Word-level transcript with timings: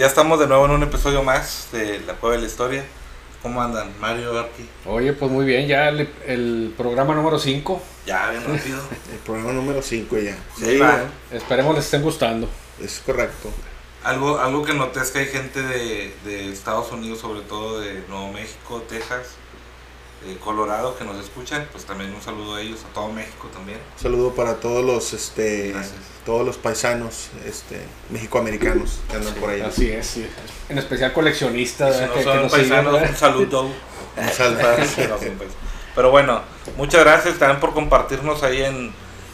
ya 0.00 0.06
estamos 0.06 0.40
de 0.40 0.46
nuevo 0.46 0.64
en 0.64 0.70
un 0.70 0.82
episodio 0.82 1.22
más 1.22 1.68
de 1.72 2.00
La 2.06 2.14
Cueva 2.14 2.36
de 2.36 2.40
la 2.40 2.48
Historia. 2.48 2.82
¿Cómo 3.42 3.60
andan, 3.60 3.92
Mario, 4.00 4.38
Arqui? 4.38 4.66
Oye, 4.86 5.12
pues 5.12 5.30
muy 5.30 5.44
bien, 5.44 5.68
ya 5.68 5.90
el, 5.90 6.08
el 6.26 6.72
programa 6.74 7.14
número 7.14 7.38
5. 7.38 7.82
Ya, 8.06 8.30
bien 8.30 8.42
rápido. 8.46 8.80
El 9.12 9.18
programa 9.18 9.52
número 9.52 9.82
5 9.82 10.16
ya. 10.16 10.38
Sí, 10.58 10.78
va. 10.78 11.04
Esperemos 11.30 11.74
les 11.74 11.84
estén 11.84 12.00
gustando. 12.00 12.48
Es 12.82 13.02
correcto. 13.04 13.50
Algo, 14.02 14.38
algo 14.38 14.64
que 14.64 14.72
noté 14.72 15.00
es 15.00 15.10
que 15.10 15.18
hay 15.18 15.26
gente 15.26 15.60
de, 15.60 16.14
de 16.24 16.50
Estados 16.50 16.90
Unidos, 16.92 17.18
sobre 17.18 17.42
todo 17.42 17.80
de 17.80 18.02
Nuevo 18.08 18.32
México, 18.32 18.82
Texas, 18.88 19.34
eh, 20.26 20.36
Colorado, 20.42 20.96
que 20.96 21.04
nos 21.04 21.22
escuchan. 21.22 21.66
Pues 21.72 21.84
también 21.84 22.14
un 22.14 22.20
saludo 22.22 22.56
a 22.56 22.60
ellos, 22.60 22.80
a 22.88 22.92
todo 22.92 23.08
México 23.08 23.48
también. 23.52 23.78
Un 23.96 24.02
saludo 24.02 24.34
para 24.34 24.56
todos 24.56 24.84
los 24.84 25.12
este 25.12 25.72
Gracias. 25.72 25.94
todos 26.24 26.44
los 26.44 26.58
paisanos 26.58 27.28
este 27.44 27.80
mexicoamericanos 28.10 29.00
que 29.08 29.16
andan 29.16 29.34
por 29.34 29.50
ahí. 29.50 29.60
Así 29.60 29.90
es, 29.90 30.06
sí. 30.06 30.26
En 30.68 30.78
especial 30.78 31.12
coleccionistas. 31.12 31.96
Si 31.96 32.02
no 32.04 32.12
que, 32.12 32.18
que 32.18 32.24
son 32.24 32.42
nos 32.42 32.52
paisanos, 32.52 33.02
un 33.02 33.16
saludo. 33.16 33.70
Un 34.16 34.28
saludo. 34.28 34.60
Pero 35.94 36.10
bueno, 36.10 36.42
muchas 36.76 37.00
gracias 37.04 37.38
también 37.38 37.60
por 37.60 37.72
compartirnos 37.72 38.42
ahí 38.42 38.62
en, 38.62 38.92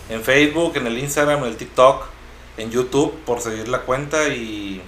en 0.09 0.23
Facebook, 0.23 0.77
en 0.77 0.87
el 0.87 0.99
Instagram, 0.99 1.41
en 1.41 1.47
el 1.47 1.57
TikTok, 1.57 2.05
en 2.57 2.71
YouTube, 2.71 3.13
por 3.25 3.41
seguir 3.41 3.69
la 3.69 3.81
cuenta 3.81 4.29
y... 4.29 4.83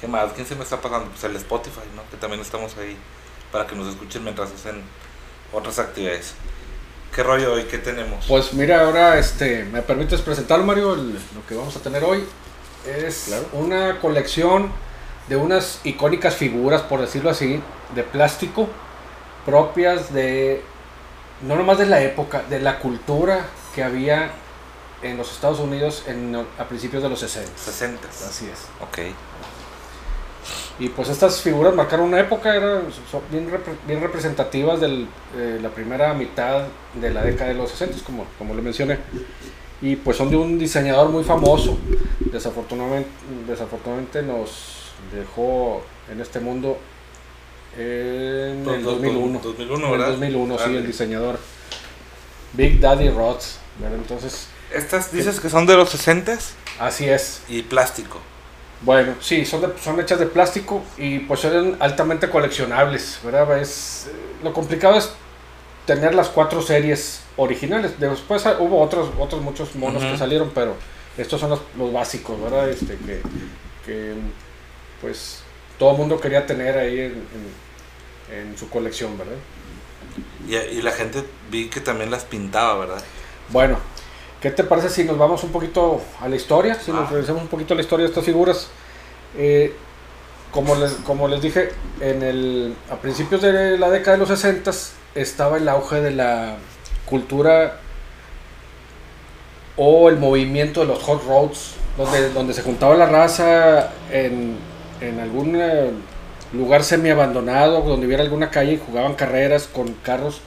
¿Qué 0.00 0.06
más? 0.06 0.32
¿Quién 0.32 0.46
se 0.46 0.54
me 0.54 0.62
está 0.62 0.80
pasando? 0.80 1.10
Pues 1.10 1.24
el 1.24 1.34
Spotify, 1.36 1.80
¿no? 1.96 2.08
Que 2.10 2.16
también 2.16 2.40
estamos 2.40 2.76
ahí 2.76 2.96
para 3.50 3.66
que 3.66 3.74
nos 3.74 3.88
escuchen 3.88 4.22
mientras 4.22 4.52
hacen 4.52 4.82
otras 5.52 5.78
actividades. 5.78 6.32
¿Qué 7.14 7.22
rollo 7.22 7.54
hoy? 7.54 7.64
¿Qué 7.64 7.78
tenemos? 7.78 8.24
Pues 8.26 8.52
mira, 8.52 8.82
ahora 8.84 9.18
este, 9.18 9.64
me 9.64 9.82
permites 9.82 10.20
presentar, 10.20 10.60
Mario, 10.62 10.94
el- 10.94 11.14
lo 11.14 11.46
que 11.48 11.54
vamos 11.54 11.74
a 11.76 11.80
tener 11.80 12.04
hoy. 12.04 12.24
Es 12.86 13.24
Claro. 13.28 13.46
una 13.54 13.98
colección 14.00 14.70
de 15.28 15.36
unas 15.36 15.80
icónicas 15.84 16.34
figuras, 16.36 16.82
por 16.82 17.00
decirlo 17.00 17.30
así, 17.30 17.60
de 17.94 18.02
plástico, 18.02 18.68
propias 19.44 20.12
de, 20.12 20.62
no 21.42 21.56
nomás 21.56 21.78
de 21.78 21.86
la 21.86 22.00
época, 22.02 22.42
de 22.48 22.60
la 22.60 22.78
cultura 22.78 23.46
que 23.74 23.82
había 23.82 24.30
en 25.02 25.16
los 25.16 25.32
Estados 25.32 25.58
Unidos 25.60 26.04
en, 26.06 26.34
a 26.58 26.64
principios 26.68 27.02
de 27.02 27.08
los 27.08 27.20
60. 27.20 27.50
60. 27.56 28.08
Así 28.08 28.46
es. 28.52 28.60
Ok. 28.80 28.98
Y 30.80 30.88
pues 30.90 31.08
estas 31.08 31.40
figuras 31.40 31.74
marcaron 31.74 32.06
una 32.06 32.20
época, 32.20 32.54
eran 32.54 32.82
son 33.10 33.20
bien, 33.30 33.48
bien 33.86 34.00
representativas 34.00 34.80
de 34.80 35.06
la 35.60 35.68
primera 35.70 36.14
mitad 36.14 36.62
de 36.94 37.10
la 37.10 37.22
década 37.22 37.48
de 37.50 37.54
los 37.56 37.70
60, 37.70 38.04
como, 38.04 38.24
como 38.38 38.54
le 38.54 38.62
mencioné. 38.62 38.98
Y 39.82 39.96
pues 39.96 40.16
son 40.16 40.30
de 40.30 40.36
un 40.36 40.58
diseñador 40.58 41.08
muy 41.08 41.24
famoso. 41.24 41.78
Desafortunadamente, 42.20 43.08
desafortunadamente 43.48 44.22
nos 44.22 44.92
dejó 45.12 45.82
en 46.12 46.20
este 46.20 46.38
mundo 46.40 46.78
en 47.76 47.82
el 47.84 48.64
Dos- 48.64 48.82
dos- 48.82 48.94
2001. 49.02 49.40
2001, 49.42 49.76
En 49.78 49.84
el 49.84 49.90
¿verdad? 49.98 50.08
2001, 50.12 50.58
sí, 50.58 50.76
el 50.76 50.86
diseñador. 50.86 51.38
Big 52.54 52.80
Daddy 52.80 53.10
Rods. 53.10 53.58
¿verdad? 53.80 53.98
Entonces, 53.98 54.48
Estas 54.72 55.12
dices 55.12 55.38
que 55.40 55.48
son 55.50 55.66
de 55.66 55.76
los 55.76 55.90
60 55.90 56.38
así 56.80 57.08
es. 57.08 57.42
y 57.48 57.62
plástico. 57.62 58.18
Bueno, 58.80 59.14
sí, 59.20 59.44
son, 59.44 59.60
de- 59.62 59.78
son 59.82 59.98
hechas 60.00 60.20
de 60.20 60.26
plástico 60.26 60.82
y 60.96 61.18
pues 61.20 61.40
son 61.40 61.76
altamente 61.80 62.30
coleccionables, 62.30 63.18
¿verdad? 63.24 63.58
Es, 63.60 64.06
eh, 64.08 64.12
lo 64.44 64.52
complicado 64.52 64.96
es 64.96 65.10
tener 65.86 66.14
las 66.14 66.28
cuatro 66.28 66.62
series 66.62 67.22
originales. 67.36 67.98
Después 67.98 68.44
hubo 68.60 68.80
otros, 68.82 69.10
otros 69.18 69.42
muchos 69.42 69.74
monos 69.76 70.02
que 70.04 70.16
salieron, 70.16 70.52
pero 70.54 70.76
estos 71.16 71.40
son 71.40 71.50
los, 71.50 71.60
los 71.76 71.92
básicos, 71.92 72.40
¿verdad? 72.40 72.68
Este, 72.70 72.96
que, 72.98 73.20
que, 73.84 74.14
pues 75.00 75.40
todo 75.78 75.92
el 75.92 75.98
mundo 75.98 76.20
quería 76.20 76.46
tener 76.46 76.78
ahí 76.78 77.00
en, 77.00 77.12
en- 77.12 77.68
en 78.30 78.58
su 78.58 78.68
colección, 78.70 79.16
¿verdad? 79.18 79.36
Y, 80.46 80.56
y 80.56 80.82
la 80.82 80.92
gente 80.92 81.24
vi 81.50 81.68
que 81.68 81.80
también 81.80 82.10
las 82.10 82.24
pintaba, 82.24 82.78
¿verdad? 82.78 83.02
Bueno, 83.50 83.78
¿qué 84.40 84.50
te 84.50 84.64
parece 84.64 84.88
si 84.88 85.04
nos 85.04 85.18
vamos 85.18 85.42
un 85.44 85.50
poquito 85.50 86.00
a 86.20 86.28
la 86.28 86.36
historia? 86.36 86.74
Si 86.74 86.90
nos 86.92 87.08
Ah. 87.08 87.12
revisamos 87.12 87.42
un 87.42 87.48
poquito 87.48 87.74
a 87.74 87.76
la 87.76 87.82
historia 87.82 88.04
de 88.04 88.10
estas 88.10 88.24
figuras. 88.24 88.68
Eh, 89.36 89.74
como, 90.52 90.74
les, 90.76 90.92
como 91.04 91.28
les 91.28 91.42
dije, 91.42 91.70
en 92.00 92.22
el, 92.22 92.74
a 92.90 92.96
principios 92.96 93.42
de 93.42 93.76
la 93.78 93.90
década 93.90 94.12
de 94.16 94.20
los 94.20 94.28
60 94.28 94.70
estaba 95.14 95.58
el 95.58 95.68
auge 95.68 96.00
de 96.00 96.10
la 96.12 96.56
cultura 97.06 97.78
o 99.76 100.08
el 100.08 100.16
movimiento 100.16 100.80
de 100.80 100.86
los 100.86 101.02
hot 101.02 101.22
roads, 101.26 101.74
donde, 101.96 102.30
donde 102.30 102.54
se 102.54 102.62
juntaba 102.62 102.94
la 102.94 103.06
raza 103.06 103.90
en, 104.10 104.56
en 105.00 105.20
algún 105.20 105.54
eh, 105.56 105.90
lugar 106.52 106.82
semi 106.82 107.10
abandonado, 107.10 107.82
donde 107.82 108.06
hubiera 108.06 108.22
alguna 108.22 108.50
calle 108.50 108.72
y 108.74 108.78
jugaban 108.84 109.14
carreras 109.14 109.66
con 109.72 109.92
carros 110.02 110.40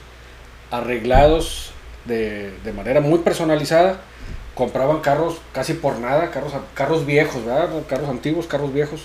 arreglados 0.70 1.71
de, 2.04 2.52
de 2.64 2.72
manera 2.72 3.00
muy 3.00 3.18
personalizada. 3.20 4.00
Compraban 4.54 5.00
carros 5.00 5.40
casi 5.54 5.72
por 5.72 5.98
nada, 5.98 6.30
carros, 6.30 6.52
carros 6.74 7.06
viejos, 7.06 7.44
¿verdad? 7.44 7.70
Carros 7.88 8.10
antiguos, 8.10 8.46
carros 8.46 8.72
viejos, 8.72 9.02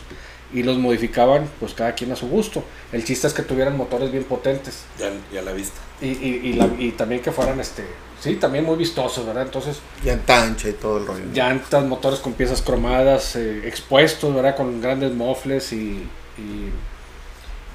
y 0.54 0.64
los 0.64 0.78
modificaban 0.78 1.50
pues 1.60 1.74
cada 1.74 1.94
quien 1.94 2.12
a 2.12 2.16
su 2.18 2.28
gusto. 2.28 2.64
El 2.92 3.06
chiste 3.06 3.28
es 3.28 3.34
que 3.34 3.44
tuvieran 3.44 3.78
motores 3.78 4.12
bien 4.12 4.26
potentes 4.26 4.84
Ya, 5.00 5.10
ya 5.34 5.42
la 5.42 5.54
vista. 5.54 5.80
y, 6.02 6.08
y, 6.08 6.42
y, 6.44 6.54
la- 6.54 6.70
y 6.78 6.92
también 6.92 7.22
que 7.22 7.32
fueran, 7.32 7.60
este, 7.62 7.86
sí, 8.22 8.36
también 8.36 8.66
muy 8.66 8.76
vistosos, 8.76 9.26
¿verdad? 9.26 9.44
Entonces, 9.44 9.80
Llanta 10.04 10.44
ancha 10.44 10.68
y 10.68 10.74
todo 10.74 10.98
el 10.98 11.08
rollo. 11.08 11.24
llantas, 11.34 11.86
motores 11.86 12.20
con 12.20 12.34
piezas 12.34 12.62
cromadas, 12.62 13.38
eh, 13.38 13.62
expuestos, 13.68 14.36
¿verdad? 14.36 14.56
Con 14.58 14.82
grandes 14.82 15.14
mofles 15.14 15.72
y, 15.72 16.08
y, 16.38 16.72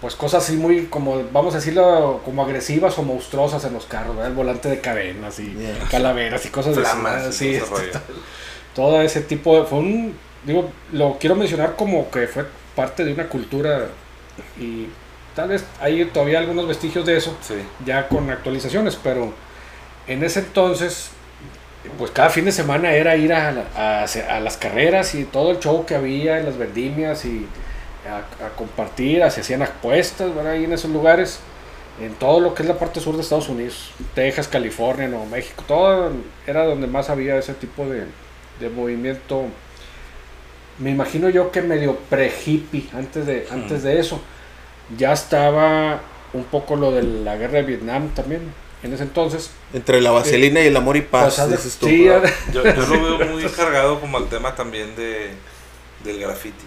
pues 0.02 0.14
cosas 0.16 0.42
así 0.44 0.56
muy, 0.56 0.86
como, 0.86 1.22
vamos 1.32 1.54
a 1.54 1.58
decirlo, 1.58 2.20
como 2.24 2.42
agresivas 2.42 2.98
o 2.98 3.02
monstruosas 3.04 3.64
en 3.64 3.72
los 3.72 3.86
carros, 3.86 4.14
¿verdad? 4.16 4.30
El 4.32 4.36
volante 4.36 4.68
de 4.68 4.80
cadenas 4.80 5.38
y 5.38 5.54
Yeah. 5.54 5.78
calaveras 5.90 6.44
y 6.44 6.48
cosas 6.50 6.76
así, 6.76 6.84
Flamas. 6.84 7.34
Sí, 7.34 7.58
todo 8.74 9.00
ese 9.00 9.20
tipo 9.22 9.58
de, 9.60 9.64
fue 9.66 9.78
un, 9.78 10.14
digo, 10.44 10.70
lo 10.92 11.18
quiero 11.18 11.36
mencionar 11.36 11.76
como 11.76 12.10
que 12.10 12.26
fue 12.26 12.44
parte 12.74 13.04
de 13.04 13.12
una 13.12 13.28
cultura 13.28 13.86
y 14.58 14.88
tal 15.36 15.50
vez 15.50 15.64
hay 15.80 16.04
todavía 16.06 16.38
algunos 16.40 16.66
vestigios 16.66 17.06
de 17.06 17.16
eso, 17.16 17.36
Sí. 17.40 17.54
ya 17.86 18.08
con 18.08 18.28
actualizaciones, 18.30 18.96
pero 18.96 19.32
en 20.08 20.24
ese 20.24 20.40
entonces, 20.40 21.10
pues 21.98 22.10
cada 22.10 22.28
fin 22.30 22.44
de 22.44 22.52
semana 22.52 22.92
era 22.94 23.14
ir 23.16 23.32
a, 23.32 23.54
a, 23.76 24.04
a 24.04 24.40
las 24.40 24.56
carreras 24.56 25.14
y 25.14 25.24
todo 25.24 25.52
el 25.52 25.58
show 25.60 25.84
que 25.86 25.94
había 25.94 26.38
en 26.38 26.46
las 26.46 26.56
vendimias 26.58 27.24
y 27.24 27.46
a, 28.08 28.46
a 28.46 28.48
compartir, 28.56 29.22
se 29.30 29.40
hacían 29.42 29.62
apuestas, 29.62 30.34
¿verdad? 30.34 30.52
Ahí 30.52 30.64
en 30.64 30.72
esos 30.72 30.90
lugares, 30.90 31.40
en 32.00 32.14
todo 32.14 32.40
lo 32.40 32.54
que 32.54 32.62
es 32.62 32.68
la 32.68 32.78
parte 32.78 33.00
sur 33.00 33.14
de 33.16 33.22
Estados 33.22 33.48
Unidos, 33.48 33.90
Texas, 34.14 34.48
California, 34.48 35.08
Nuevo 35.08 35.26
México, 35.26 35.62
todo 35.68 36.10
era 36.46 36.64
donde 36.64 36.86
más 36.86 37.10
había 37.10 37.36
ese 37.36 37.54
tipo 37.54 37.86
de, 37.86 38.04
de 38.60 38.68
movimiento. 38.70 39.44
Me 40.78 40.90
imagino 40.90 41.28
yo 41.28 41.50
que 41.52 41.62
medio 41.62 41.96
pre-hippie 42.10 42.88
antes 42.94 43.26
de, 43.26 43.46
antes 43.50 43.82
de 43.82 44.00
eso. 44.00 44.20
Ya 44.98 45.12
estaba 45.12 46.00
un 46.32 46.44
poco 46.44 46.76
lo 46.76 46.90
de 46.92 47.02
la 47.02 47.36
guerra 47.36 47.58
de 47.58 47.62
Vietnam 47.62 48.08
también, 48.14 48.40
en 48.82 48.92
ese 48.92 49.02
entonces. 49.04 49.50
Entre 49.72 50.00
la 50.00 50.10
vaselina 50.10 50.60
y 50.60 50.66
el 50.68 50.76
amor 50.76 50.96
y 50.96 51.02
paz, 51.02 51.24
Pues, 51.24 51.38
haz 51.40 51.50
de- 51.50 51.56
dices 51.56 51.76
tú. 51.76 51.86
sí, 51.86 52.04
Yo, 52.52 52.64
yo 52.64 52.86
lo 52.86 53.18
veo 53.18 53.28
muy 53.32 53.44
cargado 53.44 54.00
como 54.00 54.18
el 54.18 54.28
tema 54.28 54.54
también 54.54 54.96
de, 54.96 55.30
del 56.04 56.18
graffiti. 56.20 56.64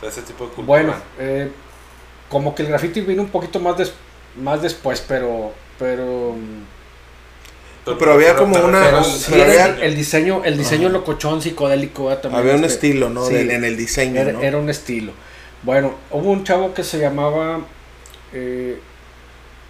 O 0.00 0.02
sea, 0.02 0.08
ese 0.08 0.22
tipo 0.22 0.44
de 0.44 0.50
cultura. 0.52 0.66
Bueno, 0.66 0.94
eh, 1.18 1.50
como 2.28 2.54
que 2.54 2.62
el 2.62 2.68
graffiti 2.68 3.00
vino 3.02 3.22
un 3.22 3.28
poquito 3.28 3.60
más, 3.60 3.76
des- 3.76 3.92
más 4.36 4.62
después, 4.62 5.04
pero... 5.06 5.52
pero 5.78 6.34
pero 7.98 8.12
había 8.12 8.36
como 8.36 8.56
una- 8.62 9.02
sí, 9.02 9.34
el, 9.34 9.40
había- 9.42 9.66
el 9.84 9.96
diseño, 9.96 10.42
el 10.44 10.56
diseño 10.56 10.88
Ajá. 10.88 10.98
locochón 10.98 11.42
psicodélico 11.42 12.04
¿verdad? 12.06 12.22
también. 12.22 12.40
Había 12.42 12.54
un 12.54 12.64
este, 12.64 12.74
estilo, 12.88 13.10
¿no? 13.10 13.26
sí. 13.26 13.34
Del- 13.34 13.50
en 13.50 13.64
el 13.64 13.76
diseño, 13.76 14.20
Era, 14.20 14.32
¿no? 14.32 14.40
era 14.42 14.58
un 14.58 14.70
estilo. 14.70 15.12
Bueno, 15.62 15.94
hubo 16.10 16.30
un 16.30 16.44
chavo 16.44 16.72
que 16.72 16.84
se 16.84 16.98
llamaba 16.98 17.60
eh, 18.32 18.78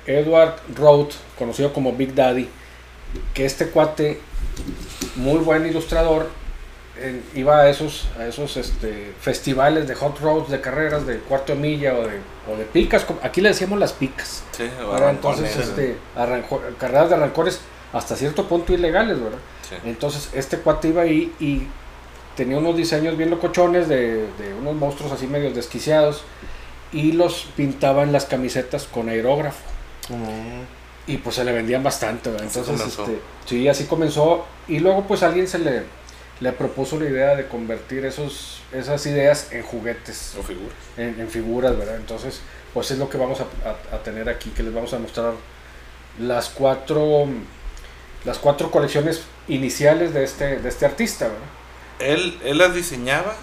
Edward 0.06 0.56
Roth, 0.76 1.15
conocido 1.38 1.73
como 1.73 1.93
Big 1.94 2.15
Daddy, 2.15 2.49
que 3.33 3.44
este 3.47 3.69
cuate, 3.69 4.21
muy 5.17 5.38
buen 5.38 5.67
ilustrador, 5.67 6.29
iba 7.35 7.61
a 7.61 7.69
esos, 7.70 8.08
a 8.19 8.26
esos 8.26 8.56
este, 8.56 9.12
festivales 9.20 9.87
de 9.88 9.94
hot 9.94 10.19
roads, 10.20 10.50
de 10.50 10.61
carreras 10.61 11.06
de 11.06 11.19
cuarto 11.19 11.55
de 11.55 11.58
milla 11.58 11.94
o 11.94 12.02
de, 12.02 12.19
o 12.52 12.56
de 12.56 12.64
picas. 12.64 13.06
Aquí 13.23 13.41
le 13.41 13.50
decíamos 13.50 13.79
las 13.79 13.93
picas. 13.93 14.43
Sí, 14.52 14.64
¿verdad? 14.79 15.11
Entonces, 15.11 15.56
¿no? 15.56 15.62
este, 15.62 15.97
arranco- 16.17 16.61
carreras 16.79 17.08
de 17.08 17.14
arrancones 17.14 17.61
hasta 17.93 18.17
cierto 18.17 18.47
punto 18.47 18.73
ilegales, 18.73 19.20
¿verdad? 19.23 19.38
Sí. 19.69 19.76
Entonces 19.85 20.31
este 20.35 20.58
cuate 20.58 20.88
iba 20.88 21.02
ahí 21.02 21.32
y 21.41 21.62
tenía 22.37 22.58
unos 22.58 22.76
diseños 22.76 23.17
bien 23.17 23.31
locochones 23.31 23.88
de, 23.88 24.26
de 24.38 24.55
unos 24.61 24.75
monstruos 24.75 25.12
así 25.12 25.26
medios 25.26 25.55
desquiciados 25.55 26.23
y 26.93 27.12
los 27.12 27.47
pintaba 27.56 28.02
en 28.02 28.12
las 28.12 28.25
camisetas 28.26 28.85
con 28.85 29.08
aerógrafo. 29.08 29.61
Mm. 30.08 30.62
Y 31.06 31.17
pues 31.17 31.37
se 31.37 31.44
le 31.44 31.52
vendían 31.52 31.82
bastante, 31.82 32.31
¿verdad? 32.31 32.47
Entonces, 32.47 32.81
este, 32.87 33.19
sí, 33.47 33.69
así 33.69 33.85
comenzó. 33.87 34.44
Y 34.69 34.79
luego 34.79 35.05
pues 35.08 35.23
alguien 35.23 35.49
se 35.49 35.58
le, 35.58 35.82
le 36.40 36.52
propuso 36.52 36.98
la 36.98 37.08
idea 37.08 37.37
de 37.37 37.46
convertir 37.48 38.04
esos, 38.06 38.62
esas 38.72 39.04
ideas 39.06 39.52
en 39.52 39.62
juguetes, 39.62 40.34
O 40.38 40.42
figuras. 40.42 40.75
en, 40.96 41.20
en 41.20 41.28
figuras, 41.28 41.76
¿verdad? 41.76 41.96
Entonces, 41.96 42.40
pues 42.72 42.90
es 42.90 42.98
lo 42.98 43.08
que 43.10 43.19
vamos 43.19 43.40
a, 43.40 43.44
a- 43.69 43.96
a 43.96 44.02
tener 44.02 44.28
aquí, 44.28 44.50
que 44.50 44.62
les 44.62 44.72
vamos 44.72 44.92
a 44.94 44.98
mostrar 44.98 45.34
las 46.19 46.48
cuatro, 46.48 47.26
las 48.25 48.38
cuatro 48.38 48.70
colecciones 48.70 49.22
iniciales 49.48 50.14
de 50.14 50.25
este, 50.25 50.58
de 50.58 50.69
este 50.69 50.87
artista, 50.87 51.26
¿verdad? 51.28 51.40
Él, 51.98 52.38
él 52.44 52.58
las 52.58 52.75
diseñaba, 52.75 53.34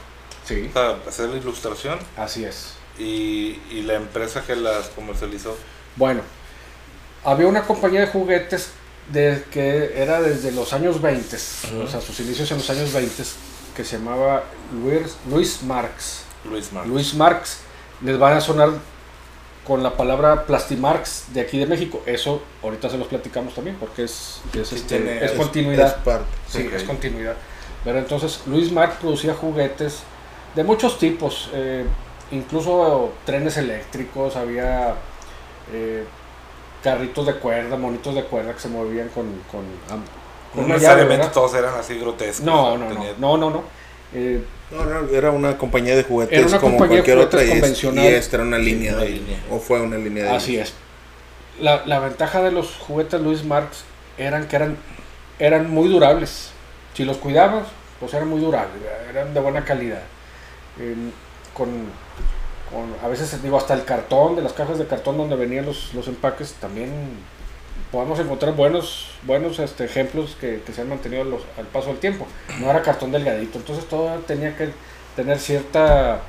Sí, 0.45 0.69
sea, 0.73 0.97
hacer 1.07 1.29
la 1.29 1.38
ilustración 1.38 1.99
así 2.15 2.45
es. 2.45 2.73
y, 2.97 3.59
y 3.69 3.83
la 3.85 3.95
empresa 3.95 4.44
que 4.45 4.55
las 4.55 4.88
comercializó. 4.89 5.55
Bueno, 5.95 6.21
había 7.23 7.47
una 7.47 7.63
compañía 7.63 8.01
de 8.01 8.07
juguetes 8.07 8.71
de, 9.12 9.44
que 9.51 9.94
era 10.01 10.21
desde 10.21 10.51
los 10.51 10.74
años 10.74 11.01
20, 11.01 11.36
Ujú. 11.36 11.81
o 11.83 11.88
sea, 11.88 12.01
sus 12.01 12.19
inicios 12.19 12.50
en 12.51 12.57
los 12.57 12.69
años 12.69 12.92
20, 12.94 13.24
que 13.75 13.83
se 13.83 13.98
llamaba 13.98 14.44
Luis, 14.74 15.15
Luis 15.30 15.63
Marx. 15.63 16.24
Luis 16.50 16.71
Marx. 16.74 16.89
Luis 16.89 17.13
Marx, 17.13 17.57
les 18.04 18.18
van 18.18 18.33
a 18.38 18.42
sonar 18.42 18.69
con 19.65 19.83
la 19.83 19.98
palabra 19.98 20.45
Plastimarx 20.45 21.25
de 21.33 21.42
aquí 21.42 21.57
de 21.59 21.65
México. 21.65 22.01
Eso 22.06 22.42
ahorita 22.63 22.89
se 22.89 22.98
los 22.98 23.07
platicamos 23.07 23.54
también 23.54 23.75
porque 23.77 24.04
es, 24.06 24.39
es, 24.54 24.68
Sí, 24.69 24.75
este, 24.75 24.98
tiene- 25.00 25.25
es 25.25 25.31
continuidad. 25.33 25.88
Es 25.88 25.94
parte. 25.94 26.25
Sí, 26.50 26.69
es 26.74 26.83
continuidad. 26.83 27.36
Pero 27.83 28.00
entonces 28.00 28.42
Luis 28.48 28.71
Marx 28.71 28.95
producía 29.01 29.33
juguetes 29.33 30.00
de 30.56 30.63
muchos 30.63 30.98
tipos, 31.00 31.50
eh, 31.54 31.86
incluso 32.31 33.12
trenes 33.25 33.57
eléctricos, 33.57 34.36
había 34.38 34.95
eh, 35.74 36.06
carritos 36.92 37.25
de 37.25 37.34
cuerda, 37.36 37.75
monitos 37.75 38.16
de 38.16 38.24
cuerda 38.24 38.54
que 38.54 38.60
se 38.62 38.69
movían 38.69 39.10
con, 39.10 39.25
con, 39.51 39.66
No 40.56 40.62
llave, 40.62 40.74
necesariamente 40.74 41.28
todos 41.34 41.54
eran 41.56 41.75
así 41.75 42.00
grotescos. 42.00 42.45
No, 42.45 42.78
no, 42.78 42.86
no, 42.86 42.94
tenía- 42.94 43.13
no, 43.18 43.36
no, 43.38 43.50
no. 43.50 43.63
Eh, 44.13 44.42
No, 44.72 44.86
no, 44.86 45.10
era 45.10 45.31
una 45.31 45.57
compañía 45.57 45.95
de 45.98 46.04
juguetes 46.04 46.38
Era 46.38 46.48
una 46.48 46.60
como 46.60 46.78
compañía 46.78 46.98
cualquier 47.04 47.18
otra 47.18 47.39
juguetes 47.42 47.60
convencional. 47.62 48.06
y 48.06 48.07
esta 48.07 48.38
era 48.38 48.45
una 48.45 48.57
línea, 48.57 48.94
una 48.94 49.01
de- 49.04 49.10
línea. 49.10 49.39
o 49.51 49.60
fue 49.60 49.81
una 49.81 49.98
línea 49.98 50.24
de 50.24 50.30
Así 50.30 50.57
es. 50.57 50.74
La, 51.60 51.86
la 51.86 52.00
ventaja 52.00 52.42
de 52.42 52.51
los 52.51 52.75
juguetes 52.78 53.19
Luis 53.19 53.44
Marx 53.44 53.83
eran 54.18 54.48
que 54.48 54.56
eran, 54.56 54.78
eran 55.40 55.69
muy 55.69 55.90
durables. 55.90 56.51
Si 56.94 57.04
los 57.04 57.18
cuidabas, 57.18 57.68
pues 58.00 58.13
eran 58.13 58.30
muy 58.30 58.40
durables, 58.40 58.81
eran 59.10 59.33
de 59.33 59.40
buena 59.42 59.66
calidad. 59.66 60.04
Con, 61.54 61.68
con- 62.72 62.96
a 63.04 63.08
veces 63.08 63.42
digo 63.44 63.58
hasta 63.58 63.74
el 63.74 63.84
cartón 63.86 64.36
de 64.36 64.42
las 64.42 64.54
cajas 64.54 64.78
de 64.80 64.86
cartón 64.88 65.18
donde 65.18 65.36
venían 65.36 65.66
los, 65.66 65.94
los 65.94 66.08
empaques 66.08 66.54
también 66.54 66.92
podemos 67.92 68.19
encontrar 68.19 68.54
buenos 68.56 69.10
buenos 69.24 69.60
este, 69.60 69.86
ejemplos 69.86 70.36
que, 70.40 70.62
que 70.66 70.74
se 70.74 70.81
han 70.81 70.90
mantenido 70.90 71.24
los- 71.24 71.44
al 71.58 71.66
paso 71.66 71.88
del 71.88 71.98
tiempo 72.00 72.25
no 72.60 72.69
era 72.69 72.81
cartón 72.81 73.12
delgadito 73.12 73.58
entonces 73.58 73.86
todo 73.88 74.10
tenía 74.28 74.56
que 74.58 74.69
tener 75.16 75.40
cierta 75.40 76.22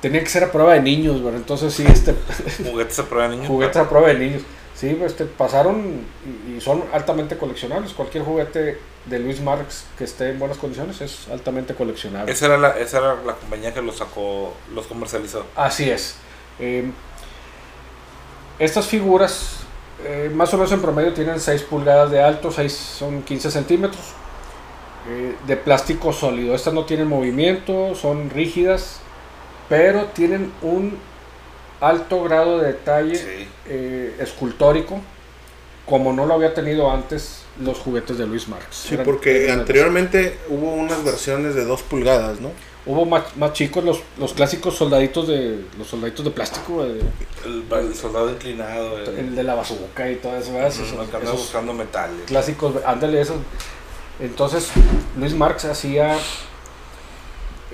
tenía 0.00 0.20
que 0.20 0.30
ser 0.30 0.44
a 0.44 0.52
prueba 0.52 0.72
de 0.74 0.80
niños 0.82 1.22
¿verdad? 1.22 1.40
entonces 1.40 1.74
sí 1.74 1.84
este 1.86 2.14
Juguetes 2.70 2.98
a 2.98 3.04
prueba 3.06 3.28
de 3.28 3.34
niños. 3.36 3.48
juguetes 3.48 3.76
a 3.76 3.88
prueba 3.88 4.08
de 4.08 4.14
niños. 4.18 4.42
Sí, 4.74 4.94
pues, 4.98 5.12
este, 5.12 5.26
pasaron 5.26 6.06
y, 6.48 6.54
y 6.56 6.60
son 6.62 6.82
altamente 6.94 7.36
coleccionables. 7.36 7.92
Cualquier 7.92 8.24
juguete 8.24 8.78
de 9.06 9.18
Luis 9.18 9.40
Marx 9.40 9.84
que 9.96 10.04
esté 10.04 10.30
en 10.30 10.38
buenas 10.38 10.58
condiciones 10.58 11.00
es 11.00 11.28
altamente 11.28 11.74
coleccionable. 11.74 12.30
Esa 12.32 12.46
era, 12.46 12.58
la, 12.58 12.78
esa 12.78 12.98
era 12.98 13.14
la 13.24 13.34
compañía 13.34 13.72
que 13.72 13.80
los 13.82 13.96
sacó, 13.96 14.54
los 14.74 14.86
comercializó. 14.86 15.46
Así 15.56 15.88
es. 15.90 16.16
Eh, 16.58 16.90
estas 18.58 18.86
figuras, 18.86 19.60
eh, 20.04 20.30
más 20.34 20.52
o 20.52 20.58
menos 20.58 20.70
en 20.72 20.82
promedio, 20.82 21.14
tienen 21.14 21.40
6 21.40 21.62
pulgadas 21.62 22.10
de 22.10 22.22
alto, 22.22 22.50
6 22.50 22.72
son 22.72 23.22
15 23.22 23.50
centímetros. 23.50 24.02
eh, 25.08 25.34
de 25.46 25.56
plástico 25.56 26.12
sólido. 26.12 26.54
Estas 26.54 26.74
no 26.74 26.84
tienen 26.84 27.08
movimiento, 27.08 27.94
son 27.94 28.28
rígidas, 28.28 29.00
pero 29.66 30.04
tienen 30.08 30.52
un 30.60 30.98
alto 31.80 32.22
grado 32.22 32.58
de 32.58 32.66
detalle 32.74 33.16
Sí. 33.16 33.48
escultórico, 34.18 35.00
como 35.90 36.12
no 36.14 36.24
lo 36.24 36.32
había 36.34 36.54
tenido 36.54 36.90
antes 36.90 37.42
los 37.62 37.78
juguetes 37.78 38.16
de 38.16 38.26
Luis 38.26 38.48
Marx. 38.48 38.64
Sí, 38.70 38.94
Eran- 38.94 39.04
porque 39.04 39.44
eran- 39.44 39.60
anteriormente 39.60 40.38
hubo 40.48 40.72
unas 40.72 41.04
versiones 41.04 41.54
de 41.54 41.64
2 41.66 41.82
pulgadas, 41.82 42.40
¿no? 42.40 42.52
Hubo 42.86 43.04
más, 43.04 43.36
más 43.36 43.52
chicos 43.52 43.84
los, 43.84 44.00
los 44.16 44.32
clásicos 44.32 44.74
soldaditos 44.76 45.28
de 45.28 45.62
los 45.76 45.86
soldaditos 45.88 46.24
de 46.24 46.30
plástico, 46.30 46.82
eh, 46.86 47.00
El, 47.44 47.64
el 47.78 47.94
soldado 47.94 48.30
inclinado. 48.30 48.96
El, 48.98 49.18
el 49.18 49.36
de 49.36 49.42
la 49.42 49.54
bazooka 49.54 50.10
y 50.10 50.16
todo 50.16 50.34
eso, 50.38 50.52
¿verdad? 50.54 50.68
Esos- 50.68 50.86
esos 50.88 51.32
buscando 51.32 51.74
metales. 51.74 52.22
clásicos, 52.26 52.76
ándale 52.86 53.20
esos. 53.20 53.36
Entonces, 54.20 54.68
Luis 55.18 55.34
Marx 55.34 55.66
hacía 55.66 56.16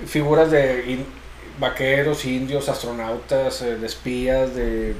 figuras 0.05 0.51
de 0.51 0.85
in- 0.91 1.05
vaqueros, 1.59 2.25
indios, 2.25 2.69
astronautas, 2.69 3.61
eh, 3.61 3.77
de 3.77 3.85
espías, 3.87 4.53
de, 4.55 4.65
de- 4.65 4.95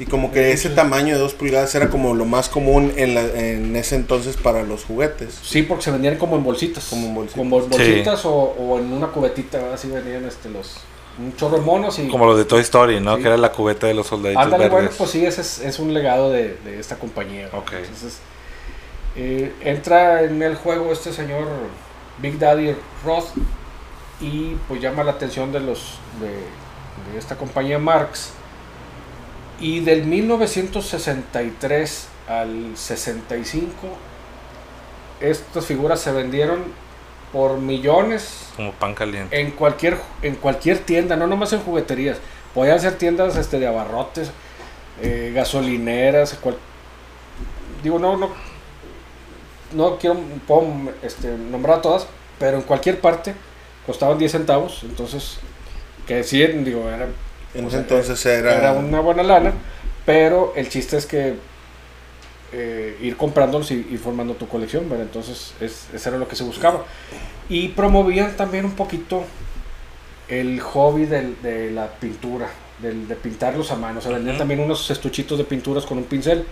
Y 0.00 0.06
como 0.06 0.30
que 0.30 0.52
ese 0.52 0.70
tamaño 0.70 1.14
de 1.14 1.20
2 1.20 1.34
pulgadas 1.34 1.74
era 1.74 1.90
como 1.90 2.14
lo 2.14 2.24
más 2.24 2.48
común 2.48 2.92
en, 2.96 3.14
la- 3.16 3.22
en 3.26 3.74
ese 3.74 3.96
entonces 3.96 4.36
para 4.36 4.62
los 4.62 4.84
juguetes. 4.84 5.36
Sí, 5.42 5.62
porque 5.62 5.82
se 5.84 5.90
vendían 5.90 6.16
como 6.18 6.36
en 6.36 6.44
bolsitas. 6.44 6.84
Como 6.88 7.06
en 7.08 7.14
bolsitas. 7.16 7.36
Como 7.38 7.58
bolsitas 7.58 8.24
o, 8.24 8.32
o 8.32 8.78
en 8.78 8.92
una 8.92 9.08
cubetita, 9.08 9.58
¿verdad? 9.58 9.74
Así 9.74 9.88
venían 9.88 10.24
este, 10.24 10.50
los, 10.50 10.76
un 11.18 11.34
chorro 11.34 11.58
de 11.58 11.64
monos 11.64 11.98
y... 11.98 12.06
Como 12.08 12.26
los 12.26 12.38
de 12.38 12.44
Toy 12.44 12.60
Story, 12.60 13.00
¿no? 13.00 13.16
Sí. 13.16 13.22
Que 13.22 13.28
era 13.28 13.36
la 13.36 13.50
cubeta 13.50 13.88
de 13.88 13.94
los 13.94 14.06
soldaditos 14.06 14.44
Ándale, 14.44 14.64
verdes. 14.68 14.72
bueno, 14.72 14.90
pues 14.96 15.10
sí, 15.10 15.26
ese 15.26 15.40
es, 15.40 15.58
es 15.58 15.78
un 15.80 15.92
legado 15.92 16.30
de, 16.30 16.56
de 16.64 16.78
esta 16.78 16.94
compañía. 16.96 17.46
¿verdad? 17.46 17.58
Ok. 17.58 17.72
Entonces, 17.72 18.18
eh, 19.16 19.52
entra 19.62 20.22
en 20.22 20.40
el 20.44 20.54
juego 20.54 20.92
este 20.92 21.12
señor 21.12 21.48
Big 22.22 22.38
Daddy 22.38 22.72
Roth 23.04 23.30
y 24.20 24.54
pues 24.68 24.80
llama 24.80 25.02
la 25.02 25.12
atención 25.12 25.50
de 25.50 25.58
los 25.58 25.98
de, 26.20 26.28
de 27.12 27.18
esta 27.18 27.34
compañía 27.36 27.80
Marx. 27.80 28.30
Y 29.60 29.80
del 29.80 30.04
1963 30.04 32.08
al 32.28 32.76
65, 32.76 33.72
estas 35.20 35.66
figuras 35.66 36.00
se 36.00 36.12
vendieron 36.12 36.62
por 37.32 37.58
millones 37.58 38.46
Como 38.56 38.72
pan 38.72 38.94
caliente. 38.94 39.38
en 39.40 39.50
cualquier 39.50 39.98
en 40.22 40.36
cualquier 40.36 40.78
tienda, 40.78 41.16
no 41.16 41.26
nomás 41.26 41.52
en 41.52 41.60
jugueterías. 41.60 42.18
Podían 42.54 42.80
ser 42.80 42.96
tiendas 42.96 43.36
este 43.36 43.58
de 43.58 43.66
abarrotes, 43.66 44.30
eh, 45.02 45.32
gasolineras, 45.34 46.34
cual- 46.34 46.56
digo 47.82 47.98
no 47.98 48.16
no 48.16 48.30
no 49.72 49.98
quiero 49.98 50.16
puedo, 50.46 50.66
este, 51.02 51.28
nombrar 51.36 51.80
a 51.80 51.82
todas, 51.82 52.06
pero 52.38 52.56
en 52.56 52.62
cualquier 52.62 53.00
parte 53.00 53.34
costaban 53.84 54.16
10 54.18 54.32
centavos, 54.32 54.82
entonces 54.82 55.38
que 56.06 56.22
sí 56.24 56.42
digo 56.46 56.88
era 56.88 57.06
En 57.54 57.64
O 57.64 57.68
ese 57.68 57.76
sea, 57.76 57.80
entonces 57.80 58.26
era... 58.26 58.54
era 58.56 58.72
una 58.72 59.00
buena 59.00 59.22
lana, 59.22 59.52
pero 60.04 60.52
el 60.56 60.68
chiste 60.68 60.96
es 60.96 61.06
que 61.06 61.34
eh, 62.52 62.96
ir 63.00 63.16
comprándolos 63.16 63.70
y 63.70 63.74
ir 63.90 63.98
formando 63.98 64.34
tu 64.34 64.48
colección, 64.48 64.88
¿verdad? 64.88 65.06
Entonces, 65.06 65.52
es, 65.60 65.86
eso 65.92 66.08
era 66.08 66.18
lo 66.18 66.28
que 66.28 66.36
se 66.36 66.44
buscaba. 66.44 66.84
Y 67.48 67.68
promovían 67.68 68.36
también 68.36 68.64
un 68.64 68.72
poquito 68.72 69.24
el 70.28 70.60
hobby 70.60 71.06
del- 71.06 71.40
de 71.42 71.70
la 71.70 71.88
pintura, 71.88 72.48
del, 72.80 73.08
de 73.08 73.16
pintarlos 73.16 73.70
a 73.70 73.76
mano. 73.76 73.98
O 73.98 74.02
sea, 74.02 74.12
vendían 74.12 74.34
Ujú. 74.36 74.38
también 74.40 74.60
unos 74.60 74.90
estuchitos 74.90 75.38
de 75.38 75.44
pinturas 75.44 75.84
con 75.86 75.98
un 75.98 76.04
pincel 76.04 76.44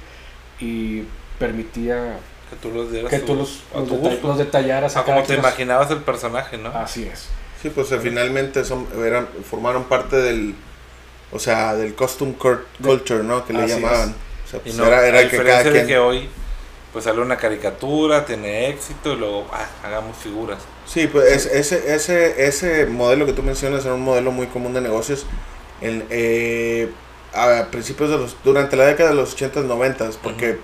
y 0.61 1.03
permitía 1.39 2.19
Que 2.51 2.57
tú 2.57 2.71
los 2.71 2.91
dieras 2.91 3.11
que 3.11 3.17
a 3.17 3.25
tú 3.25 3.35
los, 3.35 3.61
a 3.75 3.79
los, 3.81 3.89
tu 3.89 3.97
deta- 3.97 4.11
gusto. 4.11 4.29
los 4.29 4.39
detallaras 4.39 4.97
Ah, 4.97 5.05
como 5.05 5.23
te 5.23 5.35
imaginabas 5.35 5.91
el 5.91 5.99
personaje, 5.99 6.57
¿no? 6.59 6.71
Así 6.71 7.05
es. 7.05 7.29
Sí, 7.63 7.71
pues 7.71 7.91
eh, 7.93 7.99
finalmente 8.03 8.65
son, 8.65 8.87
eran, 9.05 9.29
formaron 9.49 9.85
parte 9.85 10.17
del, 10.17 10.55
o 11.33 11.39
sea, 11.39 11.75
del 11.75 11.95
costume 11.95 12.35
culture, 12.83 13.23
¿no? 13.23 13.45
Que 13.47 13.53
le 13.53 13.65
Así 13.65 13.75
llamaban. 13.75 14.15
O 14.45 14.49
sea, 14.49 14.61
pues 14.61 14.75
no, 14.77 14.85
era, 14.87 15.07
era 15.07 15.21
a 15.21 15.29
que 15.29 15.41
cada 15.43 15.63
diferencia 15.63 15.71
de 15.73 15.85
quien... 15.85 15.87
que 15.87 15.99
hoy 15.99 16.29
pues 16.93 17.05
sale 17.05 17.21
una 17.21 17.37
caricatura, 17.37 18.25
tiene 18.25 18.69
éxito 18.71 19.13
y 19.13 19.17
luego 19.17 19.47
ah, 19.53 19.67
hagamos 19.85 20.17
figuras. 20.17 20.69
Sí, 20.87 21.07
pues 21.09 21.47
es- 21.47 21.47
ese, 21.47 21.95
ese, 21.95 22.47
ese 22.47 22.87
modelo 22.87 23.27
que 23.27 23.33
tú 23.35 23.43
mencionas 23.43 23.85
era 23.85 23.95
un 23.95 24.03
modelo 24.03 24.31
muy 24.33 24.47
común 24.47 24.73
de 24.73 24.81
negocios 24.81 25.27
en, 25.81 26.07
eh, 26.11 26.91
a 27.35 27.67
principios 27.71 28.09
de 28.11 28.17
los, 28.19 28.37
durante 28.45 28.77
la 28.77 28.87
década 28.87 29.11
de 29.11 29.17
los 29.17 29.37
80s, 29.37 29.67
90s, 29.67 30.17
porque 30.23 30.59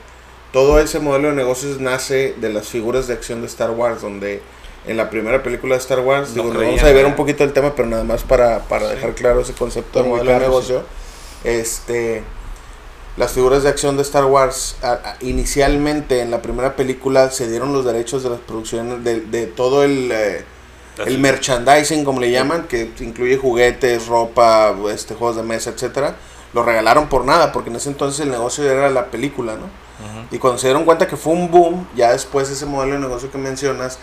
todo 0.52 0.78
ese 0.80 1.00
modelo 1.00 1.28
de 1.28 1.34
negocios 1.34 1.80
nace 1.80 2.34
de 2.38 2.50
las 2.50 2.68
figuras 2.68 3.06
de 3.08 3.14
acción 3.14 3.40
de 3.42 3.46
Star 3.46 3.70
Wars, 3.70 4.00
donde 4.00 4.42
en 4.86 4.96
la 4.96 5.08
primera 5.10 5.42
película 5.42 5.74
de 5.76 5.80
Star 5.80 6.00
Wars, 6.00 6.30
No 6.34 6.42
digo, 6.44 6.54
vamos 6.60 6.82
a 6.82 6.92
ver 6.92 7.06
un 7.06 7.14
poquito 7.16 7.44
el 7.44 7.52
tema, 7.52 7.74
pero 7.74 7.88
nada 7.88 8.04
más 8.04 8.22
para, 8.24 8.60
para 8.60 8.88
Sí. 8.88 8.94
dejar 8.96 9.14
claro 9.14 9.40
ese 9.40 9.52
concepto 9.52 10.02
de 10.02 10.08
modelo 10.08 10.32
de 10.32 10.38
negocio. 10.40 10.82
Este, 11.44 12.22
las 13.16 13.32
figuras 13.32 13.62
de 13.62 13.68
acción 13.68 13.96
de 13.96 14.02
Star 14.02 14.24
Wars, 14.24 14.76
a- 14.82 14.92
a- 14.92 15.16
inicialmente 15.20 16.20
en 16.20 16.30
la 16.30 16.40
primera 16.42 16.76
película 16.76 17.30
se 17.30 17.48
dieron 17.48 17.72
los 17.72 17.84
derechos 17.84 18.22
de 18.22 18.30
las 18.30 18.40
producciones, 18.40 19.04
de, 19.04 19.20
de 19.20 19.46
todo 19.46 19.84
el... 19.84 20.10
eh, 20.12 20.44
el 21.06 21.18
merchandising, 21.18 22.04
como 22.04 22.20
le 22.20 22.30
llaman, 22.30 22.64
que 22.68 22.90
incluye 23.00 23.38
juguetes, 23.38 24.06
ropa, 24.08 24.74
este, 24.92 25.14
juegos 25.14 25.36
de 25.36 25.42
mesa, 25.42 25.70
etcétera, 25.70 26.16
lo 26.52 26.62
regalaron 26.64 27.08
por 27.08 27.24
nada, 27.24 27.50
porque 27.50 27.70
en 27.70 27.76
ese 27.76 27.88
entonces 27.88 28.20
el 28.20 28.30
negocio 28.30 28.70
era 28.70 28.90
la 28.90 29.06
película, 29.06 29.54
¿no? 29.54 29.70
Y 30.30 30.38
cuando 30.38 30.58
se 30.58 30.66
dieron 30.66 30.84
cuenta 30.84 31.06
que 31.06 31.16
fue 31.16 31.32
un 31.32 31.50
boom, 31.50 31.88
ya 31.96 32.12
después 32.12 32.50
ese 32.50 32.66
modelo 32.66 32.94
de 32.94 32.98
negocio 33.00 33.30
que 33.30 33.38
mencionas, 33.38 33.98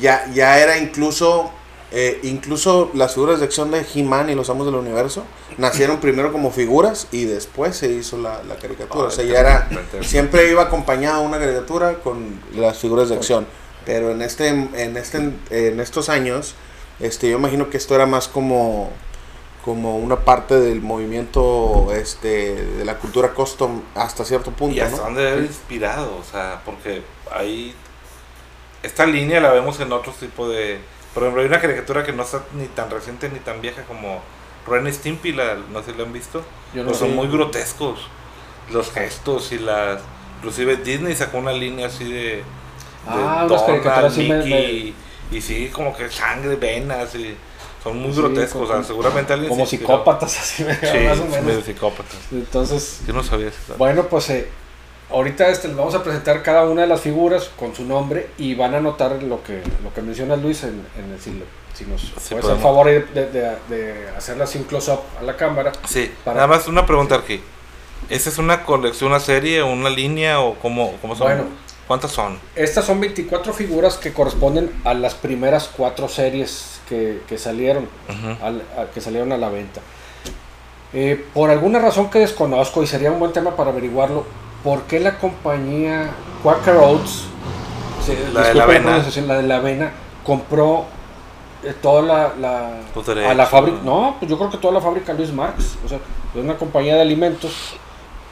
ya, 0.00 0.30
ya 0.32 0.58
era 0.58 0.78
incluso, 0.78 1.50
eh, 1.92 2.20
incluso 2.22 2.90
las 2.94 3.14
figuras 3.14 3.38
de 3.38 3.46
acción 3.46 3.70
de 3.70 3.84
He-Man 3.94 4.30
y 4.30 4.34
los 4.34 4.50
Amos 4.50 4.66
del 4.66 4.74
Universo 4.74 5.24
nacieron 5.58 5.98
primero 5.98 6.32
como 6.32 6.50
figuras 6.50 7.08
y 7.12 7.24
después 7.24 7.76
se 7.76 7.90
hizo 7.92 8.18
la, 8.18 8.42
la 8.44 8.56
caricatura. 8.56 9.08
o 9.08 9.10
sea, 9.10 9.24
ya 9.24 9.40
era, 9.40 9.68
siempre 10.02 10.50
iba 10.50 10.62
acompañada 10.62 11.20
una 11.20 11.38
caricatura 11.38 11.94
con 12.00 12.40
las 12.54 12.78
figuras 12.78 13.08
de 13.08 13.16
acción. 13.16 13.46
Pero 13.84 14.10
en 14.10 14.20
este, 14.20 14.48
en 14.48 14.96
este, 14.96 15.32
en 15.50 15.80
estos 15.80 16.08
años, 16.08 16.56
este, 16.98 17.30
yo 17.30 17.38
imagino 17.38 17.70
que 17.70 17.76
esto 17.76 17.94
era 17.94 18.06
más 18.06 18.26
como 18.26 18.90
como 19.66 19.98
una 19.98 20.20
parte 20.20 20.60
del 20.60 20.80
movimiento 20.80 21.92
este 21.92 22.54
de 22.54 22.84
la 22.84 22.98
cultura 22.98 23.34
custom 23.34 23.82
hasta 23.96 24.24
cierto 24.24 24.52
punto. 24.52 24.76
Y 24.76 24.80
hasta 24.80 25.02
dónde 25.02 25.28
haber 25.28 25.42
inspirado, 25.42 26.18
o 26.18 26.22
sea, 26.22 26.62
porque 26.64 27.02
ahí 27.32 27.74
esta 28.86 29.06
línea 29.06 29.40
la 29.40 29.52
vemos 29.52 29.78
en 29.80 29.92
otros 29.92 30.16
tipos 30.16 30.50
de... 30.50 30.78
Por 31.14 31.22
ejemplo, 31.22 31.42
hay 31.42 31.48
una 31.48 31.60
caricatura 31.60 32.04
que 32.04 32.12
no 32.12 32.22
está 32.22 32.44
ni 32.54 32.66
tan 32.66 32.90
reciente 32.90 33.28
ni 33.28 33.38
tan 33.38 33.60
vieja 33.60 33.82
como 33.84 34.20
Ren 34.66 34.92
Stimpy, 34.92 35.32
la, 35.32 35.54
no 35.72 35.82
sé 35.82 35.92
si 35.92 35.98
la 35.98 36.04
han 36.04 36.12
visto. 36.12 36.42
no 36.74 36.94
son 36.94 37.14
muy 37.14 37.28
grotescos 37.28 38.08
los 38.70 38.90
gestos 38.90 39.52
y 39.52 39.58
las... 39.58 40.00
Inclusive 40.38 40.76
Disney 40.76 41.14
sacó 41.14 41.38
una 41.38 41.52
línea 41.52 41.86
así 41.86 42.04
de... 42.04 42.44
ah, 43.06 43.46
Donald, 43.48 44.16
Mickey, 44.16 44.94
y 45.30 45.40
sí, 45.40 45.70
como 45.72 45.96
que 45.96 46.10
sangre, 46.10 46.56
venas 46.56 47.14
y 47.14 47.36
son 47.82 47.98
muy 47.98 48.12
grotescos, 48.12 48.68
o 48.68 48.72
sea, 48.72 48.82
seguramente 48.82 49.32
alguien 49.32 49.48
Como 49.48 49.64
psicópatas, 49.64 50.38
así 50.40 50.64
sí, 50.64 50.98
más 51.04 51.20
o 51.20 51.26
menos. 51.26 51.64
psicópatas. 51.64 52.18
Entonces. 52.32 53.00
Yo 53.06 53.12
no 53.12 53.22
sabía 53.22 53.48
eso. 53.48 53.74
Bueno, 53.78 54.04
pues 54.08 54.28
eh, 54.30 54.48
ahorita 55.10 55.48
este, 55.48 55.68
les 55.68 55.76
vamos 55.76 55.94
a 55.94 56.02
presentar 56.02 56.42
cada 56.42 56.68
una 56.68 56.82
de 56.82 56.88
las 56.88 57.00
figuras 57.00 57.50
con 57.58 57.74
su 57.74 57.84
nombre 57.84 58.28
y 58.38 58.54
van 58.54 58.74
a 58.74 58.80
notar 58.80 59.22
lo 59.22 59.42
que, 59.42 59.62
lo 59.82 59.92
que 59.94 60.02
menciona 60.02 60.36
Luis 60.36 60.64
en, 60.64 60.84
en 60.98 61.12
el 61.12 61.20
si, 61.20 61.42
si 61.74 61.84
nos 61.84 62.00
sí, 62.00 62.10
puedes 62.30 62.46
hacer 62.46 62.58
favor 62.58 62.86
de, 62.86 63.02
de, 63.02 63.56
de, 63.68 64.08
hacerla 64.16 64.46
sin 64.46 64.64
close-up 64.64 65.00
a 65.20 65.22
la 65.22 65.36
cámara. 65.36 65.72
Sí, 65.86 66.10
nada 66.24 66.46
más 66.46 66.68
una 66.68 66.86
pregunta 66.86 67.16
aquí. 67.16 67.40
¿Esa 68.08 68.30
es 68.30 68.38
una 68.38 68.64
colección, 68.64 69.10
una 69.10 69.20
serie, 69.20 69.62
una 69.62 69.90
línea 69.90 70.40
o 70.40 70.54
cómo, 70.54 70.92
cómo 71.00 71.16
son? 71.16 71.26
Bueno, 71.26 71.44
¿cuántas 71.88 72.12
son? 72.12 72.38
Estas 72.54 72.84
son 72.84 73.00
24 73.00 73.52
figuras 73.52 73.96
que 73.96 74.12
corresponden 74.12 74.70
a 74.84 74.94
las 74.94 75.14
primeras 75.14 75.68
cuatro 75.74 76.08
series 76.08 76.80
que, 76.88 77.20
salieron, 77.36 77.88
a, 78.42 78.84
que 78.92 79.00
salieron 79.00 79.32
a 79.32 79.38
la 79.38 79.48
venta. 79.48 79.80
Eh, 80.92 81.24
por 81.34 81.50
alguna 81.50 81.80
razón 81.80 82.10
que 82.10 82.20
desconozco 82.20 82.82
y 82.82 82.86
sería 82.86 83.10
un 83.10 83.18
buen 83.18 83.32
tema 83.32 83.56
para 83.56 83.70
averiguarlo, 83.70 84.24
¿por 84.66 84.82
qué 84.82 84.98
la 84.98 85.16
compañía 85.16 86.10
Quaker 86.42 86.74
Oats, 86.74 87.26
la, 88.34 88.48
de 88.48 88.54
la, 88.54 88.64
avena. 88.64 88.98
la 88.98 89.36
de 89.36 89.42
la 89.44 89.56
avena, 89.58 89.92
compró 90.24 90.86
eh, 91.62 91.72
toda 91.80 92.02
la, 92.02 92.34
la 92.36 93.30
a 93.30 93.34
la 93.34 93.46
fábrica? 93.46 93.78
No, 93.84 94.16
pues 94.18 94.28
yo 94.28 94.36
creo 94.36 94.50
que 94.50 94.58
toda 94.58 94.74
la 94.74 94.80
fábrica 94.80 95.12
Luis 95.12 95.32
Marx, 95.32 95.76
o 95.84 95.88
sea, 95.88 95.98
es 96.34 96.42
una 96.42 96.56
compañía 96.56 96.96
de 96.96 97.02
alimentos 97.02 97.76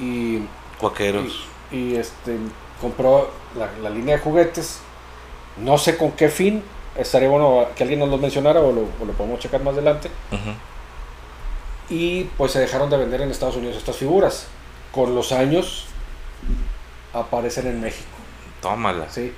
y 0.00 0.41
Cuaqueros. 0.81 1.47
Y, 1.71 1.95
este 1.95 2.37
compró 2.81 3.31
la, 3.57 3.71
la 3.81 3.88
línea 3.88 4.17
de 4.17 4.21
juguetes, 4.21 4.81
no 5.59 5.79
sé 5.79 5.97
con 5.97 6.11
qué 6.11 6.29
fin, 6.29 6.64
estaría 6.97 7.29
bueno 7.29 7.69
que 7.76 7.85
alguien 7.85 8.00
nos 8.00 8.09
lo 8.09 8.19
mencionara 8.19 8.59
o 8.59 8.73
lo, 8.73 9.12
podemos 9.12 9.38
checar 9.38 9.62
más 9.62 9.75
adelante. 9.75 10.11
Y 11.88 12.25
pues 12.37 12.50
se 12.50 12.59
dejaron 12.59 12.91
de 12.91 12.97
vender 12.97 13.21
en 13.21 13.31
Estados 13.31 13.55
Unidos 13.55 13.76
estas 13.76 13.97
figuras. 13.97 14.49
Con 14.91 15.14
los 15.14 15.33
años 15.33 15.87
aparecen 17.12 17.66
en 17.66 17.80
México. 17.80 18.08
Tómala. 18.60 19.08
Sí. 19.10 19.32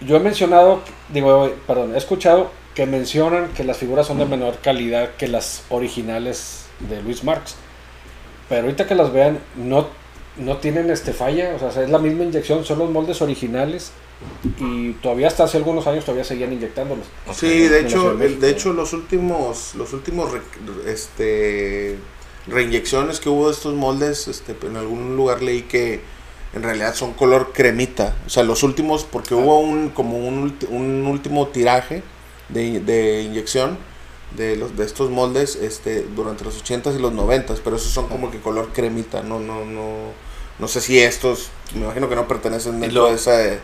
Yo 0.00 0.16
he 0.16 0.20
mencionado, 0.20 0.80
digo, 1.08 1.50
perdón, 1.66 1.94
he 1.94 1.98
escuchado 1.98 2.50
que 2.74 2.86
mencionan 2.86 3.48
que 3.48 3.64
las 3.64 3.78
figuras 3.78 4.06
son 4.06 4.18
de 4.18 4.26
menor 4.26 4.58
calidad 4.58 5.16
que 5.16 5.26
las 5.26 5.64
originales 5.68 6.66
de 6.88 7.02
Luis 7.02 7.24
Marx. 7.24 7.56
Pero 8.48 8.62
ahorita 8.62 8.86
que 8.86 8.94
las 8.94 9.12
vean, 9.12 9.40
no, 9.56 9.88
no 10.36 10.58
tienen 10.58 10.90
este 10.90 11.12
falla, 11.12 11.54
o 11.56 11.58
sea, 11.58 11.82
es 11.82 11.90
la 11.90 11.98
misma 11.98 12.24
inyección, 12.24 12.64
son 12.64 12.78
los 12.78 12.90
moldes 12.90 13.20
originales 13.20 13.92
y 14.58 14.92
todavía 14.94 15.28
hasta 15.28 15.44
hace 15.44 15.58
algunos 15.58 15.86
años 15.86 16.04
todavía 16.04 16.24
seguían 16.24 16.52
inyectándolos. 16.52 17.06
Sí, 17.32 17.68
de 17.68 17.80
hecho, 17.80 18.16
de 18.16 18.50
hecho 18.50 18.72
los 18.72 18.92
últimos 18.92 19.74
los 19.74 19.92
últimos 19.92 20.30
este 20.86 21.96
reinyecciones 22.48 23.20
que 23.20 23.28
hubo 23.28 23.46
de 23.46 23.52
estos 23.52 23.74
moldes, 23.74 24.28
este 24.28 24.56
en 24.66 24.76
algún 24.76 25.16
lugar 25.16 25.42
leí 25.42 25.62
que 25.62 26.00
en 26.54 26.62
realidad 26.62 26.94
son 26.94 27.12
color 27.12 27.52
cremita, 27.52 28.16
o 28.26 28.30
sea, 28.30 28.42
los 28.42 28.62
últimos 28.62 29.04
porque 29.04 29.34
hubo 29.34 29.58
un 29.58 29.90
como 29.90 30.18
un, 30.18 30.56
un 30.70 31.06
último 31.06 31.48
tiraje 31.48 32.02
de, 32.48 32.80
de 32.80 33.22
inyección 33.22 33.78
de 34.36 34.56
los 34.56 34.76
de 34.76 34.84
estos 34.84 35.10
moldes 35.10 35.56
este 35.56 36.02
durante 36.02 36.44
los 36.44 36.62
80s 36.62 36.96
y 36.96 36.98
los 37.00 37.12
90s, 37.12 37.60
pero 37.62 37.76
esos 37.76 37.92
son 37.92 38.08
como 38.08 38.30
que 38.30 38.40
color 38.40 38.70
cremita, 38.72 39.22
no 39.22 39.40
no 39.40 39.64
no 39.64 40.12
no 40.58 40.68
sé 40.68 40.80
si 40.80 40.98
estos 40.98 41.50
me 41.74 41.84
imagino 41.84 42.08
que 42.08 42.16
no 42.16 42.26
pertenecen 42.26 42.80
dentro 42.80 43.06
de 43.06 43.14
esa 43.14 43.60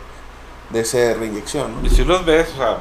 de 0.69 0.79
esa 0.79 1.13
reinyección. 1.13 1.85
Y 1.85 1.89
si 1.89 2.03
los 2.03 2.25
ves, 2.25 2.47
o 2.55 2.57
sea, 2.57 2.79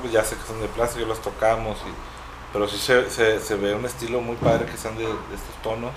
pues 0.00 0.12
ya 0.12 0.24
sé 0.24 0.36
que 0.36 0.46
son 0.46 0.60
de 0.60 0.68
plástico, 0.68 1.06
los 1.06 1.20
tocamos, 1.20 1.78
y, 1.78 2.13
pero 2.54 2.68
sí 2.68 2.78
se, 2.78 3.10
se, 3.40 3.54
ve 3.56 3.74
un 3.74 3.84
estilo 3.84 4.20
muy 4.20 4.36
padre 4.36 4.64
que 4.66 4.76
sean 4.76 4.96
de, 4.96 5.02
estos 5.02 5.62
tonos. 5.64 5.90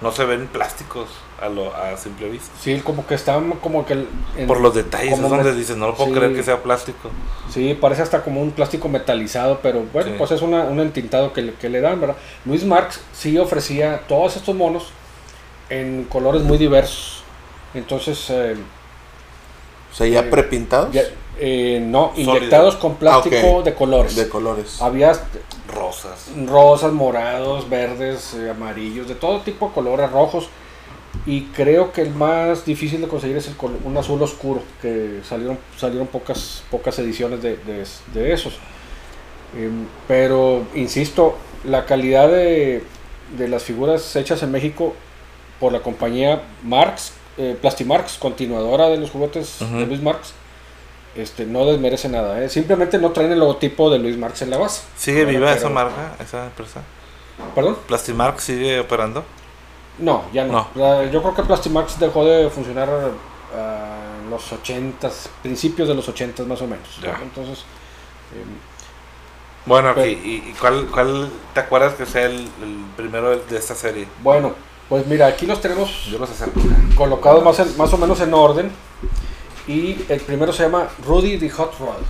No 0.00 0.12
se 0.12 0.24
ven 0.24 0.46
plásticos 0.46 1.08
a, 1.42 1.48
lo, 1.48 1.74
a 1.74 1.96
simple 1.96 2.28
vista. 2.30 2.48
Sí, 2.60 2.80
como 2.80 3.04
que 3.04 3.16
están 3.16 3.50
como 3.54 3.84
que... 3.84 4.06
Por 4.46 4.60
los 4.60 4.72
detalles 4.72 5.14
es 5.14 5.20
donde 5.20 5.52
dices, 5.52 5.76
no 5.76 5.88
lo 5.88 5.96
puedo 5.96 6.12
creer 6.12 6.32
que 6.32 6.44
sea 6.44 6.62
plástico. 6.62 7.10
Sí, 7.52 7.74
parece 7.74 8.02
hasta 8.02 8.22
como 8.22 8.40
un 8.40 8.52
plástico 8.52 8.88
metalizado, 8.88 9.58
pero 9.62 9.84
bueno, 9.92 10.12
pues 10.16 10.30
es 10.30 10.42
una, 10.42 10.62
un 10.62 10.78
entintado 10.78 11.32
que 11.32 11.42
le, 11.42 11.54
que 11.54 11.68
le 11.68 11.80
dan, 11.80 12.00
¿verdad? 12.00 12.16
Luis 12.44 12.64
Marx 12.64 13.00
sí 13.12 13.36
ofrecía 13.36 14.02
todos 14.06 14.36
estos 14.36 14.54
monos 14.54 14.92
en 15.70 16.04
colores 16.04 16.42
muy 16.42 16.56
diversos. 16.56 17.24
Entonces... 17.74 18.30
Eh, 18.30 18.54
o 19.92 19.94
sea, 19.94 20.06
ya 20.06 20.30
prepintados. 20.30 20.94
Eh, 21.42 21.80
no, 21.82 22.12
inyectados 22.16 22.76
con 22.76 22.96
plástico 22.96 23.62
de 23.62 23.74
colores. 23.74 24.14
De 24.14 24.28
colores. 24.28 24.80
Había 24.82 25.12
rosas. 25.70 26.28
Rosas, 26.46 26.92
morados, 26.92 27.68
verdes, 27.68 28.34
eh, 28.34 28.50
amarillos, 28.50 29.08
de 29.08 29.14
todo 29.14 29.40
tipo 29.40 29.68
de 29.68 29.74
colores, 29.74 30.10
rojos. 30.10 30.48
Y 31.26 31.42
creo 31.46 31.92
que 31.92 32.02
el 32.02 32.10
más 32.10 32.64
difícil 32.64 33.00
de 33.00 33.08
conseguir 33.08 33.36
es 33.36 33.48
el 33.48 33.54
un 33.84 33.96
azul 33.96 34.22
oscuro, 34.22 34.62
que 34.80 35.20
salieron, 35.24 35.58
salieron 35.76 36.06
pocas, 36.06 36.62
pocas 36.70 36.98
ediciones 36.98 37.42
de, 37.42 37.56
de, 37.56 38.32
esos. 38.32 38.58
Em, 39.56 39.86
pero, 40.06 40.62
insisto, 40.74 41.36
la 41.64 41.84
calidad 41.84 42.28
de, 42.28 42.84
de 43.36 43.48
las 43.48 43.64
figuras 43.64 44.14
hechas 44.14 44.42
en 44.42 44.52
México 44.52 44.94
por 45.58 45.72
la 45.72 45.80
compañía 45.80 46.42
Marx 46.62 47.12
eh, 47.40 47.56
Plastimarx, 47.58 48.18
continuadora 48.18 48.88
de 48.88 48.98
los 48.98 49.10
juguetes 49.10 49.60
de 49.60 49.86
Luis 49.86 50.02
Marx, 50.02 50.34
este, 51.14 51.46
no 51.46 51.64
desmerece 51.66 52.08
nada. 52.08 52.42
¿eh? 52.42 52.48
Simplemente 52.48 52.98
no 52.98 53.10
traen 53.10 53.32
el 53.32 53.38
logotipo 53.38 53.90
de 53.90 53.98
Luis 53.98 54.16
Marx 54.16 54.42
en 54.42 54.50
la 54.50 54.58
base. 54.58 54.82
¿Sigue 54.96 55.24
viva 55.24 55.52
esa 55.52 55.68
marca, 55.68 56.14
esa 56.20 56.46
empresa? 56.46 56.82
¿Perdón? 57.54 57.76
¿Plastimarx 57.86 58.44
sigue 58.44 58.80
operando? 58.80 59.24
No, 59.98 60.24
ya 60.32 60.44
no. 60.44 60.68
yo 61.10 61.22
creo 61.22 61.34
que 61.34 61.42
Plastimarx 61.42 61.98
dejó 61.98 62.24
de 62.24 62.48
funcionar 62.50 62.88
uh, 62.88 64.24
en 64.24 64.30
los 64.30 64.52
80 64.52 65.10
principios 65.42 65.88
de 65.88 65.94
los 65.94 66.08
80 66.08 66.44
más 66.44 66.60
o 66.62 66.66
menos. 66.66 66.88
Entonces. 67.22 67.64
Em, 68.32 68.70
bueno, 69.66 69.94
¿y, 70.04 70.54
cuál, 70.58 70.86
cuál, 70.86 71.30
te 71.52 71.60
acuerdas 71.60 71.94
que 71.94 72.06
sea 72.06 72.26
el, 72.26 72.36
el 72.62 72.84
primero 72.96 73.36
de 73.36 73.58
esta 73.58 73.74
serie? 73.74 74.06
Bueno, 74.22 74.54
pues 74.90 75.06
mira, 75.06 75.28
aquí 75.28 75.46
los 75.46 75.60
tenemos 75.60 76.06
Yo 76.06 76.18
los 76.18 76.28
colocados 76.96 77.44
más, 77.44 77.76
más 77.76 77.92
o 77.92 77.96
menos 77.96 78.20
en 78.20 78.34
orden. 78.34 78.72
Y 79.66 79.96
el 80.08 80.20
primero 80.20 80.52
se 80.52 80.64
llama 80.64 80.88
Rudy 81.06 81.38
the 81.38 81.50
Hot 81.50 81.78
Rod. 81.78 82.02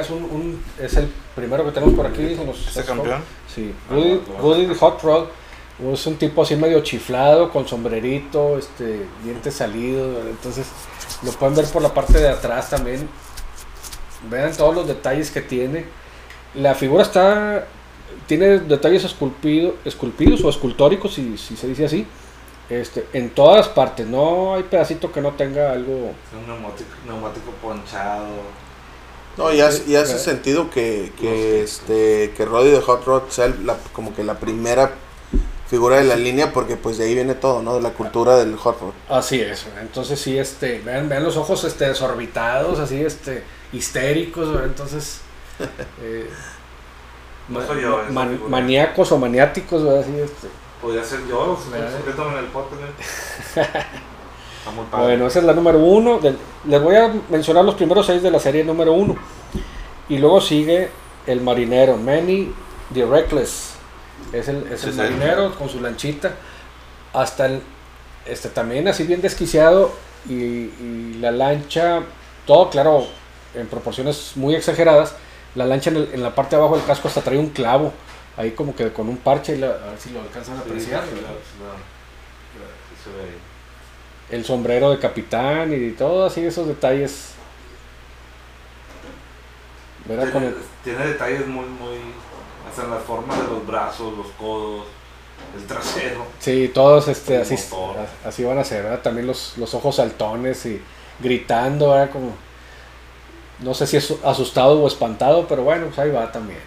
Es, 0.00 0.10
un, 0.10 0.62
es 0.80 0.96
el 0.96 1.08
primero 1.34 1.64
que 1.64 1.72
tenemos 1.72 1.94
por 1.94 2.06
aquí. 2.06 2.36
¿Este 2.68 2.84
campeón? 2.84 3.22
Sí, 3.52 3.72
Rudy, 3.90 4.20
Rudy 4.40 4.66
the 4.66 4.74
Hot 4.74 5.02
Rod. 5.02 5.26
Es 5.92 6.06
un 6.06 6.16
tipo 6.16 6.42
así 6.42 6.54
medio 6.54 6.80
chiflado, 6.80 7.50
con 7.50 7.66
sombrerito, 7.66 8.58
este, 8.58 9.06
dientes 9.24 9.54
salidos. 9.54 10.24
Entonces 10.30 10.66
lo 11.22 11.32
pueden 11.32 11.56
ver 11.56 11.66
por 11.66 11.82
la 11.82 11.92
parte 11.92 12.18
de 12.18 12.28
atrás 12.28 12.70
también. 12.70 13.08
Vean 14.30 14.56
todos 14.56 14.74
los 14.74 14.86
detalles 14.86 15.30
que 15.30 15.40
tiene. 15.40 15.84
La 16.54 16.74
figura 16.74 17.02
está 17.02 17.66
tiene 18.26 18.58
detalles 18.60 19.04
esculpido, 19.04 19.74
esculpidos 19.84 20.42
o 20.44 20.48
escultóricos, 20.48 21.14
si, 21.14 21.36
si 21.36 21.56
se 21.56 21.68
dice 21.68 21.84
así, 21.84 22.06
este, 22.70 23.06
en 23.12 23.30
todas 23.30 23.68
partes. 23.68 24.06
No 24.06 24.54
hay 24.54 24.62
pedacito 24.64 25.10
que 25.12 25.20
no 25.20 25.32
tenga 25.32 25.72
algo. 25.72 26.12
Un 26.32 26.46
neumático, 27.06 27.50
ponchado. 27.62 28.26
No, 29.36 29.52
y 29.52 29.60
hace, 29.60 29.96
hace 29.98 30.18
sentido 30.18 30.70
que, 30.70 31.12
que, 31.20 31.62
este, 31.62 32.32
que 32.36 32.44
Roddy 32.44 32.70
de 32.70 32.80
Hot 32.80 33.04
Rod 33.04 33.22
sea 33.30 33.52
como 33.92 34.14
que 34.14 34.22
la 34.22 34.34
primera 34.38 34.92
figura 35.68 35.96
de 35.96 36.04
la 36.04 36.14
línea 36.14 36.52
porque 36.52 36.76
pues 36.76 36.98
de 36.98 37.06
ahí 37.06 37.14
viene 37.14 37.34
todo, 37.34 37.60
¿no? 37.60 37.74
De 37.74 37.80
la 37.80 37.90
cultura 37.90 38.36
del 38.36 38.54
hot 38.56 38.80
rod. 38.80 38.92
Así 39.08 39.40
es. 39.40 39.66
Entonces 39.80 40.20
sí, 40.20 40.38
este, 40.38 40.80
vean, 40.84 41.08
vean 41.08 41.24
los 41.24 41.36
ojos 41.36 41.64
este 41.64 41.86
desorbitados, 41.88 42.78
así 42.78 43.02
este 43.02 43.42
histéricos, 43.72 44.50
¿verdad? 44.52 44.66
entonces 44.68 45.20
eh, 46.02 46.28
No 47.48 47.58
ma- 47.58 47.66
soy 47.66 47.82
yo, 47.82 48.02
esa 48.02 48.12
man- 48.12 48.30
figura. 48.30 48.50
maníacos 48.50 49.10
o 49.10 49.18
maniáticos, 49.18 49.82
¿verdad? 49.82 50.00
Así, 50.00 50.12
este. 50.20 50.46
Podría 50.84 51.02
ser 51.02 51.20
yo, 51.26 51.58
si 51.64 51.70
¿Verdad? 51.70 51.98
sujeto 51.98 52.30
en 52.30 52.36
el 52.38 52.44
podcast. 52.46 52.82
¿eh? 53.56 53.64
Bueno, 54.92 55.26
esa 55.26 55.38
es 55.40 55.44
la 55.44 55.52
número 55.52 55.78
uno. 55.78 56.20
les 56.66 56.82
voy 56.82 56.96
a 56.96 57.12
mencionar 57.28 57.64
los 57.66 57.74
primeros 57.74 58.06
seis 58.06 58.22
de 58.22 58.30
la 58.30 58.38
serie 58.38 58.64
número 58.64 58.92
uno. 58.94 59.14
Y 60.08 60.16
luego 60.18 60.40
sigue 60.40 60.88
el 61.26 61.40
marinero, 61.42 61.96
Manny 61.98 62.50
the 62.92 63.04
Reckless. 63.04 63.74
Es 64.32 64.48
el, 64.48 64.66
es 64.72 64.80
Sí, 64.80 64.86
el 64.88 64.92
sí. 64.94 64.98
marinero 64.98 65.54
con 65.54 65.68
su 65.68 65.80
lanchita. 65.80 66.32
Hasta 67.12 67.44
el, 67.46 67.62
este 68.26 68.48
también 68.48 68.88
así 68.88 69.04
bien 69.04 69.20
desquiciado. 69.20 69.90
Y, 70.28 70.32
y 70.34 71.18
la 71.20 71.30
lancha, 71.30 72.00
todo 72.46 72.70
claro, 72.70 73.06
en 73.54 73.66
proporciones 73.66 74.32
muy 74.36 74.54
exageradas. 74.54 75.14
La 75.54 75.66
lancha 75.66 75.90
en, 75.90 75.96
el- 75.96 76.10
en 76.14 76.22
la 76.22 76.34
parte 76.34 76.56
de 76.56 76.62
abajo 76.62 76.76
del 76.76 76.86
casco 76.86 77.08
hasta 77.08 77.20
trae 77.20 77.38
un 77.38 77.50
clavo. 77.50 77.92
Ahí 78.36 78.50
como 78.52 78.74
que 78.74 78.92
con 78.92 79.08
un 79.08 79.16
parche, 79.18 79.54
y 79.54 79.58
la- 79.58 79.68
a 79.68 79.90
ver 79.90 79.98
si 79.98 80.10
lo 80.10 80.20
alcanzan 80.20 80.56
a 80.56 80.60
apreciar. 80.60 81.04
el 84.30 84.44
sombrero 84.44 84.90
de 84.90 84.98
capitán 84.98 85.72
y 85.74 85.90
todo 85.92 86.24
así 86.26 86.40
esos 86.44 86.66
detalles. 86.66 87.30
Tiene, 90.06 90.22
el- 90.48 90.56
tiene 90.82 91.06
detalles 91.06 91.46
muy, 91.46 91.64
muy. 91.66 91.98
Hasta 92.68 92.82
en 92.84 92.90
la 92.90 92.96
forma 92.96 93.36
de 93.36 93.44
los 93.44 93.66
brazos, 93.66 94.16
los 94.16 94.26
codos, 94.38 94.86
el 95.56 95.64
trasero. 95.66 96.26
sí, 96.40 96.70
todos 96.74 97.06
este, 97.08 97.36
así, 97.38 97.54
así 98.24 98.42
van 98.44 98.58
a 98.58 98.64
ser, 98.64 98.82
¿verdad? 98.84 99.00
También 99.02 99.26
los, 99.26 99.56
los 99.58 99.72
ojos 99.74 99.96
saltones 99.96 100.64
y 100.66 100.80
gritando, 101.20 101.90
¿verdad? 101.90 102.10
Como, 102.10 102.32
no 103.60 103.74
sé 103.74 103.86
si 103.86 103.96
es 103.98 104.12
asustado 104.24 104.82
o 104.82 104.88
espantado, 104.88 105.46
pero 105.46 105.62
bueno, 105.62 105.86
pues 105.86 105.98
ahí 106.00 106.10
va 106.10 106.32
también. 106.32 106.58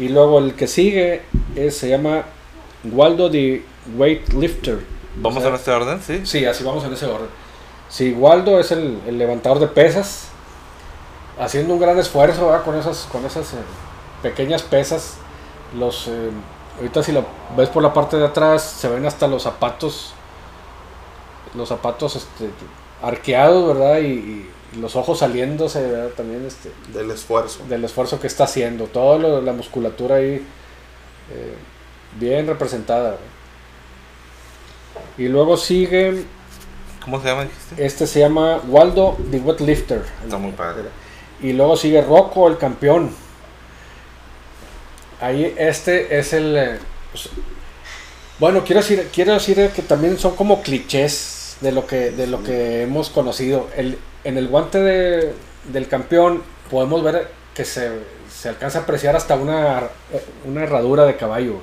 Y 0.00 0.08
luego 0.08 0.38
el 0.38 0.54
que 0.54 0.66
sigue 0.66 1.20
es, 1.54 1.76
se 1.76 1.90
llama 1.90 2.24
Waldo 2.90 3.30
the 3.30 3.62
Weightlifter. 3.98 4.80
Vamos 5.16 5.38
O 5.38 5.40
sea, 5.40 5.50
en 5.50 5.56
este 5.56 5.70
orden, 5.70 6.02
sí. 6.02 6.22
Sí, 6.24 6.44
así 6.46 6.64
vamos 6.64 6.82
en 6.84 6.94
ese 6.94 7.04
orden. 7.04 7.28
Sí, 7.90 8.12
Waldo 8.12 8.58
es 8.58 8.72
el, 8.72 8.98
el 9.06 9.18
levantador 9.18 9.58
de 9.58 9.66
pesas, 9.66 10.28
haciendo 11.38 11.74
un 11.74 11.80
gran 11.80 11.98
esfuerzo 11.98 12.46
¿verdad? 12.46 12.64
con 12.64 12.78
esas, 12.78 13.06
con 13.12 13.26
esas 13.26 13.52
eh, 13.52 13.56
pequeñas 14.22 14.62
pesas. 14.62 15.18
Los, 15.78 16.08
eh, 16.08 16.30
ahorita 16.78 17.02
si 17.02 17.12
lo 17.12 17.26
ves 17.54 17.68
por 17.68 17.82
la 17.82 17.92
parte 17.92 18.16
de 18.16 18.24
atrás, 18.24 18.62
se 18.62 18.88
ven 18.88 19.04
hasta 19.04 19.28
los 19.28 19.42
zapatos, 19.42 20.14
los 21.54 21.68
zapatos 21.68 22.16
este, 22.16 22.48
arqueados, 23.02 23.76
¿verdad? 23.76 23.98
Y 23.98 24.48
los 24.78 24.94
ojos 24.96 25.18
saliéndose, 25.18 25.82
¿verdad? 25.82 26.10
También 26.10 26.46
este, 26.46 26.70
Del 26.96 27.10
esfuerzo. 27.10 27.64
del 27.68 27.84
esfuerzo 27.84 28.20
que 28.20 28.26
está 28.26 28.44
haciendo. 28.44 28.84
Toda 28.86 29.18
la 29.40 29.52
musculatura 29.52 30.16
ahí 30.16 30.44
eh, 31.32 31.54
bien 32.18 32.46
representada. 32.46 33.10
¿verdad? 33.10 33.18
Y 35.18 35.28
luego 35.28 35.56
sigue 35.56 36.24
¿Cómo 37.04 37.20
se 37.20 37.28
llama, 37.28 37.44
dijiste? 37.44 37.84
este 37.84 38.06
se 38.06 38.20
llama 38.20 38.60
Waldo 38.68 39.16
the 39.30 39.38
Weightlifter. 39.38 40.04
Está 40.22 40.38
muy 40.38 40.52
padre. 40.52 40.84
Y 41.42 41.52
luego 41.52 41.76
sigue 41.76 42.02
Rocco 42.02 42.46
el 42.48 42.58
campeón. 42.58 43.10
Ahí 45.20 45.54
este 45.58 46.18
es 46.18 46.32
el... 46.32 46.56
eh, 46.56 46.78
pues, 47.12 47.28
bueno, 48.38 48.64
quiero 48.64 48.80
decir, 48.80 49.08
quiero 49.12 49.34
decir 49.34 49.70
que 49.74 49.82
también 49.82 50.18
son 50.18 50.34
como 50.34 50.62
clichés 50.62 51.56
de 51.60 51.72
lo 51.72 51.86
que, 51.86 52.10
de 52.10 52.26
lo 52.26 52.42
que 52.42 52.82
hemos 52.82 53.10
conocido. 53.10 53.68
El, 53.76 53.98
en 54.24 54.36
el 54.38 54.48
guante 54.48 54.78
de- 54.78 55.34
del 55.72 55.88
campeón 55.88 56.42
podemos 56.70 57.02
ver 57.02 57.28
que 57.54 57.64
se, 57.64 57.90
se 58.30 58.48
alcanza 58.48 58.78
a 58.80 58.82
apreciar 58.82 59.16
hasta 59.16 59.34
una, 59.36 59.82
una 60.44 60.62
herradura 60.62 61.04
de 61.04 61.16
caballo. 61.16 61.56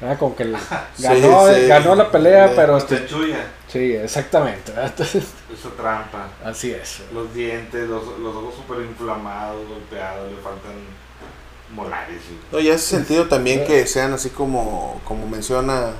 ¿verdad? 0.00 0.18
Como 0.18 0.34
que 0.34 0.44
el- 0.44 0.56
ganó, 0.98 1.46
sí. 1.54 1.66
ganó 1.66 1.94
la 1.94 2.10
pelea, 2.10 2.48
De- 2.48 2.56
pero... 2.56 2.76
Este 2.78 3.06
sí, 3.68 3.92
exactamente. 3.94 4.72
trampa. 5.76 6.28
así 6.44 6.70
es. 6.72 7.02
Los 7.12 7.34
dientes, 7.34 7.88
los, 7.88 8.18
los 8.18 8.34
ojos 8.34 8.54
súper 8.54 8.80
inflamados, 8.84 9.68
golpeados, 9.68 10.30
le 10.30 10.36
faltan 10.38 10.72
molares. 11.74 12.16
y- 12.30 12.54
No, 12.54 12.60
y 12.60 12.70
hace 12.70 12.86
sentido 12.96 13.26
también 13.28 13.64
que 13.66 13.86
sean 13.86 14.12
así 14.14 14.30
como, 14.30 15.00
como 15.04 15.26
menciona, 15.26 15.90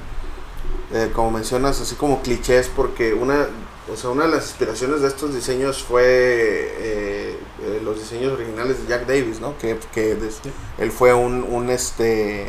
eh, 0.94 1.10
como 1.14 1.30
mencionas, 1.30 1.80
así 1.80 1.94
como 1.96 2.22
clichés, 2.22 2.70
porque 2.74 3.12
una, 3.12 3.46
o 3.92 3.96
sea, 3.96 4.10
una 4.10 4.24
de 4.26 4.30
las 4.36 4.44
inspiraciones 4.46 5.00
de 5.02 5.08
estos 5.08 5.34
diseños 5.34 5.82
fue 5.82 6.02
eh, 6.04 7.38
eh, 7.62 7.80
los 7.84 7.98
diseños 7.98 8.32
originales 8.32 8.82
de 8.82 8.88
Jack 8.88 9.06
Davis, 9.06 9.40
¿no? 9.40 9.56
Que, 9.58 9.78
que 9.92 10.14
des- 10.14 10.40
él 10.78 10.90
fue 10.92 11.12
un, 11.14 11.44
un 11.48 11.70
este 11.70 12.46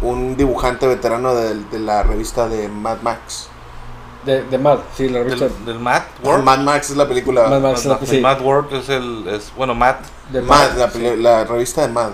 un 0.00 0.36
dibujante 0.36 0.86
veterano 0.86 1.34
de, 1.34 1.54
de 1.70 1.78
la 1.78 2.02
revista 2.02 2.48
de 2.48 2.68
Mad 2.68 2.98
Max. 3.02 3.48
De, 4.24 4.42
de 4.44 4.56
Mad, 4.58 4.78
sí, 4.96 5.08
la 5.08 5.18
revista 5.24 5.46
Del, 5.48 5.64
del 5.64 5.78
Matt 5.80 6.04
Ward. 6.22 6.42
Mad 6.42 6.58
Max 6.60 6.90
es 6.90 6.96
la 6.96 7.08
película. 7.08 7.42
Mad 7.48 7.60
Mad, 7.60 7.84
Max, 7.84 8.08
sí. 8.08 8.20
Matt 8.20 8.40
Ward 8.40 8.72
es 8.74 8.88
el. 8.88 9.26
Es, 9.28 9.52
bueno, 9.56 9.74
Matt. 9.74 10.00
de 10.30 10.42
Mad, 10.42 10.76
la, 10.76 10.90
sí. 10.90 11.16
la 11.18 11.44
revista 11.44 11.82
de 11.82 11.88
Mad. 11.88 12.12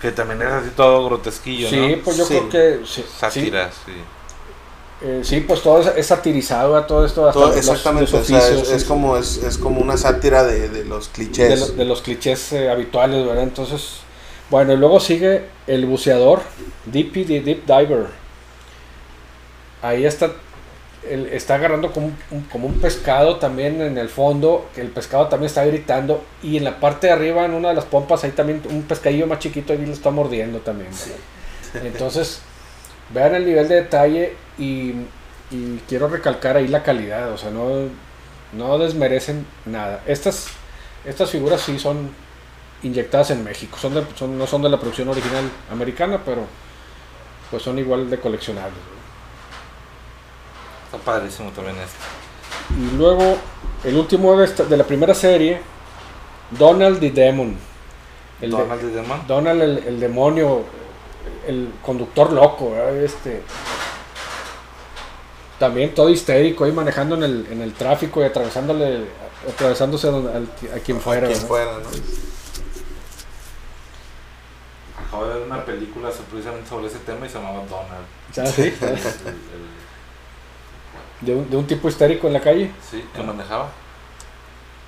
Que 0.00 0.12
también 0.12 0.40
es 0.42 0.48
así 0.48 0.70
todo 0.76 1.06
grotesquillo, 1.06 1.68
Sí, 1.68 1.96
¿no? 1.96 2.02
pues 2.04 2.16
yo 2.18 2.24
Sí. 2.26 2.34
creo 2.34 2.48
que 2.50 2.86
sí, 2.86 3.04
Sátiras, 3.18 3.74
sí. 3.86 3.92
Sí, 5.00 5.06
eh, 5.06 5.20
sí, 5.22 5.40
pues 5.40 5.62
todo 5.62 5.80
es, 5.80 5.86
es 5.96 6.06
satirizado 6.06 6.76
a 6.76 6.86
todo 6.86 7.04
esto 7.04 7.28
hasta 7.28 7.40
Todo- 7.40 7.46
los- 7.48 7.56
exactamente, 7.56 8.10
los 8.12 8.22
o 8.22 8.24
sea, 8.24 8.38
oficios, 8.38 8.62
es, 8.62 8.68
sí, 8.68 8.74
es 8.74 8.82
sí, 8.82 8.88
como 8.88 9.16
es, 9.16 9.38
es 9.42 9.58
como 9.58 9.80
una 9.80 9.96
sátira 9.96 10.44
de, 10.44 10.68
de 10.68 10.84
los 10.84 11.08
de, 11.08 11.12
clichés. 11.12 11.60
lo- 11.60 11.68
de 11.76 11.84
los 11.84 12.02
clichés 12.02 12.52
eh, 12.52 12.70
habituales, 12.70 13.26
¿verdad? 13.26 13.42
Entonces, 13.44 13.98
bueno, 14.50 14.72
y 14.72 14.76
luego 14.76 15.00
sigue 15.00 15.44
el 15.66 15.86
buceador, 15.86 16.42
Dippy 16.86 17.24
the 17.24 17.40
Deep 17.40 17.66
Diver. 17.66 18.06
Ahí 19.82 20.04
está, 20.06 20.30
está 21.30 21.56
agarrando 21.56 21.92
como 21.92 22.10
un, 22.30 22.40
como 22.50 22.66
un 22.66 22.80
pescado 22.80 23.36
también 23.36 23.80
en 23.82 23.98
el 23.98 24.08
fondo, 24.08 24.66
que 24.74 24.80
el 24.80 24.88
pescado 24.88 25.28
también 25.28 25.48
está 25.48 25.64
gritando, 25.64 26.24
y 26.42 26.56
en 26.56 26.64
la 26.64 26.80
parte 26.80 27.08
de 27.08 27.12
arriba, 27.12 27.44
en 27.44 27.52
una 27.54 27.68
de 27.70 27.74
las 27.74 27.84
pompas, 27.84 28.24
ahí 28.24 28.30
también 28.30 28.62
un 28.70 28.82
pescadillo 28.82 29.26
más 29.26 29.40
chiquito 29.40 29.72
ahí 29.72 29.84
lo 29.84 29.92
está 29.92 30.10
mordiendo 30.10 30.60
también. 30.60 30.90
¿verdad? 30.90 31.86
Entonces, 31.86 32.40
vean 33.12 33.34
el 33.34 33.44
nivel 33.44 33.68
de 33.68 33.74
detalle 33.76 34.36
y, 34.58 34.92
y 35.50 35.80
quiero 35.88 36.08
recalcar 36.08 36.56
ahí 36.56 36.68
la 36.68 36.82
calidad, 36.82 37.32
o 37.32 37.38
sea, 37.38 37.50
no, 37.50 37.88
no 38.52 38.78
desmerecen 38.78 39.46
nada. 39.66 40.02
Estas, 40.06 40.48
estas 41.04 41.30
figuras 41.30 41.60
sí 41.60 41.78
son 41.78 42.10
inyectadas 42.82 43.30
en 43.30 43.42
México, 43.44 43.76
son 43.80 43.94
de- 43.94 44.04
son- 44.14 44.36
no 44.38 44.46
son 44.46 44.62
de 44.62 44.68
la 44.68 44.78
producción 44.78 45.08
original 45.08 45.44
americana, 45.72 46.20
pero 46.24 46.42
pues 47.50 47.62
son 47.62 47.78
igual 47.78 48.10
de 48.10 48.18
coleccionables. 48.18 48.78
Está 50.86 50.98
padrísimo 50.98 51.50
también 51.50 51.76
este. 51.78 51.96
Y 52.80 52.96
luego, 52.96 53.36
el 53.84 53.96
último 53.96 54.36
de, 54.38 54.44
esta- 54.46 54.64
de 54.64 54.76
la 54.76 54.84
primera 54.84 55.14
serie, 55.14 55.60
Donald 56.50 57.00
the 57.00 57.10
Demon. 57.10 57.56
El 58.40 58.50
de- 58.50 58.56
Donald 58.56 58.80
the 58.80 58.86
Demon. 58.88 59.26
Donald 59.26 59.62
el, 59.62 59.78
el 59.78 60.00
demonio, 60.00 60.62
el 61.46 61.72
conductor 61.82 62.32
loco, 62.32 62.72
¿verdad? 62.72 62.96
este 62.98 63.42
también 65.64 65.94
todo 65.94 66.10
histérico 66.10 66.64
ahí 66.64 66.72
manejando 66.72 67.14
en 67.14 67.22
el, 67.22 67.46
en 67.50 67.62
el 67.62 67.72
tráfico 67.72 68.20
y 68.20 68.24
atravesándole 68.24 69.06
atravesándose 69.48 70.08
al- 70.08 70.28
al- 70.28 70.48
a 70.76 70.78
quien 70.80 71.00
fuera. 71.00 71.26
quien 71.26 71.32
¿verdad? 71.38 71.48
fuera, 71.48 71.72
¿no? 71.72 71.88
Acabo 75.06 75.26
de 75.26 75.34
ver 75.34 75.42
una 75.46 75.64
película 75.64 76.10
precisamente 76.30 76.68
sobre 76.68 76.86
ese 76.86 76.98
tema 76.98 77.26
y 77.26 77.28
se 77.28 77.38
llamaba 77.38 77.64
Donald. 77.68 78.06
Ya, 78.34 78.46
sí, 78.46 78.62
El- 78.80 78.88
el- 78.88 78.98
de, 81.22 81.34
un, 81.34 81.48
de 81.50 81.56
un 81.56 81.66
tipo 81.66 81.88
histérico 81.88 82.26
en 82.26 82.32
la 82.34 82.40
calle, 82.40 82.70
sí, 82.90 83.02
que 83.14 83.22
manejaba. 83.22 83.70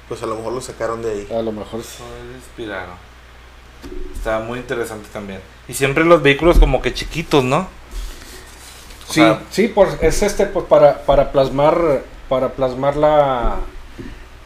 Pues 0.08 0.22
a 0.22 0.26
lo 0.26 0.36
mejor 0.36 0.52
lo 0.52 0.60
sacaron 0.60 1.00
de 1.02 1.10
ahí. 1.10 1.28
a 1.34 1.40
lo 1.42 1.52
mejor. 1.52 1.80
Eso 1.80 2.04
es 2.04 2.36
inspiraron. 2.36 2.94
Está 4.14 4.40
muy 4.40 4.58
interesante 4.58 5.08
también. 5.12 5.40
Y 5.68 5.74
siempre 5.74 6.04
los 6.04 6.22
vehículos 6.22 6.58
como 6.58 6.82
que 6.82 6.92
chiquitos, 6.92 7.42
¿no? 7.44 7.68
O 9.08 9.12
Sí, 9.12 9.20
sea, 9.20 9.42
sí, 9.50 9.68
pues 9.68 9.90
es 10.00 10.22
este 10.22 10.46
pues 10.46 10.66
para, 10.66 11.02
para 11.02 11.30
plasmar 11.32 12.02
para 12.28 12.48
plasmar 12.52 12.96
la 12.96 13.56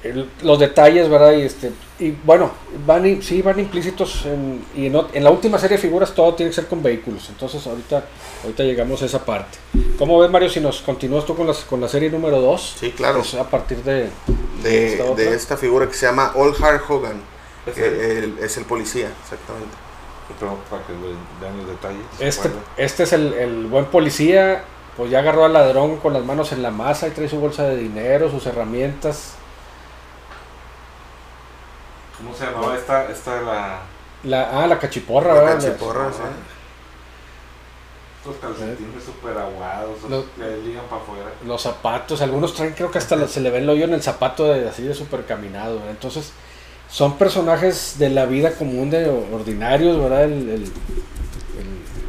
el- 0.03 0.31
los 0.43 0.59
detalles, 0.59 1.09
¿verdad? 1.11 1.33
Y 1.33 1.43
este 1.43 1.73
y 1.99 2.11
bueno, 2.25 2.51
van 2.87 3.23
sí 3.23 3.43
van 3.43 3.59
implícitos 3.61 4.25
en, 4.27 4.65
y 4.75 4.87
en, 4.87 5.25
la 5.25 5.31
última 5.31 5.59
serie 5.59 5.77
de 5.77 5.83
figuras 5.83 6.15
todo 6.15 6.35
tiene 6.35 6.51
que 6.51 6.57
ser 6.57 6.67
con 6.67 6.83
vehículos. 6.83 7.29
Entonces, 7.29 7.67
ahorita 7.67 8.05
ahorita 8.43 8.63
llegamos 8.65 9.03
a 9.03 9.07
esa 9.07 9.25
parte. 9.25 9.59
¿Cómo 9.99 10.19
ves, 10.19 10.31
Mario, 10.31 10.49
si 10.49 10.61
nos 10.61 10.81
continúas 10.81 11.27
tú 11.27 11.37
con 11.37 11.47
las 11.47 11.59
con 11.59 11.81
la 11.81 11.89
serie 11.89 12.11
número 12.11 12.41
2? 12.41 12.77
Sí, 12.81 12.93
claro. 12.93 13.23
a 13.39 13.45
partir 13.45 13.79
de 13.85 14.09
De, 14.63 14.93
esta 14.95 15.05
otra. 15.05 15.25
de 15.25 15.35
esta 15.37 15.57
figura 15.59 15.87
que 15.87 15.95
se 15.95 16.07
llama 16.07 16.33
Old 16.35 16.57
Hard 16.63 16.81
Hogan. 16.89 17.21
es 17.67 17.75
que 17.75 17.87
el- 17.87 18.01
el- 18.25 18.39
es 18.43 18.57
el 18.57 18.65
policía, 18.65 19.09
exactamente. 19.23 19.77
Pero 20.39 20.57
para 20.71 20.83
que 20.85 20.93
ve- 20.93 21.15
vean 21.41 21.57
los 21.59 21.67
detalles. 21.67 22.03
este 22.19 22.51
este 22.77 23.03
es 23.05 23.13
el, 23.13 23.33
el 23.35 23.67
buen 23.67 23.87
policía, 23.87 24.63
pues 24.97 25.11
ya 25.11 25.21
agarró 25.21 25.45
al 25.45 25.53
ladrón 25.53 25.97
con 25.97 26.13
las 26.13 26.25
manos 26.25 26.53
en 26.53 26.63
la 26.63 26.71
masa 26.71 27.09
y 27.09 27.13
trae 27.13 27.29
su 27.29 27.39
bolsa 27.41 27.65
de 27.65 27.77
dinero, 27.77 28.31
sus 28.31 28.47
herramientas. 28.47 29.35
¿Cómo 32.17 32.35
se 32.35 32.45
llamaba 32.45 32.77
esta, 32.77 33.11
esta 33.11 33.35
de 33.37 33.43
la... 33.47 33.79
La, 34.25 34.63
ah, 34.63 34.67
la 34.67 34.79
cachiporra, 34.79 35.35
La 35.35 35.41
¿verdad? 35.41 35.55
cachiporra, 35.65 36.13
sí. 36.13 36.19
Estos 38.19 38.37
calcetines 38.37 39.03
super 39.03 39.39
aguados, 39.39 40.03
Los- 40.11 40.27
que 40.37 40.57
ligan 40.59 40.85
para 40.91 41.01
afuera. 41.01 41.25
Los 41.47 41.63
zapatos, 41.63 42.21
algunos 42.21 42.53
traen, 42.53 42.75
creo 42.75 42.91
que 42.91 42.99
hasta 42.99 43.27
se 43.27 43.41
le 43.41 43.51
ve 43.51 43.59
el 43.59 43.71
hoyo 43.71 43.85
en 43.87 43.95
el 43.95 44.03
zapato 44.03 44.45
de, 44.45 44.69
así 44.69 44.83
de 44.83 44.93
super 44.93 45.25
caminado. 45.25 45.77
¿verdad? 45.77 45.91
Entonces, 45.93 46.33
son 46.91 47.17
personajes 47.19 47.95
de 47.99 48.11
la 48.11 48.27
vida 48.27 48.53
común, 48.55 48.91
de 48.91 49.09
ordinarios, 49.09 49.99
¿verdad? 50.01 50.25
El, 50.25 50.33
el- 50.49 50.63
el- 50.65 50.71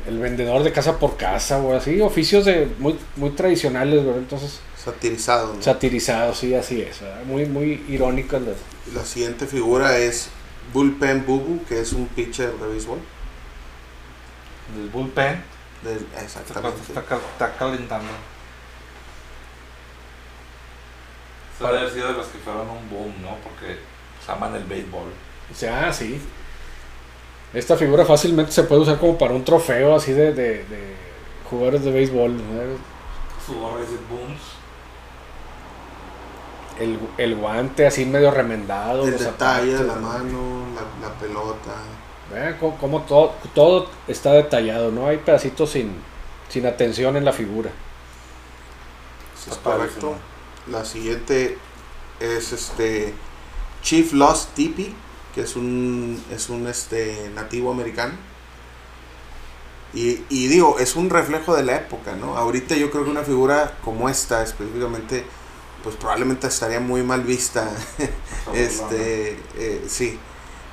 el 0.08 0.20
vendedor 0.20 0.64
de 0.64 0.72
casa 0.72 0.98
por 1.00 1.16
casa, 1.18 1.60
o 1.60 1.76
así, 1.76 2.02
oficios 2.02 2.46
de 2.46 2.68
muy, 2.80 2.98
muy 3.16 3.30
tradicionales, 3.32 4.04
¿verdad? 4.04 4.20
Entonces, 4.22 4.60
Satirizado. 4.84 5.54
¿no? 5.54 5.62
satirizados, 5.62 6.40
sí, 6.40 6.56
así 6.56 6.82
es, 6.82 7.00
¿verdad? 7.02 7.24
Muy, 7.26 7.46
muy 7.46 7.84
irónicos. 7.88 8.42
las- 8.42 8.96
La 8.96 9.06
siguiente 9.06 9.46
figura 9.46 9.98
es 9.98 10.30
Bullpen 10.74 11.26
Bubu, 11.26 11.64
que 11.66 11.80
es 11.82 11.94
un 11.94 12.08
pitcher 12.08 12.52
de 12.54 12.68
béisbol. 12.68 12.98
El 14.76 14.90
bullpen 14.90 15.44
Del- 15.84 15.98
está, 15.98 16.22
exactamente. 16.24 16.80
está 16.88 17.04
cal- 17.04 17.20
está 17.34 17.54
calentando. 17.58 18.10
Haber 21.64 21.92
sido 21.92 22.08
de 22.08 22.14
los 22.14 22.26
que 22.28 22.40
fueron 22.40 22.68
un 22.70 22.90
boom, 22.90 23.14
¿no? 23.22 23.36
Porque 23.44 23.78
aman 24.28 24.56
el 24.56 24.64
béisbol. 24.64 25.10
O 25.52 25.56
sea, 25.56 25.88
ah, 25.88 25.94
sí. 25.94 26.22
Esta 27.54 27.76
figura 27.76 28.06
fácilmente 28.06 28.52
se 28.52 28.64
puede 28.64 28.82
usar 28.82 28.98
como 28.98 29.18
para 29.18 29.34
un 29.34 29.44
trofeo 29.44 29.96
así 29.96 30.14
de, 30.14 30.34
de, 30.34 30.64
de 30.66 30.96
jugadores 31.50 31.84
de 31.84 31.92
béisbol. 31.92 32.38
gorra 33.48 33.82
dice 33.82 33.98
booms. 34.10 34.42
El, 36.80 36.98
el 37.18 37.36
guante 37.36 37.86
así 37.86 38.06
medio 38.06 38.32
remendado. 38.32 39.04
El 39.04 39.18
detalle 39.18 39.74
de 39.78 39.84
la 39.84 39.96
mano, 39.96 40.66
la, 40.74 41.08
la 41.10 41.14
pelota. 41.16 41.76
Vean 42.32 42.58
cómo, 42.60 42.78
cómo 42.78 43.02
todo, 43.02 43.34
todo 43.54 43.90
está 44.08 44.32
detallado, 44.32 44.90
no 44.90 45.08
hay 45.08 45.18
pedacitos 45.18 45.72
sin, 45.72 45.94
sin 46.48 46.66
atención 46.66 47.18
en 47.18 47.26
la 47.26 47.34
figura. 47.34 47.70
Es 49.36 49.48
Está 49.48 49.74
correcto. 49.74 50.16
La 50.72 50.86
siguiente 50.86 51.58
es 52.20 52.54
este 52.54 53.14
Chief 53.82 54.14
Lost 54.14 54.54
Tipi, 54.54 54.94
que 55.34 55.42
es 55.42 55.56
un 55.56 56.22
es 56.32 56.50
un 56.50 56.68
este 56.68 57.30
nativo 57.36 57.72
americano. 57.72 58.14
Y, 59.94 60.24
y 60.30 60.48
digo, 60.48 60.80
es 60.80 60.96
un 60.96 61.10
reflejo 61.10 61.56
de 61.56 61.64
la 61.64 61.76
época, 61.76 62.16
¿no? 62.16 62.38
Ahorita 62.38 62.76
yo 62.76 62.90
creo 62.92 63.04
que 63.04 63.10
una 63.10 63.24
figura 63.24 63.78
como 63.84 64.08
esta 64.08 64.42
específicamente, 64.42 65.26
pues 65.84 65.98
probablemente 65.98 66.48
estaría 66.48 66.80
muy 66.80 67.04
mal 67.04 67.22
vista. 67.24 67.70
este, 68.54 69.38
eh, 69.58 69.84
sí. 69.88 70.18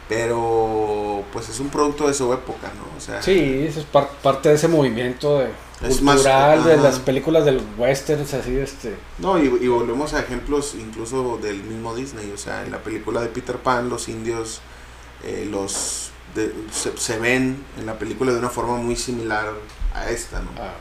Pero 0.08 1.24
pues 1.32 1.48
es 1.48 1.60
un 1.60 1.68
producto 1.68 2.06
de 2.08 2.14
su 2.14 2.32
época, 2.32 2.70
¿no? 2.78 2.96
O 2.96 3.00
sea, 3.00 3.20
Sí, 3.20 3.66
eso 3.68 3.80
es 3.80 3.86
par- 3.86 4.08
parte 4.22 4.48
de 4.48 4.54
ese 4.54 4.68
movimiento 4.68 5.40
de, 5.40 5.48
Es 5.82 6.02
más, 6.02 6.16
cultural 6.16 6.64
de 6.64 6.76
las 6.76 6.98
películas 6.98 7.44
del 7.44 7.62
westerns, 7.76 8.34
así 8.34 8.56
este. 8.58 8.96
No, 9.18 9.38
y, 9.38 9.44
y 9.46 9.68
volvemos 9.68 10.12
a 10.14 10.20
ejemplos 10.20 10.74
incluso 10.74 11.38
del 11.38 11.62
mismo 11.62 11.94
Disney, 11.94 12.32
o 12.32 12.38
sea, 12.38 12.64
en 12.64 12.72
la 12.72 12.78
película 12.82 13.20
de 13.20 13.28
Peter 13.28 13.56
Pan 13.58 13.88
los 13.88 14.08
indios 14.08 14.60
eh, 15.24 15.46
los 15.50 16.10
de- 16.34 16.52
se, 16.72 16.96
se 16.96 17.18
ven 17.18 17.64
en 17.78 17.86
la 17.86 17.96
película 17.98 18.32
de 18.32 18.38
una 18.38 18.50
forma 18.50 18.76
muy 18.76 18.96
similar 18.96 19.52
a 19.94 20.10
esta, 20.10 20.40
¿no? 20.40 20.50
ah, 20.58 20.74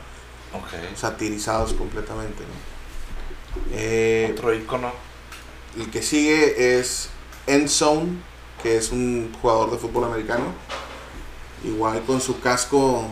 Ok. 0.52 0.96
Satirizados 0.96 1.74
completamente, 1.74 2.42
¿no? 2.42 3.62
Eh, 3.72 4.30
Otro 4.32 4.52
icono. 4.54 4.92
el 5.78 5.90
que 5.90 6.02
sigue 6.02 6.78
es 6.78 7.10
Endzone, 7.46 8.18
que 8.62 8.76
es 8.78 8.90
un 8.90 9.32
jugador 9.40 9.70
de 9.70 9.78
fútbol 9.78 10.04
americano, 10.04 10.46
igual 11.64 12.02
con 12.04 12.20
su 12.20 12.40
casco 12.40 13.04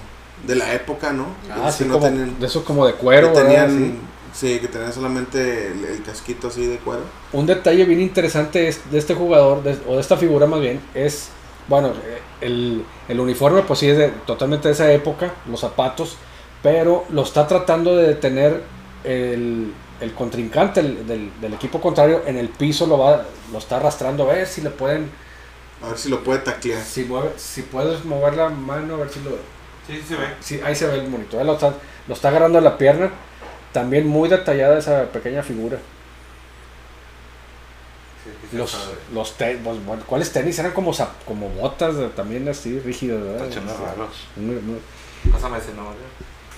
de 0.44 0.54
la 0.56 0.72
época, 0.74 1.12
¿no? 1.12 1.28
ah, 1.50 1.70
sí, 1.72 1.84
no 1.84 1.94
como, 1.94 2.06
tenían- 2.06 2.38
de 2.38 2.46
eso 2.46 2.64
como 2.64 2.86
de 2.86 2.94
cuero, 2.94 3.32
que 3.32 3.40
tenían, 3.40 3.98
sí, 4.34 4.58
que 4.60 4.68
tenían 4.68 4.92
solamente 4.92 5.68
el, 5.68 5.84
el 5.84 6.02
casquito 6.02 6.48
así 6.48 6.66
de 6.66 6.78
cuero. 6.78 7.02
Un 7.32 7.46
detalle 7.46 7.84
bien 7.84 8.00
interesante 8.00 8.68
es- 8.68 8.90
de 8.90 8.98
este 8.98 9.14
jugador, 9.14 9.62
de- 9.62 9.78
o 9.88 9.94
de 9.94 10.00
esta 10.00 10.16
figura 10.16 10.46
más 10.46 10.60
bien, 10.60 10.80
es, 10.94 11.28
bueno, 11.68 11.92
el, 12.40 12.84
el 13.08 13.20
uniforme 13.20 13.62
pues 13.62 13.78
sí 13.80 13.88
es 13.88 13.96
de, 13.98 14.08
totalmente 14.26 14.68
de 14.68 14.74
esa 14.74 14.92
época, 14.92 15.32
los 15.50 15.60
zapatos, 15.60 16.16
pero 16.62 17.04
lo 17.10 17.22
está 17.22 17.46
tratando 17.46 17.96
de 17.96 18.08
detener 18.08 18.62
el, 19.04 19.72
el 20.00 20.12
contrincante 20.14 20.80
el- 20.80 21.06
del, 21.06 21.32
del 21.40 21.54
equipo 21.54 21.80
contrario 21.80 22.22
en 22.26 22.36
el 22.36 22.50
piso, 22.50 22.86
lo, 22.86 22.98
va, 22.98 23.24
lo 23.50 23.58
está 23.58 23.76
arrastrando 23.78 24.28
a 24.30 24.34
ver 24.34 24.46
si 24.46 24.60
le 24.60 24.70
pueden, 24.70 25.10
A 25.82 25.88
ver 25.88 25.98
si 25.98 26.08
lo 26.10 26.22
puede 26.22 26.40
taclear. 26.40 26.82
si, 26.84 27.04
mueve, 27.04 27.30
si 27.36 27.62
puedes 27.62 28.04
mover 28.04 28.36
la 28.36 28.48
mano, 28.50 28.94
a 28.94 28.98
ver 28.98 29.08
si 29.10 29.20
lo... 29.20 29.30
Sí, 29.86 29.94
sí 30.00 30.02
se 30.08 30.16
ve. 30.16 30.26
Sí, 30.40 30.60
ahí 30.64 30.74
se 30.74 30.86
ve 30.86 30.98
el 31.00 31.08
monitor, 31.08 31.44
lo 31.44 31.54
está, 31.54 31.74
lo 32.08 32.14
está 32.14 32.28
agarrando 32.28 32.58
a 32.58 32.62
la 32.62 32.76
pierna, 32.78 33.10
también 33.72 34.06
muy 34.06 34.28
detallada 34.28 34.78
esa 34.78 35.04
pequeña 35.12 35.42
figura. 35.42 35.78
Sí, 38.50 38.56
Los, 38.56 38.70
sabe. 38.72 38.94
los 39.14 39.36
te- 39.36 39.56
pues, 39.58 39.84
bueno, 39.84 40.02
¿cuáles 40.06 40.32
tenis? 40.32 40.58
Eran 40.58 40.72
como, 40.72 40.92
como 41.24 41.48
botas 41.50 41.94
también 42.16 42.48
así 42.48 42.80
rígidas, 42.80 43.22
¿verdad? 43.22 43.48
Raros. 43.64 44.26
Muy- 44.36 44.56
muy- 44.56 44.80
Pásame 45.30 45.58
ese 45.58 45.72
nombre. 45.74 45.96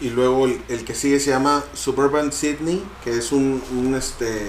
Y 0.01 0.11
luego 0.11 0.47
el, 0.47 0.62
el 0.69 0.85
que 0.85 0.95
sigue 0.95 1.19
se 1.21 1.31
llama 1.31 1.64
Suburban 1.75 2.33
Sydney, 2.33 2.83
que 3.05 3.11
es 3.19 3.33
un, 3.33 3.62
un 3.73 3.95
este 3.95 4.49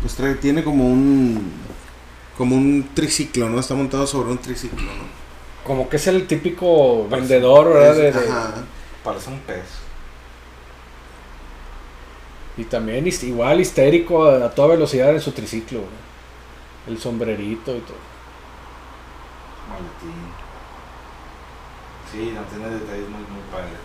pues 0.00 0.18
trae- 0.18 0.34
tiene 0.38 0.64
como 0.64 0.86
un 0.88 1.52
como 2.36 2.56
un 2.56 2.90
triciclo, 2.94 3.48
¿no? 3.48 3.60
Está 3.60 3.74
montado 3.74 4.06
sobre 4.06 4.30
un 4.30 4.38
triciclo, 4.38 4.82
¿no? 4.82 5.21
Como 5.64 5.88
que 5.88 5.96
es 5.96 6.06
el 6.08 6.26
típico 6.26 7.06
vendedor, 7.08 7.72
¿verdad? 7.72 7.94
De- 7.94 8.08
Es- 8.08 8.14
de- 8.14 8.28
ajá. 8.28 8.54
Parece 9.04 9.30
un 9.30 9.38
pez. 9.40 9.64
y 12.56 12.64
también 12.64 13.06
his- 13.06 13.22
igual 13.24 13.60
histérico 13.60 14.24
a, 14.26 14.44
a 14.46 14.50
toda 14.50 14.68
velocidad 14.68 15.10
en 15.10 15.20
su 15.22 15.32
triciclo, 15.32 15.78
¿verdad? 15.78 15.94
El 16.86 16.98
sombrerito 16.98 17.74
y 17.74 17.80
todo. 17.80 17.96
Maletín. 19.70 20.22
Sí, 22.12 22.32
no 22.34 22.42
tiene 22.42 22.68
detalles 22.74 23.08
muy, 23.08 23.20
muy 23.20 23.42
padres. 23.50 23.80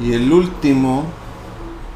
Y 0.00 0.12
el 0.14 0.32
último 0.32 1.04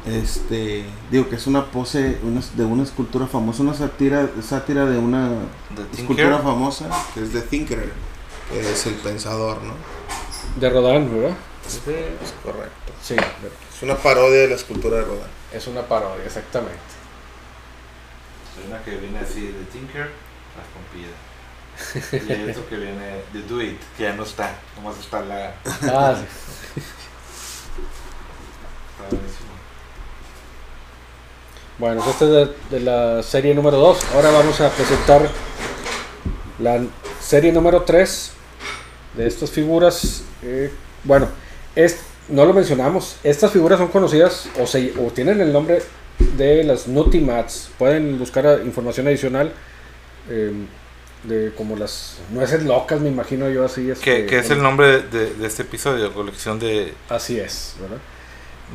este 0.05 0.85
digo 1.11 1.29
que 1.29 1.35
es 1.35 1.47
una 1.47 1.65
pose 1.71 2.17
una- 2.23 2.41
de 2.55 2.65
una 2.65 2.83
escultura 2.83 3.27
famosa, 3.27 3.61
una 3.63 3.73
sátira 3.73 4.29
sátira 4.41 4.85
de 4.85 4.97
una 4.97 5.29
escultura 5.93 6.39
famosa 6.39 6.89
que 7.13 7.23
es 7.23 7.33
de 7.33 7.41
Thinker, 7.41 7.91
que 8.49 8.59
es 8.71 8.85
el 8.87 8.95
pensador, 8.95 9.61
¿no? 9.61 9.73
De 10.59 10.69
Rodin, 10.69 11.13
¿verdad? 11.21 11.37
Es 11.65 11.79
correcto. 12.43 12.91
Sí, 13.01 13.15
Es 13.15 13.83
una 13.83 13.95
parodia 13.95 14.41
de 14.41 14.47
la 14.49 14.55
escultura 14.55 14.97
de 14.97 15.03
Rodin. 15.03 15.23
es 15.53 15.67
una 15.67 15.81
parodia, 15.83 16.25
exactamente. 16.25 16.75
Hay 18.59 18.67
una 18.69 18.83
que 18.83 18.97
viene 18.97 19.19
así 19.19 19.41
de 19.47 19.63
Tinker, 19.71 20.11
las 20.57 20.67
pompidas. 20.73 21.15
Y 22.27 22.31
hay 22.31 22.49
otro 22.49 22.67
que 22.67 22.75
viene 22.75 23.21
de 23.33 23.41
Do 23.47 23.61
It, 23.61 23.79
que 23.97 24.03
ya 24.03 24.13
no 24.13 24.23
está. 24.23 24.53
Nomás 24.75 24.99
está 24.99 25.21
la. 25.21 25.53
Ah, 25.83 26.15
sí. 26.17 26.81
Bueno, 31.81 32.01
pues 32.03 32.13
esta 32.13 32.25
es 32.25 32.31
de, 32.69 32.77
de 32.79 32.85
la 32.85 33.23
serie 33.23 33.55
número 33.55 33.77
2. 33.77 33.99
Ahora 34.13 34.29
vamos 34.29 34.61
a 34.61 34.69
presentar 34.69 35.27
la 36.59 36.83
serie 37.19 37.51
número 37.51 37.81
3 37.81 38.31
de 39.17 39.27
estas 39.27 39.49
figuras. 39.49 40.23
eh, 40.43 40.71
bueno, 41.03 41.27
es, 41.75 41.99
no 42.29 42.45
lo 42.45 42.53
mencionamos. 42.53 43.15
Estas 43.23 43.51
figuras 43.51 43.79
son 43.79 43.87
conocidas 43.87 44.47
o, 44.59 44.67
se, 44.67 44.93
o 44.99 45.11
tienen 45.11 45.41
el 45.41 45.51
nombre 45.51 45.81
de 46.37 46.63
las 46.63 46.87
Nutty 46.87 47.19
Mats. 47.19 47.71
Pueden 47.79 48.19
buscar 48.19 48.61
información 48.63 49.07
adicional. 49.07 49.51
eh, 50.29 50.53
de 51.23 51.53
como 51.55 51.75
las 51.75 52.17
nueces 52.31 52.63
locas, 52.63 52.99
me 52.99 53.09
imagino 53.09 53.49
yo 53.49 53.65
así. 53.65 53.91
Este, 53.91 54.25
que 54.25 54.39
es 54.39 54.49
el 54.51 54.61
nombre 54.63 55.03
de, 55.03 55.33
de 55.35 55.47
este 55.47 55.63
episodio, 55.63 56.13
colección 56.13 56.59
de. 56.59 56.95
Así 57.09 57.39
es, 57.39 57.75
¿verdad? 57.79 57.97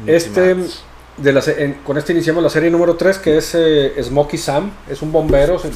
Este, 0.07 0.55
Ultimates. 0.55 0.83
De 1.16 1.33
la, 1.33 1.40
en- 1.46 1.74
con 1.85 1.96
este 1.98 2.12
iniciamos 2.12 2.42
la 2.42 2.50
serie 2.50 2.70
número 2.70 2.96
3, 2.96 3.18
que 3.18 3.38
es 3.38 3.55
eh, 3.55 3.94
Smokey 4.02 4.38
Sam. 4.38 4.70
Es 4.88 5.02
un 5.02 5.12
bombero. 5.12 5.59
se- 5.59 5.70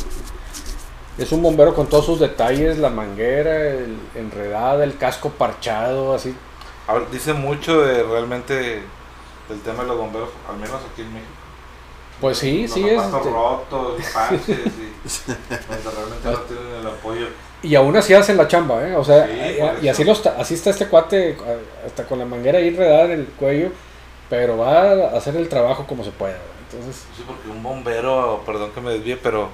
Es 1.18 1.32
un 1.32 1.42
bombero 1.42 1.74
con 1.74 1.86
todos 1.88 2.06
sus 2.06 2.18
detalles, 2.20 2.78
la 2.78 2.88
manguera, 2.88 3.68
el 3.68 3.98
enredada, 4.14 4.84
el 4.84 4.96
casco 4.96 5.30
parchado, 5.30 6.14
así. 6.14 6.34
Dice 7.12 7.32
mucho 7.34 7.82
de 7.82 8.02
realmente 8.02 8.82
del 9.48 9.60
tema 9.64 9.82
de 9.82 9.88
los 9.88 9.98
bomberos, 9.98 10.30
al 10.48 10.56
menos 10.56 10.80
aquí 10.92 11.02
en 11.02 11.12
México. 11.12 11.30
Pues 12.20 12.38
sí, 12.38 12.62
los 12.62 12.72
sí 12.72 12.88
es. 12.88 13.02
este, 13.02 13.30
rotos, 13.30 14.00
parches, 14.14 14.48
y 14.48 14.52
donde 15.28 15.90
realmente 15.96 16.30
no 16.30 16.38
tienen 16.40 16.74
el 16.80 16.86
apoyo. 16.86 17.26
y 17.62 17.74
aún 17.74 17.96
así 17.96 18.14
hacen 18.14 18.36
la 18.36 18.48
chamba, 18.48 18.86
¿eh? 18.88 18.94
O 18.96 19.04
sea, 19.04 19.26
Sí, 19.26 19.32
y- 19.32 19.60
por 19.60 19.84
y, 19.84 19.88
así, 19.88 20.02
eso. 20.02 20.04
lo 20.04 20.12
está, 20.12 20.36
así 20.38 20.54
está 20.54 20.70
este 20.70 20.86
cuate, 20.86 21.36
hasta 21.86 22.04
con 22.06 22.18
la 22.18 22.24
manguera 22.24 22.58
ahí 22.58 22.68
enredada 22.68 23.04
en 23.06 23.10
el 23.12 23.26
cuello, 23.26 23.70
pero 24.30 24.56
va 24.56 24.92
a 24.92 25.16
hacer 25.18 25.36
el 25.36 25.48
trabajo 25.50 25.86
como 25.86 26.02
se 26.04 26.10
pueda. 26.12 26.38
Entonces, 26.70 27.02
Sí, 27.16 27.22
porque 27.26 27.48
un 27.50 27.62
bombero, 27.62 28.42
perdón 28.46 28.70
que 28.72 28.80
me 28.80 28.92
desvíe, 28.92 29.16
pero 29.16 29.48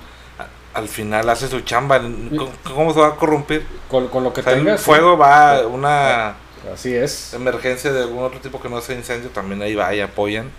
al 0.75 0.87
final 0.89 1.29
hace 1.31 1.49
su 1.49 1.61
chamba. 1.63 1.99
¿Cómo, 1.99 2.51
cómo 2.63 2.93
se 2.95 3.01
va 3.01 3.09
a 3.09 3.17
corrompir? 3.17 3.67
Con, 3.89 4.09
con 4.09 4.23
lo 4.23 4.33
que 4.33 4.43
O 4.43 4.45
sea, 4.45 4.53
el 4.53 4.79
sí. 4.79 4.85
fuego 4.85 5.17
va 5.17 5.67
una 5.67 6.35
Así 6.73 6.95
es. 6.95 7.33
emergencia 7.33 7.91
de 7.93 8.03
algún 8.03 8.23
otro 8.23 8.39
tipo 8.41 8.61
que 8.61 8.69
no 8.69 8.81
sea 8.83 8.95
incendio, 8.97 9.31
también 9.31 9.63
ahí 9.63 9.75
va 9.75 9.95
y 9.95 10.01
apoyan. 10.03 10.51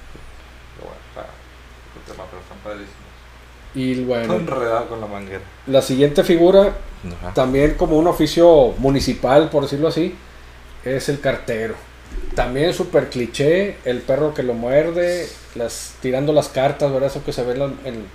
Pero 0.77 0.87
bueno, 0.89 1.01
está- 1.09 2.11
tema, 2.11 2.23
pero 2.31 2.41
están 2.41 2.57
padrísimos. 2.63 2.97
Y 3.75 4.03
bueno, 4.05 4.33
enredado 4.33 4.87
con 4.87 4.99
la 5.01 5.05
manguera. 5.07 5.41
la 5.67 5.81
siguiente 5.83 6.23
figura, 6.23 6.73
Ajá. 7.21 7.33
también 7.35 7.75
como 7.75 7.97
un 7.97 8.07
oficio 8.07 8.73
municipal, 8.79 9.49
por 9.51 9.61
decirlo 9.63 9.89
así, 9.89 10.15
es 10.83 11.09
el 11.09 11.19
cartero. 11.19 11.75
También 12.35 12.73
súper 12.73 13.09
cliché, 13.09 13.77
el 13.85 14.01
perro 14.01 14.33
que 14.33 14.43
lo 14.43 14.53
muerde, 14.53 15.27
las, 15.55 15.95
tirando 16.01 16.33
las 16.33 16.49
cartas, 16.49 16.91
¿verdad? 16.91 17.09
Eso 17.09 17.23
que 17.23 17.33
se 17.33 17.43
ve 17.43 17.53
en 17.53 17.59
la, 17.59 17.65
en- 17.85 18.07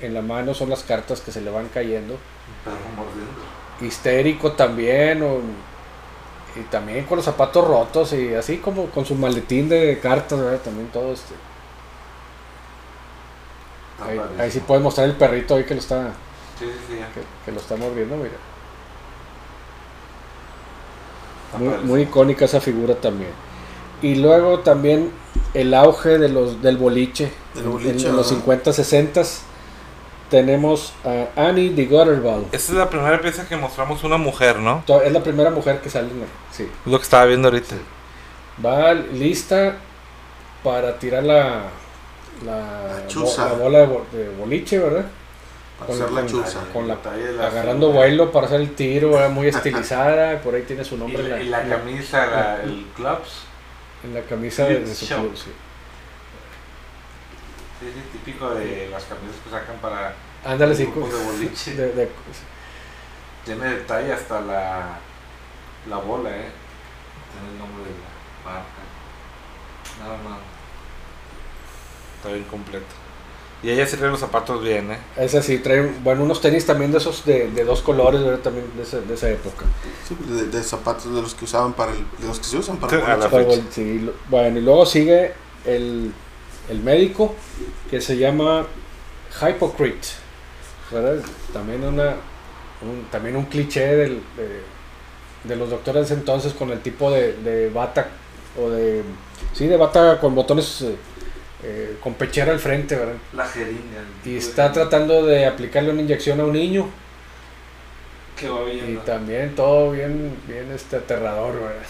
en 0.00 0.14
la 0.14 0.22
mano 0.22 0.54
son 0.54 0.70
las 0.70 0.82
cartas 0.82 1.20
que 1.20 1.30
se 1.30 1.42
le 1.42 1.50
van 1.50 1.68
cayendo. 1.68 2.14
Un 2.14 2.64
perro 2.64 2.88
mordiendo. 2.96 3.40
Histérico 3.82 4.52
también, 4.52 5.22
o- 5.22 5.40
y 6.58 6.62
también 6.70 7.04
con 7.04 7.16
los 7.16 7.24
zapatos 7.24 7.66
rotos 7.66 8.12
y 8.14 8.34
así 8.34 8.56
como 8.58 8.86
con 8.86 9.04
su 9.04 9.14
maletín 9.14 9.68
de 9.68 9.98
cartas, 10.02 10.38
¿verdad? 10.40 10.60
También 10.60 10.88
todo 10.88 11.12
este. 11.12 11.34
Ahí, 14.38 14.50
sí 14.50 14.60
puedes 14.60 14.82
mostrar 14.82 15.06
el 15.08 15.14
perrito 15.16 15.54
ahí 15.56 15.64
que 15.64 15.74
lo 15.74 15.80
está, 15.80 16.08
Sí, 16.58 16.64
sí, 16.64 16.70
sí. 16.88 16.94
que, 17.14 17.20
que 17.44 17.52
lo 17.52 17.60
está 17.60 17.76
mordiendo, 17.76 18.16
mira. 18.16 18.30
Está 18.30 18.40
Muy, 21.58 21.74
muy 21.84 22.02
icónica 22.02 22.44
esa 22.44 22.60
figura 22.60 22.94
también. 22.94 23.30
Y 24.02 24.14
luego 24.16 24.60
también 24.60 25.10
el 25.54 25.74
auge 25.74 26.18
de 26.18 26.28
los, 26.28 26.62
del 26.62 26.76
boliche. 26.76 27.32
Del 27.54 27.64
En- 27.64 27.72
boliche, 27.72 28.08
en, 28.08 28.16
los 28.16 28.26
ajá. 28.26 28.36
50, 28.36 28.72
60 28.72 29.22
tenemos 30.30 30.92
a 31.04 31.26
Annie 31.48 31.70
de 31.70 31.86
Gutterball. 31.86 32.44
Esta 32.52 32.72
es 32.72 32.78
la 32.78 32.88
primera 32.88 33.20
pieza 33.20 33.48
que 33.48 33.56
mostramos 33.56 34.04
una 34.04 34.16
mujer, 34.16 34.58
¿no? 34.60 34.84
Es 35.04 35.12
la 35.12 35.22
primera 35.22 35.50
mujer 35.50 35.80
que 35.80 35.90
sale 35.90 36.08
sí. 36.52 36.68
Lo 36.86 36.98
que 36.98 37.02
estaba 37.02 37.24
viendo 37.26 37.48
ahorita. 37.48 37.74
Va 38.64 38.92
lista 38.94 39.76
para 40.62 40.98
tirar 40.98 41.24
la, 41.24 41.62
la, 42.44 42.56
La 43.00 43.06
chuza. 43.08 43.46
bo- 43.46 43.56
la 43.58 43.64
bola 43.64 43.78
de, 43.80 43.86
bo- 43.86 44.06
de 44.12 44.28
boliche, 44.38 44.78
¿verdad? 44.78 45.06
Para 45.80 45.86
Con 45.86 46.02
hacer 46.02 46.12
la- 46.12 46.20
la 46.20 46.26
chuza. 46.28 46.60
con 46.72 46.86
la- 46.88 46.98
la 47.36 47.46
Agarrando 47.46 47.86
figura. 47.88 48.06
vuelo 48.06 48.30
para 48.32 48.46
hacer 48.46 48.60
el 48.60 48.74
tiro, 48.74 49.28
muy 49.30 49.46
estilizada. 49.48 50.40
Por 50.42 50.54
ahí 50.54 50.62
tiene 50.62 50.84
su 50.84 50.96
nombre 50.96 51.22
la, 51.22 51.36
la, 51.36 51.42
y 51.42 51.48
la 51.48 51.64
la- 51.64 51.76
camisa, 51.76 52.26
la- 52.26 52.62
el 52.62 52.86
clubs. 52.94 53.44
en 54.04 54.14
la 54.14 54.20
camisa 54.22 54.64
de, 54.66 54.80
de 54.80 54.94
su 54.94 55.06
club. 55.06 55.32
sí. 55.36 55.50
Sí, 57.80 57.86
sí, 57.94 58.02
típico 58.12 58.50
de 58.50 58.88
las 58.90 59.04
camisas 59.04 59.36
que 59.42 59.50
sacan 59.50 59.76
para 59.78 60.12
Ándale, 60.44 60.74
sí. 60.74 60.84
de 60.84 60.90
boliche. 61.24 61.74
de- 61.74 61.92
de- 61.92 62.10
Tiene 63.46 63.64
detalle 63.70 64.12
hasta 64.12 64.40
la, 64.42 64.98
la 65.88 65.96
bola, 65.96 66.28
¿eh? 66.28 66.50
Tiene 67.32 67.52
el 67.52 67.58
nombre 67.58 67.84
de 67.84 67.90
la 68.44 68.50
marca. 68.52 68.82
Nada 69.98 70.16
más. 70.28 70.38
Está 72.18 72.28
bien 72.34 72.44
completo. 72.44 72.84
Y 73.62 73.68
ella 73.70 73.86
se 73.86 73.98
trae 73.98 74.10
los 74.10 74.20
zapatos 74.20 74.62
bien, 74.62 74.90
¿eh? 74.90 74.98
Ese 75.18 75.42
sí, 75.42 75.58
trae 75.58 75.82
bueno, 76.02 76.22
unos 76.24 76.40
tenis 76.40 76.64
también 76.64 76.92
de 76.92 76.98
esos 76.98 77.24
de, 77.26 77.50
de 77.50 77.64
dos 77.64 77.82
colores, 77.82 78.22
¿verdad? 78.22 78.38
También 78.40 78.64
de, 78.76 78.82
esa- 78.82 79.00
de 79.00 79.12
esa 79.14 79.28
época. 79.28 79.66
Sí, 80.08 80.16
de, 80.32 80.46
de 80.46 80.62
zapatos 80.62 81.14
de 81.14 81.20
los 81.20 81.34
que 81.34 81.44
usaban 81.44 81.74
para 81.74 81.92
el, 81.92 81.98
de 82.18 82.26
los 82.26 82.38
que 82.38 82.46
se 82.46 82.56
usan 82.56 82.78
para 82.78 82.90
Sí, 82.90 82.96
el 83.04 83.10
a 83.10 83.16
la 83.18 83.26
boliche. 83.28 83.50
fecha. 83.50 83.60
Pero, 83.60 83.72
sí, 83.72 83.98
lo- 84.00 84.14
bueno, 84.30 84.58
y 84.58 84.62
luego 84.62 84.86
sigue 84.86 85.34
el, 85.66 86.10
el 86.70 86.80
médico 86.80 87.34
que 87.90 88.00
se 88.00 88.16
llama 88.16 88.66
Hypocrite, 89.40 90.08
¿verdad? 90.90 91.22
También 91.52 91.84
una 91.84 92.14
un, 92.82 93.04
también 93.10 93.36
un 93.36 93.44
cliché 93.44 93.94
del, 93.94 94.22
de, 94.38 94.62
de 95.44 95.56
los 95.56 95.68
doctores 95.68 96.08
de 96.08 96.14
ese 96.14 96.20
entonces 96.20 96.54
con 96.54 96.70
el 96.70 96.80
tipo 96.80 97.10
de, 97.10 97.34
de 97.34 97.68
bata 97.68 98.08
o 98.58 98.70
de 98.70 99.02
sí 99.52 99.66
de 99.66 99.76
bata 99.76 100.18
con 100.18 100.34
botones 100.34 100.82
eh, 101.62 101.98
con 102.02 102.14
pechera 102.14 102.52
al 102.52 102.58
frente, 102.58 102.96
¿verdad? 102.96 103.16
La 103.32 103.46
jeringa. 103.46 104.02
Y 104.24 104.36
está 104.36 104.72
tratando 104.72 105.24
de 105.26 105.46
aplicarle 105.46 105.90
una 105.90 106.02
inyección 106.02 106.40
a 106.40 106.44
un 106.44 106.52
niño 106.52 106.88
Que 108.36 108.48
va 108.48 108.68
y 108.68 108.80
viendo. 108.80 109.00
también 109.02 109.54
todo 109.54 109.90
bien 109.92 110.36
bien 110.46 110.70
este 110.72 110.96
aterrador, 110.96 111.54
¿verdad? 111.60 111.82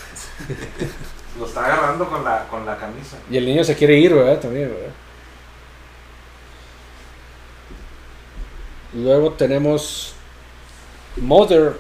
Lo 1.39 1.47
está 1.47 1.65
agarrando 1.65 2.09
con 2.09 2.25
la, 2.25 2.49
con 2.49 2.67
la 2.67 2.77
camisa. 2.77 3.17
Y 3.31 3.37
el 3.37 3.47
niño 3.47 3.63
se 3.65 3.77
quiere 3.77 3.97
ir, 3.99 4.13
¿verdad? 4.15 4.41
También, 4.41 4.69
¿verdad? 4.69 4.93
Luego 8.93 9.33
tenemos 9.33 10.15
Mother 11.17 11.77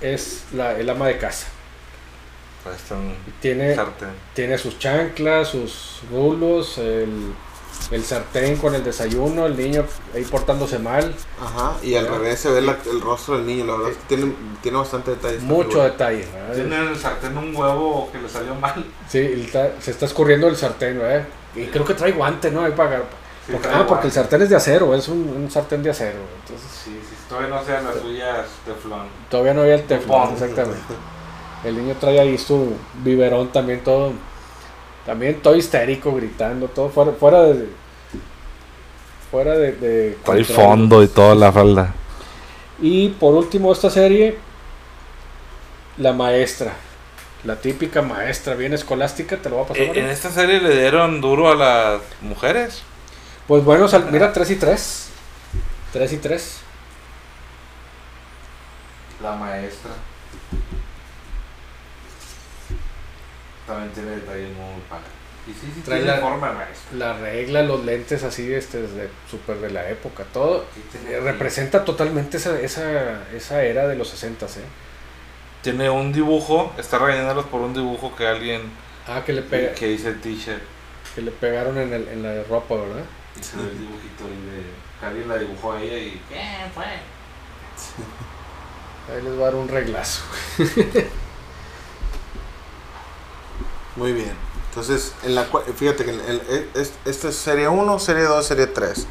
es 0.00 0.44
la, 0.52 0.72
el 0.78 0.88
ama 0.90 1.06
de 1.08 1.18
casa. 1.18 1.46
Ahí 1.46 1.54
está 1.54 1.56
un 1.56 1.56
Y 2.40 2.47
Tiene, 3.40 3.74
sartén. 3.74 4.08
tiene 4.34 4.58
sus 4.58 4.78
chanclas, 4.78 5.48
sus 5.48 6.00
rulos, 6.10 6.78
el, 6.78 7.32
el 7.90 8.04
sartén 8.04 8.56
con 8.56 8.74
el 8.74 8.84
desayuno, 8.84 9.46
el 9.46 9.56
niño 9.56 9.84
ahí 10.14 10.24
portándose 10.24 10.78
mal. 10.78 11.14
Ajá, 11.42 11.76
y 11.82 11.94
al 11.94 12.04
¿Verdad? 12.04 12.18
revés 12.18 12.40
se 12.40 12.50
ve 12.50 12.60
la- 12.60 12.76
el 12.90 13.00
rostro 13.00 13.36
del 13.36 13.46
niño, 13.46 13.64
la 13.64 13.72
verdad 13.74 13.90
es 13.92 13.96
que 13.98 14.16
tiene, 14.16 14.32
tiene 14.62 14.78
bastante 14.78 15.12
detalle. 15.12 15.38
Mucho 15.40 15.82
detalle, 15.82 16.26
¿verdad? 16.34 16.54
Tiene 16.54 16.76
en 16.76 16.88
el 16.88 16.96
sartén 16.98 17.38
un 17.38 17.54
huevo 17.56 18.10
que 18.12 18.18
le 18.18 18.28
salió 18.28 18.54
mal. 18.54 18.84
Sí, 19.08 19.18
está- 19.46 19.72
se 19.80 19.90
está 19.92 20.06
escurriendo 20.06 20.48
el 20.48 20.56
sartén, 20.56 20.98
¿verdad? 20.98 21.26
Y 21.54 21.66
creo 21.66 21.84
que 21.84 21.94
trae 21.94 22.12
guante, 22.12 22.50
¿no? 22.50 22.64
Ahí 22.64 22.72
para, 22.72 22.98
Sí, 23.46 23.52
porque- 23.52 23.68
ah, 23.68 23.72
porque 23.78 23.88
guante. 23.88 24.06
el 24.08 24.12
sartén 24.12 24.42
es 24.42 24.50
de 24.50 24.56
acero, 24.56 24.94
es 24.94 25.08
un, 25.08 25.20
un 25.28 25.50
sartén 25.50 25.82
de 25.82 25.90
acero. 25.90 26.18
Entonces, 26.42 26.68
Sí, 26.84 26.90
sí, 27.08 27.14
todavía 27.28 27.48
no 27.50 27.64
sean 27.64 27.84
las 27.84 27.96
suyas 27.96 28.46
teflón. 28.66 29.06
todavía 29.30 29.54
no 29.54 29.62
había 29.62 29.74
el 29.76 29.84
Teflón. 29.84 30.32
exactamente. 30.34 30.94
El 31.64 31.76
niño 31.76 31.96
trae 31.98 32.20
ahí 32.20 32.38
su 32.38 32.74
biberón 33.02 33.50
también 33.52 33.82
todo, 33.82 34.12
también 35.04 35.40
todo 35.42 35.56
histérico, 35.56 36.14
gritando, 36.14 36.68
todo 36.68 36.88
fuera, 36.88 37.12
fuera 37.12 37.42
de, 37.42 37.68
fuera 39.30 39.52
de, 39.56 39.72
de 39.72 40.18
Trae 40.24 40.38
control. 40.44 40.56
fondo 40.56 41.02
y 41.02 41.08
toda 41.08 41.34
la 41.34 41.50
falda. 41.52 41.94
Y 42.80 43.08
por 43.10 43.34
último 43.34 43.72
esta 43.72 43.90
serie, 43.90 44.38
la 45.96 46.12
maestra, 46.12 46.74
la 47.44 47.56
típica 47.56 48.02
maestra 48.02 48.54
bien 48.54 48.72
escolástica, 48.72 49.36
te 49.36 49.50
lo 49.50 49.56
voy 49.56 49.64
a 49.64 49.68
pasar. 49.68 49.82
Eh, 49.82 49.88
Mario? 49.88 50.04
en 50.04 50.10
esta 50.10 50.30
serie 50.30 50.60
le 50.60 50.78
dieron 50.80 51.20
duro 51.20 51.50
a 51.50 51.56
las 51.56 52.00
mujeres. 52.20 52.82
Pues 53.48 53.64
bueno, 53.64 53.88
sal- 53.88 54.08
mira 54.12 54.32
3 54.32 54.50
y 54.52 54.56
3, 54.56 55.08
3 55.92 56.12
y 56.12 56.16
3. 56.18 56.58
La 59.22 59.32
maestra. 59.34 59.90
También 63.68 63.92
tiene 63.92 64.10
detalles 64.16 64.48
muy 64.48 64.80
padres. 64.90 65.06
Y 65.46 65.52
sí, 65.52 65.72
sí, 65.74 65.80
Trae 65.82 66.00
tiene 66.00 66.16
la- 66.16 66.20
forma 66.20 66.48
de 66.48 66.54
maestra. 66.56 66.96
La 66.98 67.12
regla, 67.18 67.62
los 67.62 67.84
lentes 67.84 68.22
así, 68.24 68.52
este, 68.52 68.82
desde 68.82 69.08
súper 69.30 69.58
de 69.58 69.70
la 69.70 69.88
época, 69.88 70.24
todo. 70.32 70.64
Eh, 71.08 71.20
representa 71.22 71.84
totalmente 71.84 72.36
esa, 72.38 72.58
esa, 72.60 73.22
esa 73.32 73.62
era 73.62 73.86
de 73.86 73.94
los 73.96 74.08
60, 74.10 74.44
¿eh? 74.46 74.48
Tiene 75.62 75.88
un 75.90 76.12
dibujo, 76.12 76.72
está 76.78 76.98
rellenándolos 76.98 77.46
por 77.46 77.60
un 77.60 77.72
dibujo 77.72 78.14
que 78.16 78.26
alguien 78.26 78.62
Ah, 79.06 79.22
que 79.24 79.32
le, 79.32 79.42
pega- 79.42 79.72
que 79.74 79.86
dice 79.86 80.12
t-shirt. 80.12 80.60
que 81.14 81.22
le 81.22 81.30
pegaron 81.30 81.78
en, 81.78 81.92
el, 81.92 82.08
en 82.08 82.22
la 82.22 82.42
ropa, 82.44 82.74
¿verdad? 82.74 83.04
Y 83.38 83.42
se 83.42 83.56
ve 83.56 83.62
el 83.64 83.78
dibujito 83.78 84.24
ahí 84.24 84.50
de. 84.50 85.06
Alguien 85.06 85.28
la 85.28 85.36
dibujó 85.38 85.72
a 85.72 85.80
ella 85.80 85.96
y. 85.96 86.20
¿Quién 86.28 86.70
fue? 86.74 86.84
Ahí 89.14 89.22
les 89.22 89.32
va 89.38 89.42
a 89.42 89.44
dar 89.46 89.54
un 89.54 89.68
reglazo. 89.68 90.22
Muy 93.98 94.12
bien. 94.12 94.32
Entonces, 94.70 95.12
en 95.24 95.34
la, 95.34 95.44
fíjate 95.76 96.04
que 96.04 96.10
en 96.12 96.20
el- 96.20 96.42
e- 96.48 96.68
es- 96.74 96.92
esta 97.04 97.28
es 97.30 97.36
serie 97.36 97.68
1, 97.68 97.98
serie 97.98 98.22
2, 98.24 98.46
serie 98.46 98.66
3. 98.68 99.06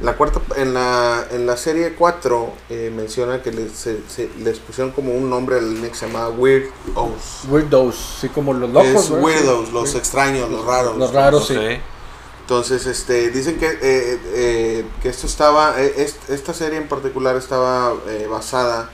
La 0.00 0.16
cuarta, 0.16 0.40
en 0.54 0.74
la, 0.74 1.26
en 1.32 1.44
la 1.44 1.56
serie 1.56 1.94
4 1.96 2.52
eh, 2.70 2.92
menciona 2.94 3.42
que 3.42 3.50
les, 3.50 3.72
se- 3.72 4.00
se- 4.08 4.30
les 4.38 4.60
pusieron 4.60 4.92
como 4.92 5.12
un 5.12 5.28
nombre 5.28 5.56
al 5.58 5.64
anime 5.64 5.88
que 5.88 5.96
se 5.96 6.06
llama 6.06 6.28
Weird 6.28 6.68
O's. 6.94 7.46
Weirdos, 7.48 8.18
sí, 8.20 8.28
como 8.28 8.52
los 8.54 8.70
locos, 8.70 9.06
es 9.06 9.10
weirdos, 9.10 9.66
Sí. 9.68 9.72
los 9.74 9.94
extraños, 9.96 10.48
los 10.50 10.64
raros. 10.64 10.96
Los 10.96 11.12
raros, 11.12 11.48
sí. 11.48 11.56
Entonces, 12.42 12.86
este, 12.86 13.30
dicen 13.30 13.58
que, 13.58 13.66
eh, 13.66 14.20
eh, 14.34 14.84
que 15.02 15.08
esto 15.08 15.26
estaba, 15.26 15.82
eh, 15.82 15.94
est- 15.96 16.30
esta 16.30 16.54
serie 16.54 16.78
en 16.78 16.86
particular 16.86 17.34
estaba 17.36 17.92
eh, 18.06 18.28
basada 18.30 18.90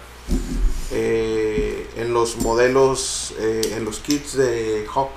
eh, 0.90 1.88
en 1.96 2.14
los 2.14 2.36
modelos, 2.38 3.34
eh, 3.38 3.74
en 3.76 3.84
los 3.84 3.98
kits 3.98 4.36
de 4.36 4.86
Hawk, 4.94 5.10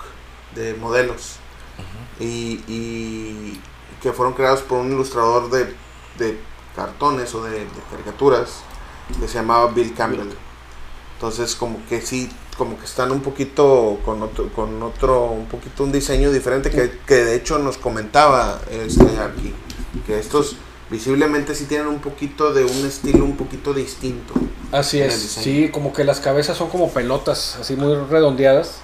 de 0.57 0.73
modelos, 0.73 1.37
y, 2.19 2.63
y 2.67 3.61
que 4.01 4.11
fueron 4.11 4.33
creados 4.33 4.61
por 4.61 4.79
un 4.79 4.91
ilustrador 4.91 5.49
de, 5.49 5.73
de 6.17 6.39
cartones 6.75 7.33
o 7.35 7.43
de, 7.43 7.59
de 7.59 7.81
caricaturas 7.91 8.61
que 9.19 9.27
se 9.27 9.35
llamaba 9.35 9.71
Bill 9.71 9.93
Campbell. 9.93 10.29
Entonces, 11.15 11.55
como 11.55 11.79
que 11.87 12.01
sí, 12.01 12.29
como 12.57 12.77
que 12.77 12.85
están 12.85 13.11
un 13.11 13.21
poquito 13.21 13.99
con 14.05 14.21
otro, 14.21 14.49
con 14.53 14.81
otro, 14.83 15.25
un 15.31 15.47
poquito 15.47 15.83
un 15.83 15.91
diseño 15.91 16.31
diferente 16.31 16.69
que, 16.69 16.99
que 17.05 17.15
de 17.15 17.35
hecho 17.35 17.57
nos 17.59 17.77
comentaba 17.77 18.59
este 18.69 19.03
aquí, 19.19 19.53
que 20.05 20.19
estos 20.19 20.57
visiblemente 20.89 21.53
sí 21.55 21.65
tienen 21.65 21.87
un 21.87 21.99
poquito 21.99 22.53
de 22.53 22.63
un 22.65 22.85
estilo 22.85 23.25
un 23.25 23.35
poquito 23.35 23.73
distinto. 23.73 24.33
Así 24.71 24.99
es, 24.99 25.13
sí, 25.15 25.69
como 25.69 25.93
que 25.93 26.03
las 26.03 26.19
cabezas 26.19 26.57
son 26.57 26.69
como 26.69 26.91
pelotas, 26.91 27.57
así 27.59 27.75
muy 27.75 27.95
redondeadas. 27.95 28.79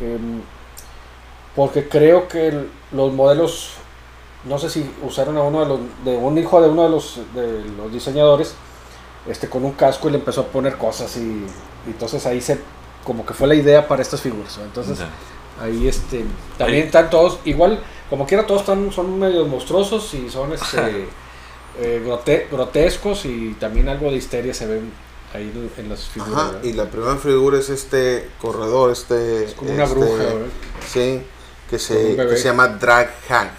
Em, 0.00 0.42
porque 1.56 1.88
creo 1.88 2.28
que 2.28 2.48
el- 2.48 2.68
los 2.92 3.12
modelos, 3.12 3.70
no 4.44 4.58
sé 4.58 4.70
si 4.70 4.88
usaron 5.02 5.36
a 5.36 5.42
uno 5.42 5.60
de 5.60 5.66
los, 5.66 5.80
de 6.04 6.16
un 6.16 6.36
hijo 6.38 6.60
de 6.60 6.68
uno 6.68 6.82
de 6.84 6.90
los, 6.90 7.20
de 7.34 7.64
los 7.76 7.92
diseñadores, 7.92 8.54
este, 9.28 9.48
con 9.48 9.64
un 9.64 9.72
casco 9.72 10.08
y 10.08 10.12
le 10.12 10.18
empezó 10.18 10.42
a 10.42 10.46
poner 10.46 10.76
cosas 10.76 11.16
y, 11.16 11.20
y 11.20 11.46
entonces 11.86 12.26
ahí 12.26 12.40
se, 12.40 12.58
como 13.04 13.24
que 13.24 13.32
fue 13.34 13.46
la 13.48 13.54
idea 13.54 13.86
para 13.88 14.02
estas 14.02 14.20
figuras. 14.20 14.58
¿no? 14.58 14.64
Entonces 14.64 14.98
ahí 15.62 15.86
este, 15.88 16.24
también 16.58 16.80
Ahí- 16.82 16.86
están 16.86 17.08
todos, 17.10 17.38
igual, 17.44 17.80
como 18.10 18.26
quiera 18.26 18.46
todos 18.46 18.60
están, 18.62 18.90
son 18.92 19.18
medio 19.18 19.46
monstruosos 19.46 20.12
y 20.14 20.28
son 20.28 20.52
este, 20.54 21.06
eh, 21.80 22.02
grote- 22.04 22.48
grotescos 22.50 23.24
y 23.24 23.54
también 23.58 23.88
algo 23.88 24.10
de 24.10 24.16
histeria 24.16 24.52
se 24.52 24.66
ven 24.66 24.92
ahí 25.32 25.50
en 25.78 25.88
las 25.88 26.04
figuras. 26.04 26.52
Y 26.62 26.72
la 26.74 26.84
primera 26.90 27.16
figura 27.16 27.58
es 27.58 27.68
este 27.70 28.28
corredor, 28.40 28.90
este... 28.92 29.44
Es 29.44 29.54
como 29.54 29.72
una 29.72 29.84
este, 29.84 29.94
bruja, 29.98 30.16
¿verdad? 30.22 30.46
Sí, 30.86 31.22
que 31.70 31.78
se, 31.78 32.16
que 32.16 32.36
se 32.36 32.44
llama 32.44 32.68
Drag 32.68 33.10
Hag. 33.28 33.50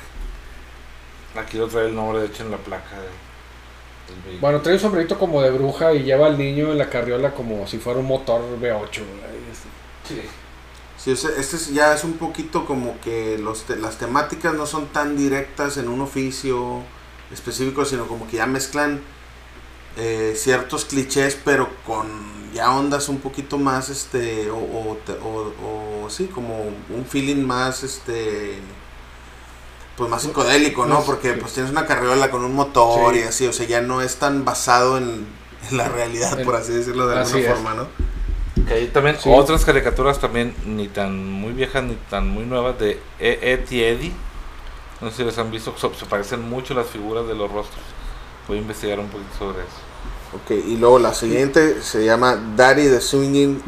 Aquí 1.35 1.57
lo 1.57 1.67
trae 1.67 1.87
el 1.87 1.95
nombre, 1.95 2.19
de 2.21 2.27
hecho, 2.27 2.43
en 2.43 2.51
la 2.51 2.57
placa 2.57 2.95
de- 2.95 3.01
del 4.13 4.21
vehículo. 4.23 4.39
Bueno, 4.41 4.61
trae 4.61 4.75
un 4.75 4.79
sombrerito 4.81 5.17
como 5.19 5.41
de 5.41 5.51
bruja 5.51 5.93
y 5.93 6.03
lleva 6.03 6.27
al 6.27 6.37
niño 6.37 6.71
en 6.71 6.77
la 6.77 6.89
carriola 6.89 7.31
como 7.33 7.67
si 7.67 7.77
fuera 7.77 7.99
un 7.99 8.05
motor 8.05 8.41
V8. 8.41 9.01
¿verdad? 9.01 9.29
Y 9.33 9.51
es- 9.51 9.59
Sí. 10.07 10.21
Sí, 10.97 11.11
o 11.11 11.15
sea, 11.15 11.31
este 11.37 11.57
es- 11.57 11.73
ya 11.73 11.93
es 11.93 12.03
un 12.03 12.13
poquito 12.13 12.65
como 12.65 12.99
que 13.01 13.37
los 13.37 13.63
te- 13.63 13.75
las 13.75 13.97
temáticas 13.97 14.53
no 14.53 14.65
son 14.65 14.87
tan 14.87 15.17
directas 15.17 15.77
en 15.77 15.89
un 15.89 16.01
oficio 16.01 16.81
específico, 17.31 17.85
sino 17.85 18.07
como 18.07 18.27
que 18.27 18.37
ya 18.37 18.45
mezclan 18.45 19.01
eh, 19.97 20.33
ciertos 20.35 20.83
clichés, 20.85 21.37
pero 21.45 21.69
con 21.85 22.34
ya 22.55 22.71
ondas 22.71 23.07
un 23.09 23.19
poquito 23.19 23.57
más, 23.59 23.89
este, 23.89 24.49
o, 24.49 24.55
o, 24.57 24.97
te- 25.05 25.11
o- 25.13 26.03
o 26.05 26.09
sí, 26.09 26.25
como 26.27 26.63
un 26.63 27.05
feeling 27.07 27.43
más, 27.45 27.83
este, 27.83 28.59
pues 29.97 30.09
más 30.09 30.23
psicodélico, 30.23 30.85
¿no? 30.85 31.03
Porque 31.03 31.33
pues 31.33 31.53
tienes 31.53 31.71
una 31.71 31.85
carriola 31.85 32.31
con 32.31 32.43
un 32.43 32.53
motor 32.55 33.13
Sí. 33.13 33.19
y 33.19 33.23
así, 33.23 33.47
o 33.47 33.53
sea, 33.53 33.67
ya 33.67 33.81
no 33.81 34.01
es 34.01 34.15
tan 34.17 34.43
basado 34.45 34.97
en, 34.97 35.25
en 35.69 35.77
la 35.77 35.87
realidad, 35.89 36.43
por 36.43 36.55
así 36.55 36.71
decirlo 36.73 37.07
de 37.07 37.19
así 37.19 37.33
alguna 37.37 37.47
es. 37.53 37.59
forma, 37.59 37.73
¿no? 37.75 37.87
Que 38.65 38.73
hay 38.73 38.87
también 38.87 39.17
Sí. 39.19 39.29
otras 39.31 39.63
caricaturas 39.63 40.19
también, 40.19 40.55
ni 40.65 40.87
tan 40.87 41.23
muy 41.31 41.53
viejas 41.53 41.83
ni 41.83 41.95
tan 42.09 42.27
muy 42.29 42.45
nuevas, 42.45 42.79
de 42.79 42.99
E- 43.19 43.39
E.T. 43.41 43.89
Eddie. 43.91 44.11
No 45.01 45.11
sé 45.11 45.17
si 45.17 45.23
les 45.25 45.37
han 45.37 45.51
visto, 45.51 45.73
se 45.77 46.05
parecen 46.05 46.41
mucho 46.49 46.73
las 46.73 46.87
figuras 46.87 47.27
de 47.27 47.35
los 47.35 47.51
rostros. 47.51 47.83
Voy 48.47 48.57
a 48.57 48.61
investigar 48.61 48.99
un 48.99 49.07
poquito 49.09 49.29
sobre 49.37 49.59
eso. 49.59 49.77
Ok, 50.35 50.51
y 50.51 50.77
luego 50.77 50.99
la 50.99 51.13
siguiente 51.13 51.81
se 51.81 52.03
llama 52.05 52.35
Daddy 52.55 52.89
the 52.89 52.99
Swinging 52.99 53.61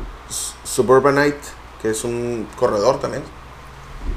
Suburbanite, 0.64 1.38
que 1.82 1.92
es 1.92 2.04
un 2.04 2.48
corredor 2.58 3.00
también, 3.00 3.24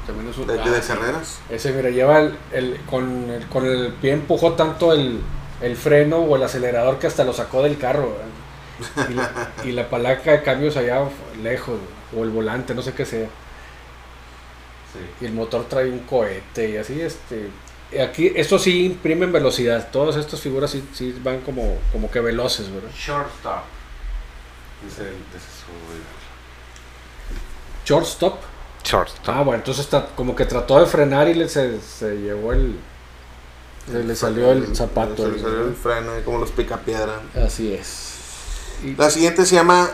también 0.05 0.29
es 0.29 0.37
un- 0.37 0.47
de, 0.47 0.59
ah, 0.59 0.69
de 0.69 0.81
carreras. 0.81 1.39
Ese, 1.49 1.71
mira, 1.71 1.89
lleva 1.89 2.19
el, 2.19 2.37
el- 2.51 2.79
con, 2.89 3.29
el, 3.29 3.47
con 3.47 3.65
el 3.65 3.93
pie 3.93 4.11
empujó 4.13 4.53
tanto 4.53 4.91
el, 4.91 5.21
el 5.61 5.77
freno 5.77 6.17
o 6.17 6.35
el 6.35 6.43
acelerador 6.43 6.99
que 6.99 7.07
hasta 7.07 7.23
lo 7.23 7.33
sacó 7.33 7.63
del 7.63 7.77
carro. 7.77 8.13
Y 9.09 9.13
la, 9.13 9.51
y 9.63 9.71
la 9.73 9.89
palanca 9.89 10.31
de 10.31 10.41
cambios 10.41 10.75
allá 10.75 11.03
lejos, 11.43 11.77
o 12.17 12.23
el 12.23 12.31
volante, 12.31 12.73
no 12.73 12.81
sé 12.81 12.93
qué 12.93 13.05
sea. 13.05 13.29
Y 15.21 15.25
el 15.25 15.33
motor 15.33 15.65
trae 15.69 15.89
un 15.89 15.99
cohete 15.99 16.71
y 16.71 16.77
así, 16.77 16.99
este... 16.99 17.49
Aquí, 17.99 18.31
esto 18.35 18.57
sí 18.57 18.85
imprimen 18.85 19.31
velocidad. 19.31 19.89
Todas 19.91 20.15
estas 20.15 20.39
figuras 20.39 20.71
sí, 20.71 20.83
sí 20.93 21.13
van 21.23 21.41
como, 21.41 21.77
como 21.91 22.09
que 22.09 22.19
veloces, 22.21 22.71
¿verdad? 22.71 22.89
Shortstop. 22.95 23.63
Dice, 24.83 25.03
su... 25.09 25.71
Shortstop. 27.85 28.35
Shortstop. 28.83 29.29
Ah, 29.35 29.41
bueno, 29.43 29.59
entonces 29.59 29.83
está, 29.85 30.07
como 30.15 30.35
que 30.35 30.45
trató 30.45 30.79
de 30.79 30.85
frenar 30.85 31.27
y 31.27 31.33
le 31.33 31.49
se, 31.49 31.79
se 31.81 32.15
llevó 32.17 32.53
el... 32.53 32.79
Se 33.91 34.03
le 34.03 34.15
salió 34.15 34.51
el 34.51 34.75
zapato. 34.75 35.23
Se 35.25 35.31
le 35.31 35.39
salió 35.41 35.67
el 35.67 35.75
freno, 35.75 36.11
ahí 36.13 36.21
como 36.23 36.37
los 36.37 36.51
picapiedra. 36.51 37.19
Así 37.35 37.73
es. 37.73 38.13
Y- 38.83 38.95
La 38.95 39.09
siguiente 39.09 39.45
se 39.45 39.55
llama 39.55 39.89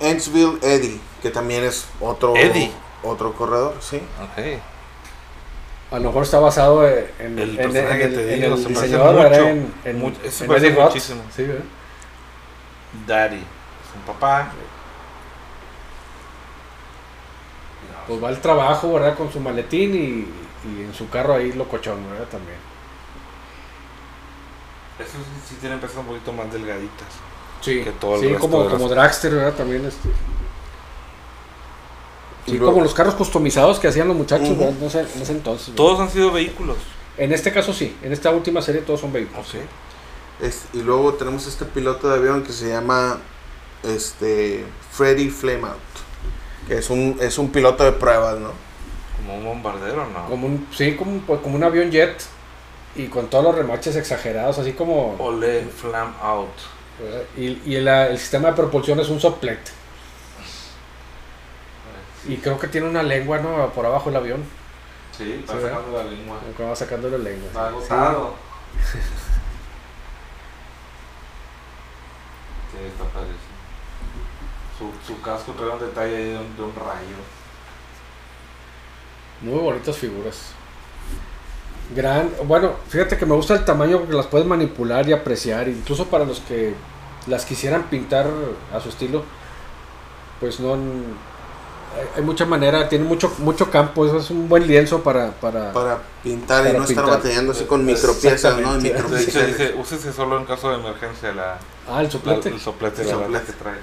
Enksville 0.00 0.58
Eddie, 0.62 1.00
que 1.22 1.30
también 1.30 1.64
es 1.64 1.86
otro, 2.00 2.36
Eddie. 2.36 2.70
otro 3.02 3.32
corredor, 3.34 3.76
sí. 3.80 3.96
Ok. 4.20 4.60
A 5.92 5.98
lo 5.98 6.04
mejor 6.08 6.22
está 6.22 6.38
basado 6.40 6.88
en, 6.88 7.04
en- 7.18 7.38
El 7.38 7.50
en- 7.50 7.56
personaje 7.56 8.02
en 8.04 8.10
que 8.10 8.16
te 8.16 8.26
digo, 8.26 8.54
el 8.54 8.62
se 8.62 8.68
diseñador, 8.70 9.14
mucho, 9.14 9.22
¿verdad? 9.28 9.50
En, 9.50 9.74
en, 9.84 9.98
mucho, 9.98 10.18
se 10.30 10.44
en 10.44 10.48
parece 10.48 10.66
Eddie 10.68 10.76
Roth. 10.76 10.86
muchísimo. 10.86 11.22
Sí, 11.36 11.42
¿verdad? 11.44 11.64
Daddy. 13.06 13.36
Es 13.36 13.42
un 13.96 14.02
papá. 14.14 14.52
Pues 18.06 18.22
va 18.22 18.28
al 18.28 18.40
trabajo, 18.40 18.92
¿verdad? 18.94 19.16
Con 19.16 19.32
su 19.32 19.38
maletín 19.38 19.94
y, 19.94 20.68
y 20.68 20.82
en 20.82 20.92
su 20.94 21.08
carro 21.08 21.34
ahí 21.34 21.52
locochón, 21.52 21.98
¿verdad? 22.10 22.26
También. 22.28 22.56
Esos 24.98 25.12
sí, 25.12 25.48
sí 25.50 25.54
tienen 25.60 25.78
un 25.78 26.04
poquito 26.06 26.32
más 26.32 26.52
delgaditas. 26.52 27.06
Sí, 27.60 27.82
Que 27.84 27.92
todo 27.92 28.16
el 28.16 28.20
sí 28.22 28.26
resto 28.28 28.40
como, 28.40 28.58
de 28.58 28.64
las- 28.64 28.72
como 28.74 28.88
Dragster, 28.88 29.34
¿verdad? 29.34 29.52
También 29.54 29.84
este. 29.86 30.08
Y 32.46 32.52
Sí, 32.52 32.56
luego- 32.58 32.72
como 32.72 32.84
los 32.84 32.94
carros 32.94 33.14
customizados 33.14 33.78
que 33.78 33.88
hacían 33.88 34.08
los 34.08 34.16
muchachos, 34.16 34.48
en 34.48 34.84
ese 35.22 35.32
entonces. 35.32 35.68
¿verdad? 35.68 35.76
Todos 35.76 36.00
han 36.00 36.10
sido 36.10 36.32
vehículos. 36.32 36.76
En 37.18 37.32
este 37.32 37.52
caso 37.52 37.72
sí, 37.72 37.96
en 38.02 38.12
esta 38.12 38.30
última 38.30 38.60
serie 38.62 38.80
todos 38.80 39.00
son 39.00 39.12
vehículos. 39.12 39.46
Ok. 39.54 39.60
Es- 40.42 40.64
y 40.72 40.82
luego 40.82 41.14
tenemos 41.14 41.46
este 41.46 41.64
piloto 41.66 42.08
de 42.08 42.16
avión 42.16 42.42
que 42.42 42.52
se 42.52 42.68
llama 42.68 43.18
este 43.84 44.64
Freddy 44.90 45.28
Flameout, 45.30 45.76
que 46.68 46.78
es 46.78 46.90
un, 46.90 47.16
es 47.20 47.38
un 47.38 47.50
piloto 47.50 47.84
de 47.84 47.92
pruebas, 47.92 48.38
¿no? 48.38 48.50
Como 49.16 49.38
un 49.38 49.44
bombardero, 49.44 50.06
¿no? 50.08 50.26
Como 50.28 50.46
un, 50.46 50.66
sí, 50.76 50.96
como, 50.96 51.20
pues, 51.20 51.40
como 51.40 51.56
un 51.56 51.62
avión 51.64 51.90
jet 51.90 52.22
y 52.96 53.06
con 53.06 53.28
todos 53.28 53.44
los 53.44 53.54
remaches 53.54 53.94
exagerados, 53.96 54.58
así 54.58 54.72
como... 54.72 55.14
Ole 55.18 55.62
Flam 55.66 56.14
Out. 56.22 56.48
¿verdad? 57.00 57.22
Y, 57.36 57.60
y 57.64 57.76
el, 57.76 57.86
el 57.88 58.18
sistema 58.18 58.48
de 58.48 58.54
propulsión 58.54 58.98
es 59.00 59.08
un 59.08 59.20
soplete. 59.20 59.70
Y 62.28 62.36
creo 62.36 62.58
que 62.58 62.68
tiene 62.68 62.88
una 62.88 63.02
lengua, 63.02 63.38
¿no? 63.38 63.70
Por 63.70 63.86
abajo 63.86 64.10
el 64.10 64.16
avión. 64.16 64.44
Sí, 65.16 65.44
va 65.48 65.60
sacando 65.60 65.98
la 65.98 66.04
lengua. 66.04 66.38
Va 66.60 66.76
sacando 66.76 67.08
la 67.10 67.18
lengua. 67.18 67.48
Sí. 67.52 67.58
agotado. 67.58 68.34
Sí, 68.90 68.98
está 72.86 73.04
padrísimo. 73.04 73.52
Su, 74.78 74.90
su 75.06 75.20
casco 75.20 75.52
trae 75.52 75.70
un 75.70 75.80
detalle 75.80 76.16
de 76.16 76.38
un, 76.38 76.56
de 76.56 76.62
un 76.62 76.74
rayo. 76.74 77.16
Muy 79.42 79.58
bonitas 79.58 79.96
figuras. 79.96 80.52
Gran, 81.94 82.30
bueno, 82.44 82.72
fíjate 82.88 83.18
que 83.18 83.26
me 83.26 83.34
gusta 83.34 83.54
el 83.54 83.64
tamaño 83.64 83.98
porque 83.98 84.14
las 84.14 84.26
puedes 84.26 84.46
manipular 84.46 85.06
y 85.08 85.12
apreciar, 85.12 85.68
incluso 85.68 86.06
para 86.06 86.24
los 86.24 86.40
que 86.40 86.74
las 87.26 87.44
quisieran 87.44 87.84
pintar 87.84 88.26
a 88.72 88.80
su 88.80 88.88
estilo, 88.88 89.24
pues 90.40 90.58
no 90.60 90.76
hay, 92.16 92.22
mucha 92.22 92.44
manera, 92.46 92.88
tiene 92.88 93.04
mucho 93.04 93.32
mucho 93.38 93.70
campo, 93.70 94.06
eso 94.06 94.18
es 94.18 94.30
un 94.30 94.48
buen 94.48 94.66
lienzo 94.66 95.02
para 95.02 95.30
para, 95.32 95.72
Para 95.72 95.98
pintar 96.22 96.62
y 96.64 96.66
Para 96.68 96.78
no 96.78 96.84
estar 96.84 97.04
pintar. 97.04 97.18
batallando 97.18 97.52
así 97.52 97.64
con 97.64 97.84
micropiezas, 97.84 98.58
¿no? 98.60 98.74
Exactamente. 98.76 99.14
De 99.14 99.22
hecho, 99.22 99.46
dice, 99.46 99.74
úsese 99.78 100.12
solo 100.12 100.38
en 100.38 100.44
caso 100.44 100.70
de 100.70 100.76
emergencia 100.76 101.32
la, 101.32 101.58
ah 101.88 101.98
el 102.00 102.04
la- 102.04 102.10
soplete. 102.10 102.48
el 102.48 102.60
soplete, 102.60 103.02
El 103.02 103.08
la 103.08 103.14
soplete. 103.14 103.46
que 103.46 103.52
trae. 103.52 103.78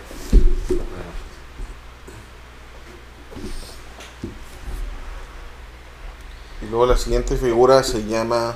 Y 6.61 6.69
luego 6.69 6.85
la 6.85 6.97
siguiente 6.97 7.37
figura 7.37 7.83
se 7.83 8.05
llama 8.05 8.55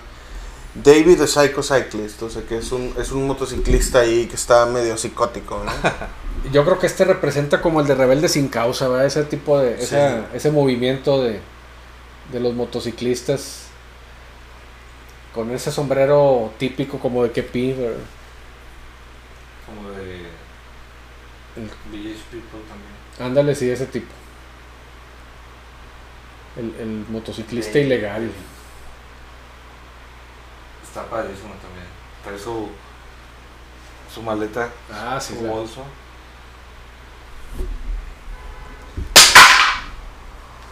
David 0.76 1.18
the 1.20 1.28
Psycho 1.28 1.62
Cyclist, 1.62 2.22
o 2.24 2.30
sea 2.30 2.42
que 2.44 2.58
es 2.58 2.72
un, 2.72 2.94
es 3.00 3.12
un 3.12 3.28
motociclista 3.28 4.00
ahí 4.00 4.26
que 4.26 4.36
está 4.36 4.66
medio 4.66 4.98
psicótico, 4.98 5.64
¿no? 5.64 5.72
Yo 6.52 6.66
creo 6.66 6.80
que 6.80 6.88
este 6.88 7.06
representa 7.06 7.62
como 7.62 7.80
el 7.82 7.88
de 7.88 7.96
rebelde 7.96 8.28
sin 8.28 8.48
causa, 8.48 8.88
¿verdad? 8.88 9.06
Ese 9.06 9.24
tipo 9.24 9.60
de 9.60 9.78
Sí. 9.78 9.84
esa- 9.84 10.34
ese 10.34 10.52
movimiento 10.52 11.22
de 11.24 11.40
de 12.32 12.40
los 12.40 12.54
motociclistas 12.54 13.66
con 15.36 15.52
ese 15.52 15.72
sombrero 15.72 16.52
típico 16.58 16.98
como 17.00 17.22
de 17.24 17.32
kepi, 17.32 17.74
¿verdad? 17.74 17.98
Como 19.66 19.92
de 19.92 20.22
El- 21.58 21.70
Village 21.92 22.22
People 22.32 22.60
también. 22.68 22.94
Ándale, 23.32 23.54
sí, 23.56 23.70
ese 23.70 23.86
tipo. 23.86 24.08
El, 26.58 26.74
el 26.80 27.06
motociclista 27.10 27.74
Sí. 27.74 27.80
ilegal. 27.80 28.32
Está 30.94 31.06
padrísimo 31.10 31.50
también. 31.62 31.88
Trae 32.24 32.38
su, 32.38 32.70
su 34.14 34.22
maleta, 34.22 34.70
Ah, 34.92 35.20
sí, 35.20 35.34
su 35.34 35.40
claro. 35.40 35.56
bolso. 35.56 35.82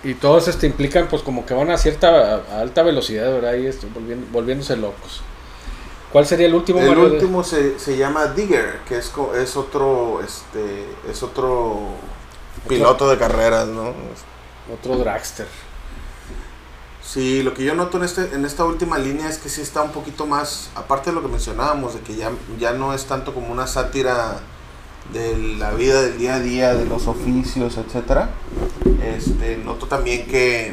Y 0.04 0.16
todos 0.16 0.48
este 0.48 0.66
implican 0.68 1.08
pues 1.08 1.22
como 1.22 1.46
que 1.46 1.54
van 1.54 1.70
a 1.72 1.78
cierta 1.78 2.36
a 2.36 2.60
alta 2.60 2.82
velocidad, 2.84 3.32
¿verdad? 3.32 3.54
Y 3.56 3.68
esto, 3.68 3.88
volviendo- 3.94 4.28
volviéndose 4.32 4.76
locos. 4.78 5.22
¿Cuál 6.12 6.26
sería 6.26 6.48
el 6.48 6.56
último? 6.56 6.80
El 6.80 6.88
Mario, 6.90 7.06
de- 7.10 7.12
último 7.18 7.44
se, 7.44 7.80
se 7.80 7.98
llama 7.98 8.28
Digger, 8.28 8.80
que 8.88 8.98
es, 8.98 9.10
co- 9.10 9.34
es 9.36 9.56
otro 9.56 10.22
este 10.24 10.86
es 11.10 11.24
otro 11.24 11.82
piloto 12.68 13.10
de 13.10 13.18
carreras, 13.18 13.68
¿no? 13.68 13.94
Otro 14.74 14.98
dragster. 14.98 15.48
Sí, 17.12 17.44
lo 17.44 17.54
que 17.54 17.66
yo 17.66 17.76
noto 17.76 17.98
en 17.98 18.06
este 18.06 18.34
en 18.34 18.46
esta 18.46 18.64
última 18.64 18.98
línea 18.98 19.28
es 19.28 19.38
que 19.38 19.50
sí 19.50 19.60
está 19.60 19.82
un 19.82 19.92
poquito 19.92 20.26
más, 20.26 20.70
aparte 20.76 21.10
de 21.10 21.16
lo 21.18 21.22
que 21.22 21.28
mencionábamos, 21.28 21.94
de 21.94 22.00
que 22.00 22.16
ya, 22.16 22.32
ya 22.58 22.72
no 22.72 22.94
es 22.94 23.04
tanto 23.04 23.34
como 23.34 23.52
una 23.52 23.68
sátira 23.68 24.40
de 25.12 25.38
la 25.58 25.72
vida 25.72 26.04
del 26.04 26.18
día 26.18 26.36
a 26.36 26.40
día, 26.40 26.74
de 26.74 26.86
los 26.86 27.08
oficios, 27.08 27.76
etcétera. 27.76 28.30
Este, 29.04 29.58
noto 29.58 29.88
también 29.88 30.26
que 30.26 30.68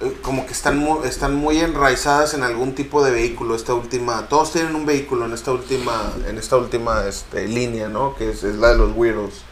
eh, 0.00 0.18
como 0.20 0.44
que 0.44 0.52
están 0.52 0.76
muy, 0.76 1.08
están 1.08 1.34
muy 1.34 1.60
enraizadas 1.60 2.34
en 2.34 2.42
algún 2.42 2.74
tipo 2.74 3.02
de 3.02 3.10
vehículo 3.10 3.54
esta 3.54 3.72
última 3.72 4.28
todos 4.28 4.52
tienen 4.52 4.74
un 4.74 4.84
vehículo 4.84 5.24
en 5.24 5.32
esta 5.32 5.52
última 5.52 6.12
en 6.28 6.36
esta 6.36 6.58
última 6.58 7.06
este, 7.06 7.48
línea 7.48 7.88
no 7.88 8.14
que 8.16 8.28
es, 8.30 8.42
la 8.42 8.72
de 8.72 8.78
los 8.78 8.94
weirdos 8.94 9.44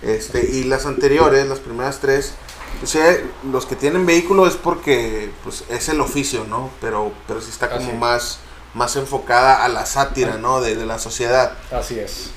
este 0.00 0.48
y 0.50 0.64
las 0.64 0.86
anteriores 0.86 1.46
las 1.48 1.58
primeras 1.58 1.98
tres 1.98 2.32
o 2.82 2.86
sea 2.86 3.16
los 3.52 3.66
que 3.66 3.76
tienen 3.76 4.06
vehículo 4.06 4.46
es 4.46 4.56
porque 4.56 5.30
pues 5.44 5.64
es 5.68 5.88
el 5.88 6.00
oficio 6.00 6.44
no 6.48 6.70
pero 6.80 7.12
pero 7.28 7.40
sí 7.40 7.50
está 7.50 7.68
como 7.70 7.88
Así 7.88 7.96
más 7.96 8.40
más 8.74 8.96
enfocada 8.96 9.64
a 9.64 9.68
la 9.68 9.84
sátira 9.86 10.38
no 10.38 10.60
de, 10.60 10.76
de 10.76 10.86
la 10.86 10.98
sociedad 10.98 11.52
Así 11.72 11.98
es. 11.98 12.30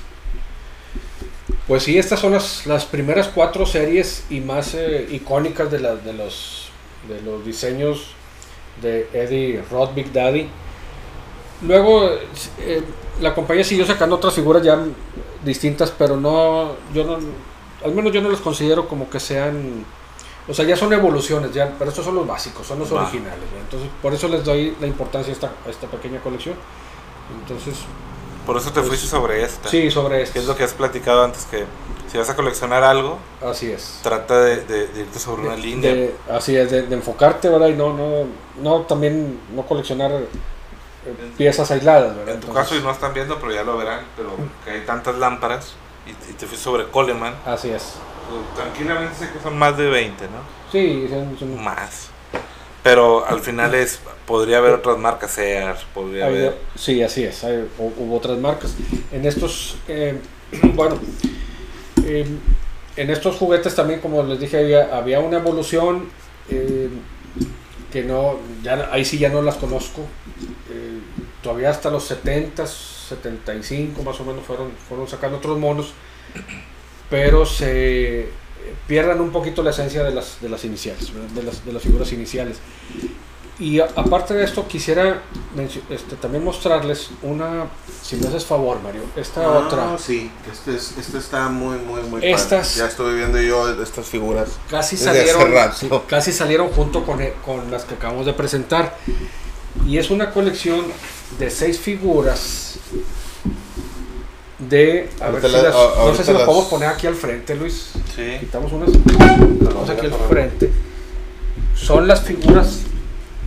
Pues 1.66 1.82
sí, 1.84 1.98
estas 1.98 2.20
son 2.20 2.32
las, 2.32 2.66
las 2.66 2.84
primeras 2.84 3.28
cuatro 3.28 3.64
series 3.64 4.24
y 4.28 4.40
más 4.40 4.74
eh, 4.74 5.06
icónicas 5.10 5.70
de, 5.70 5.78
la- 5.80 5.96
de, 5.96 6.12
los, 6.12 6.68
de 7.08 7.22
los 7.22 7.44
diseños 7.44 8.08
de 8.82 9.08
Eddie 9.14 9.62
Roth 9.70 9.94
Big 9.94 10.12
Daddy. 10.12 10.48
Luego 11.62 12.10
eh, 12.58 12.82
la 13.20 13.34
compañía 13.34 13.64
siguió 13.64 13.86
sacando 13.86 14.16
otras 14.16 14.34
figuras 14.34 14.62
ya 14.62 14.78
distintas, 15.44 15.90
pero 15.90 16.16
no, 16.18 16.76
yo 16.92 17.04
no, 17.04 17.18
al 17.84 17.94
menos 17.94 18.12
yo 18.12 18.20
no 18.20 18.28
los 18.28 18.40
considero 18.40 18.86
como 18.88 19.08
que 19.08 19.20
sean, 19.20 19.84
o 20.48 20.52
sea, 20.54 20.64
ya 20.64 20.76
son 20.76 20.92
evoluciones, 20.92 21.52
ya, 21.52 21.72
pero 21.78 21.90
estos 21.90 22.04
son 22.04 22.14
los 22.16 22.26
básicos, 22.26 22.66
son 22.66 22.78
los 22.78 22.92
Va. 22.92 23.02
originales. 23.02 23.38
¿no? 23.54 23.60
Entonces, 23.60 23.88
por 24.02 24.12
eso 24.14 24.28
les 24.28 24.44
doy 24.44 24.76
la 24.80 24.86
importancia 24.86 25.30
a 25.30 25.34
esta, 25.34 25.52
a 25.66 25.70
esta 25.70 25.86
pequeña 25.86 26.20
colección. 26.20 26.54
Entonces, 27.42 27.74
Por 28.46 28.58
eso 28.58 28.68
te 28.68 28.80
Pues, 28.80 28.88
fuiste 28.88 29.06
sobre 29.06 29.42
esta. 29.42 29.70
sí, 29.70 29.90
sobre 29.90 30.16
Que 30.18 30.22
esto. 30.24 30.38
es 30.40 30.44
lo 30.46 30.54
que 30.54 30.64
has 30.64 30.74
platicado 30.74 31.24
antes, 31.24 31.46
que 31.46 31.64
si 32.12 32.18
vas 32.18 32.28
a 32.28 32.36
coleccionar 32.36 32.84
algo, 32.84 33.16
Así 33.42 33.70
es. 33.72 34.00
trata 34.02 34.38
de, 34.38 34.56
de- 34.66 34.86
de 34.88 35.00
irte 35.00 35.18
sobre 35.18 35.40
una 35.46 35.56
De- 35.56 35.62
línea. 35.62 35.90
de- 35.94 36.14
así 36.30 36.54
es, 36.54 36.70
de, 36.70 36.82
de 36.82 36.94
enfocarte, 36.94 37.48
¿verdad? 37.48 37.68
Y 37.68 37.72
no, 37.72 37.94
no, 37.94 38.26
no 38.60 38.82
también 38.82 39.40
no 39.54 39.62
coleccionar 39.62 40.10
eh, 40.12 40.26
piezas 41.38 41.70
aisladas, 41.70 42.14
¿verdad? 42.16 42.34
en 42.34 42.40
tu 42.42 42.48
Entonces, 42.48 42.54
caso, 42.70 42.76
y 42.78 42.82
no 42.84 42.90
están 42.90 43.14
viendo, 43.14 43.38
pero 43.40 43.50
ya 43.52 43.62
lo 43.62 43.78
verán, 43.78 44.04
pero 44.14 44.32
que 44.62 44.72
hay 44.72 44.80
tantas 44.82 45.14
lámparas 45.16 45.72
y, 46.06 46.10
y 46.10 46.34
te 46.34 46.46
fuiste 46.46 46.64
sobre 46.64 46.84
Coleman. 46.90 47.34
Así 47.46 47.70
es. 47.70 47.94
Pues, 48.28 48.54
Tranquilamente 48.56 49.14
sé 49.16 49.30
que 49.32 49.40
son 49.42 49.58
más 49.58 49.76
de 49.76 49.88
20, 49.88 50.24
¿no? 50.26 50.38
Sí, 50.72 51.06
son, 51.08 51.38
son- 51.38 51.62
Más. 51.62 52.08
Pero 52.82 53.24
al 53.26 53.40
final 53.40 53.74
es, 53.74 53.98
podría 54.26 54.58
haber 54.58 54.74
otras 54.74 54.98
marcas 54.98 55.30
Sears, 55.30 55.84
podría 55.94 56.26
haber... 56.26 56.58
sí, 56.74 57.02
así 57.02 57.24
es. 57.24 57.42
hay- 57.44 57.66
hubo 57.78 58.16
otras 58.16 58.38
marcas. 58.38 58.74
En 59.10 59.24
estos, 59.26 59.76
eh, 59.88 60.18
bueno, 60.74 60.98
eh, 62.04 62.26
en 62.96 63.10
estos 63.10 63.36
juguetes 63.36 63.74
también, 63.74 64.00
como 64.00 64.22
les 64.22 64.38
dije, 64.38 64.58
había, 64.58 64.96
había 64.96 65.20
una 65.20 65.38
evolución 65.38 66.08
eh, 66.50 66.90
que 67.90 68.02
no, 68.04 68.38
ya, 68.62 68.88
ahí 68.92 69.04
sí 69.04 69.18
ya 69.18 69.30
no 69.30 69.40
las 69.40 69.56
conozco. 69.56 70.02
Eh, 70.70 70.98
todavía 71.42 71.70
hasta 71.70 71.90
los 71.90 72.04
70, 72.04 72.66
75 72.66 74.02
más 74.02 74.20
o 74.20 74.24
menos 74.24 74.44
fueron, 74.44 74.72
fueron 74.88 75.08
sacando 75.08 75.38
otros 75.38 75.58
monos, 75.58 75.92
pero 77.10 77.44
se 77.46 78.28
pierdan 78.88 79.20
un 79.20 79.30
poquito 79.30 79.62
la 79.62 79.70
esencia 79.70 80.02
de 80.04 80.12
las, 80.14 80.40
de 80.40 80.48
las 80.48 80.64
iniciales, 80.64 81.10
de 81.34 81.42
las, 81.42 81.64
de 81.64 81.72
las 81.72 81.82
figuras 81.82 82.12
iniciales. 82.12 82.58
Y 83.56 83.78
a- 83.78 83.88
aparte 83.94 84.34
de 84.34 84.42
esto, 84.44 84.66
quisiera 84.66 85.22
este, 85.88 86.16
también 86.16 86.42
mostrarles 86.42 87.10
una, 87.22 87.66
si 88.02 88.16
me 88.16 88.26
haces 88.26 88.44
favor, 88.44 88.80
Mario, 88.82 89.02
esta 89.14 89.44
Ah, 89.44 89.58
otra. 89.58 89.96
sí 89.98 90.28
este 90.52 90.74
es, 90.74 90.98
este 90.98 91.18
está 91.18 91.48
muy 91.48 91.76
muy 91.78 92.02
muy 92.02 92.20
padre. 92.20 92.32
Estas- 92.32 92.74
ya 92.74 92.86
estuve 92.88 93.14
viendo 93.14 93.40
yo 93.40 93.80
estas 93.80 94.06
figuras 94.06 94.48
Casi 94.68 94.96
salieron, 94.96 95.52
sí, 95.72 95.88
casi 96.08 96.32
salieron 96.32 96.68
junto 96.70 97.04
con, 97.06 97.20
e- 97.22 97.34
con 97.44 97.70
las 97.70 97.84
que 97.84 97.94
acabamos 97.94 98.26
de 98.26 98.32
presentar. 98.32 98.96
Y 99.86 99.98
es 99.98 100.10
una 100.10 100.32
colección 100.32 100.84
de 101.38 101.48
seis 101.50 101.78
figuras 101.78 102.78
de... 104.68 105.08
A 105.20 105.30
ver 105.30 105.42
si 105.42 105.48
la- 105.48 105.62
las- 105.62 105.74
a- 105.74 106.04
no 106.04 106.14
sé 106.14 106.22
si 106.24 106.30
las 106.32 106.40
las- 106.40 106.46
podemos 106.48 106.66
poner 106.68 106.88
aquí 106.88 107.06
al 107.06 107.14
frente, 107.14 107.54
Luis. 107.54 107.90
Sí. 108.14 108.36
Quitamos 108.40 108.72
unas. 108.72 108.90
Vamos 109.60 109.90
aquí 109.90 110.06
al 110.06 110.14
frente. 110.28 110.70
Son 111.74 112.06
las 112.06 112.22
figuras 112.22 112.80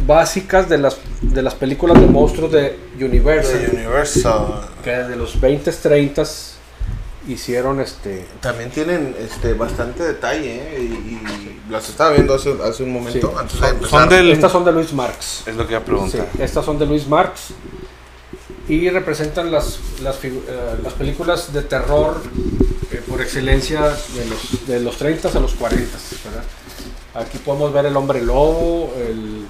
básicas 0.06 0.70
de 0.70 0.78
las, 0.78 0.98
de 1.22 1.42
las 1.42 1.56
películas 1.56 2.00
de 2.00 2.08
monstruos 2.08 2.52
de 2.52 2.78
Universal. 3.00 3.62
de 3.62 3.76
Universal 3.78 4.62
Que 4.84 4.92
de 4.92 5.16
los 5.16 5.40
20, 5.40 5.72
30 5.72 6.24
hicieron 7.28 7.80
este. 7.82 8.26
También 8.42 8.70
tienen 8.70 9.16
este 9.20 9.54
bastante 9.54 10.04
detalle, 10.04 10.56
¿eh? 10.56 10.80
y, 10.82 10.84
y 11.14 11.62
las 11.70 11.90
estaba 11.90 12.12
viendo 12.12 12.34
hace, 12.36 12.56
hace 12.64 12.84
un 12.84 12.94
momento 12.94 13.30
Sí. 13.30 13.36
antes 13.38 13.82
de. 13.82 13.88
Son 13.88 14.10
del- 14.10 14.32
Estas 14.32 14.52
son 14.52 14.64
de 14.66 14.72
Luis 14.72 14.94
Marx. 14.94 15.44
Es 15.46 15.56
lo 15.56 15.66
que 15.66 15.74
iba 15.74 15.80
a 15.80 15.84
Sí, 15.84 15.88
preguntar. 15.88 16.28
estas 16.40 16.64
son 16.66 16.80
de 16.80 16.86
Luis 16.86 17.08
Marx. 17.08 17.50
Y 18.70 18.90
representan 18.90 19.52
las, 19.52 19.80
las, 20.02 20.24
eh, 20.26 20.34
las 20.84 20.94
películas 20.94 21.54
de 21.54 21.62
terror 21.62 22.22
eh, 22.92 23.02
por 23.08 23.22
excelencia 23.22 23.82
de 23.82 24.26
los, 24.26 24.68
de 24.68 24.80
los 24.82 24.98
30 24.98 25.30
a 25.30 25.40
los 25.40 25.54
40. 25.54 25.98
¿verdad? 26.26 26.44
Aquí 27.16 27.38
podemos 27.40 27.72
ver 27.74 27.86
el 27.86 27.96
hombre 27.96 28.22
lobo, 28.22 28.94
el, 28.98 29.46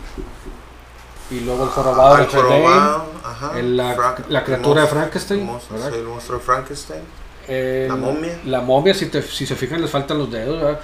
y 1.31 1.39
luego 1.41 1.63
el 1.65 1.69
jorobado 1.69 2.15
Ah, 2.15 2.17
de 3.53 3.59
el 3.59 3.75
Notre 3.77 3.97
la- 3.97 4.15
la 4.29 4.39
el 4.39 4.45
criatura 4.45 4.81
de 4.83 4.87
Frankenstein, 4.87 5.39
el 5.41 5.45
monstruo, 5.45 5.77
¿verdad? 5.79 5.93
sí, 5.93 5.99
el 5.99 6.05
monstruo 6.07 6.37
de 6.39 6.45
Frankenstein. 6.45 7.01
el- 7.47 7.87
la 7.87 7.95
momia. 7.95 8.39
La 8.45 8.61
momia, 8.61 8.93
si, 8.93 9.07
te- 9.07 9.21
si 9.23 9.45
se 9.45 9.55
fijan, 9.55 9.81
les 9.81 9.89
faltan 9.91 10.17
los 10.19 10.31
dedos. 10.31 10.61
¿verdad? 10.61 10.79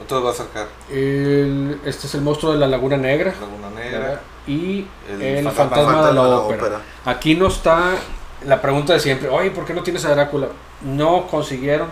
Otro 0.00 0.22
va 0.22 0.30
a 0.30 0.34
sacar 0.34 0.66
El- 0.92 1.80
este 1.84 2.06
es 2.06 2.14
el 2.14 2.20
monstruo 2.22 2.52
de 2.52 2.58
la 2.58 2.66
Laguna 2.68 2.96
Negra. 2.96 3.34
Laguna 3.40 3.68
¿verdad? 3.68 3.84
Negra. 4.00 4.20
Y 4.46 4.86
El 5.10 5.22
el, 5.22 5.44
fantasma 5.44 5.76
fantasma, 5.76 6.06
de 6.06 6.12
la, 6.14 6.22
de 6.24 6.30
la 6.30 6.36
ópera. 6.38 6.62
ópera. 6.62 6.80
Aquí 7.04 7.34
no 7.34 7.48
está 7.48 7.94
la 8.44 8.60
pregunta 8.62 8.92
de 8.92 9.00
siempre, 9.00 9.28
oye, 9.28 9.50
¿por 9.50 9.64
qué 9.64 9.74
no 9.74 9.82
tienes 9.82 10.04
a 10.04 10.10
Drácula? 10.14 10.48
No 10.82 11.26
consiguieron 11.26 11.88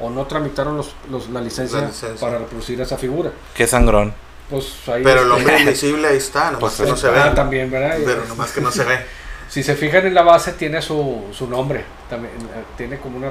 o 0.00 0.08
no 0.10 0.24
tramitaron 0.26 0.76
los, 0.76 0.94
los- 1.10 1.28
la, 1.30 1.40
licencia 1.40 1.80
La 1.80 1.86
licencia. 1.88 2.26
para 2.26 2.38
reproducir 2.38 2.80
esa 2.80 2.96
figura. 2.96 3.30
Qué 3.54 3.66
sangrón. 3.66 4.14
Pues 4.48 4.88
ahí 4.88 5.02
Pero 5.02 5.20
el 5.22 5.26
este, 5.28 5.32
hombre 5.38 5.58
invisible 5.60 6.08
ahí 6.08 6.16
está, 6.16 6.46
nomás 6.52 6.60
Pues 6.60 6.76
que 6.76 6.86
no 6.86 6.96
se 6.96 7.10
ve. 7.10 7.20
ah, 7.20 7.34
también, 7.34 7.70
¿verdad? 7.70 7.98
Pero 8.04 8.24
nomás 8.24 8.52
que 8.52 8.60
no 8.60 8.70
se 8.72 8.84
ve. 8.84 8.98
Si 9.48 9.62
se 9.62 9.74
fijan 9.76 10.06
en 10.06 10.12
la 10.12 10.20
base 10.22 10.52
tiene 10.52 10.82
su, 10.82 11.24
su 11.32 11.46
nombre, 11.48 11.82
también 12.10 12.34
eh, 12.36 12.64
tiene 12.76 12.98
como 12.98 13.16
una 13.16 13.30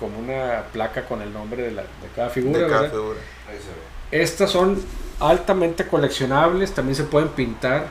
como 0.00 0.18
una 0.18 0.64
placa 0.72 1.04
con 1.04 1.22
el 1.22 1.32
nombre 1.32 1.62
de, 1.62 1.70
la- 1.72 1.82
de 1.82 2.08
cada 2.16 2.30
figura, 2.30 2.58
De 2.58 2.66
cada 2.66 2.80
¿verdad? 2.82 2.96
figura. 2.96 3.18
Ahí 3.48 3.58
se 3.58 4.16
ve. 4.16 4.22
Estas 4.22 4.50
son 4.50 4.82
altamente 5.20 5.86
coleccionables, 5.86 6.72
también 6.72 6.96
se 6.96 7.04
pueden 7.04 7.28
pintar, 7.28 7.86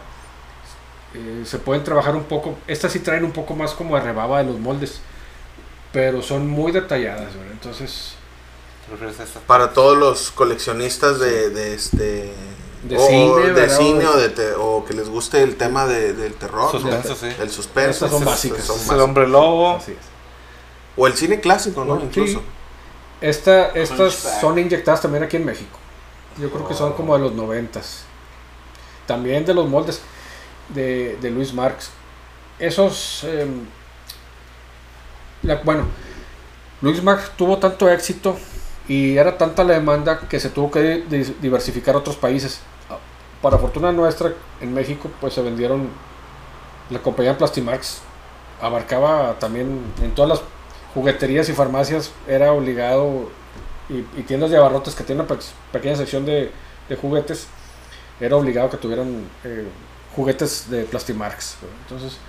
eh, 1.13 1.43
se 1.45 1.59
pueden 1.59 1.83
trabajar 1.83 2.15
un 2.15 2.23
poco. 2.23 2.57
Estas 2.67 2.91
sí 2.91 2.99
traen 2.99 3.23
un 3.23 3.31
poco 3.31 3.55
más 3.55 3.71
como 3.73 3.95
de 3.95 4.01
rebaba 4.01 4.39
de 4.39 4.45
los 4.45 4.59
moldes, 4.59 4.99
pero 5.93 6.21
son 6.21 6.47
muy 6.47 6.71
detalladas, 6.71 7.33
¿verdad? 7.35 7.51
Entonces. 7.53 8.15
Para 9.45 9.71
todos 9.71 9.95
los 9.97 10.31
coleccionistas 10.31 11.19
de, 11.19 11.51
de 11.51 11.73
este. 11.75 12.33
De 12.83 12.97
o 12.97 13.05
cine, 13.07 13.51
de 13.53 13.69
cine 13.69 14.07
o, 14.07 14.17
de 14.17 14.29
te- 14.29 14.53
o 14.53 14.83
que 14.85 14.93
les 14.93 15.09
guste 15.09 15.43
el 15.43 15.57
tema 15.57 15.85
de- 15.85 16.13
del 16.13 16.33
terror. 16.33 16.71
Suspenso, 16.71 17.09
¿no? 17.09 17.15
sí. 17.15 17.27
El 17.39 17.49
suspenso. 17.51 18.05
Estas 18.05 18.11
son 18.11 18.25
básicas. 18.25 18.63
son 18.63 18.95
el 18.95 19.01
hombre 19.01 19.27
lobo. 19.27 19.75
así 19.75 19.91
es. 19.91 19.97
O 20.99 21.07
el 21.07 21.13
cine 21.13 21.39
clásico, 21.39 21.85
¿no? 21.85 21.97
Sí. 21.99 22.05
Incluso. 22.05 22.41
Esta, 23.21 23.67
estas 23.69 24.13
son 24.41 24.57
inyectadas 24.59 25.01
también 25.01 25.23
aquí 25.23 25.37
en 25.37 25.45
México. 25.45 25.77
Yo 26.37 26.49
creo 26.51 26.67
que 26.67 26.73
son 26.73 26.93
como 26.93 27.15
de 27.17 27.23
los 27.23 27.33
noventas. 27.33 28.03
También 29.07 29.45
de 29.45 29.53
los 29.53 29.67
moldes 29.67 30.01
de, 30.69 31.17
de 31.21 31.29
Luis 31.31 31.53
Marx. 31.53 31.89
Esos... 32.59 33.23
em, 33.25 33.65
la- 35.43 35.55
bueno, 35.63 35.85
Luis 36.81 37.01
Marx 37.03 37.31
tuvo 37.37 37.57
tanto 37.57 37.89
éxito 37.89 38.37
y 38.87 39.17
era 39.17 39.37
tanta 39.37 39.63
la 39.63 39.73
demanda 39.73 40.19
que 40.29 40.39
se 40.39 40.49
tuvo 40.49 40.71
que 40.71 41.03
di- 41.09 41.35
diversificar 41.41 41.95
a 41.95 41.99
otros 41.99 42.15
países. 42.15 42.61
Para 43.41 43.57
fortuna 43.57 43.91
nuestra, 43.93 44.33
en 44.61 44.73
México, 44.73 45.09
pues 45.21 45.33
se 45.33 45.41
vendieron... 45.41 45.89
La 46.89 46.99
compañía 46.99 47.37
Plastimax 47.37 47.99
abarcaba 48.61 49.37
también 49.39 49.79
en 50.01 50.11
todas 50.15 50.29
las 50.29 50.41
jugueterías 50.93 51.49
y 51.49 51.53
farmacias 51.53 52.11
era 52.27 52.51
obligado 52.53 53.29
y, 53.89 53.99
y 54.19 54.23
tiendas 54.23 54.51
de 54.51 54.57
abarrotes 54.57 54.95
que 54.95 55.03
tienen 55.03 55.25
una 55.25 55.35
pe- 55.37 55.43
pequeña 55.71 55.95
sección 55.95 56.25
de, 56.25 56.51
de 56.89 56.95
juguetes 56.95 57.47
era 58.19 58.35
obligado 58.35 58.69
que 58.69 58.77
tuvieran 58.77 59.29
eh, 59.43 59.67
juguetes 60.15 60.69
de 60.69 60.83
Plastimarx 60.85 61.57
entonces 61.83 62.19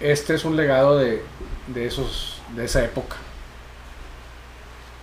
este 0.00 0.34
es 0.34 0.44
un 0.44 0.56
legado 0.56 0.98
de, 0.98 1.22
de 1.66 1.86
esos 1.86 2.42
de 2.54 2.64
esa 2.64 2.84
época. 2.84 3.16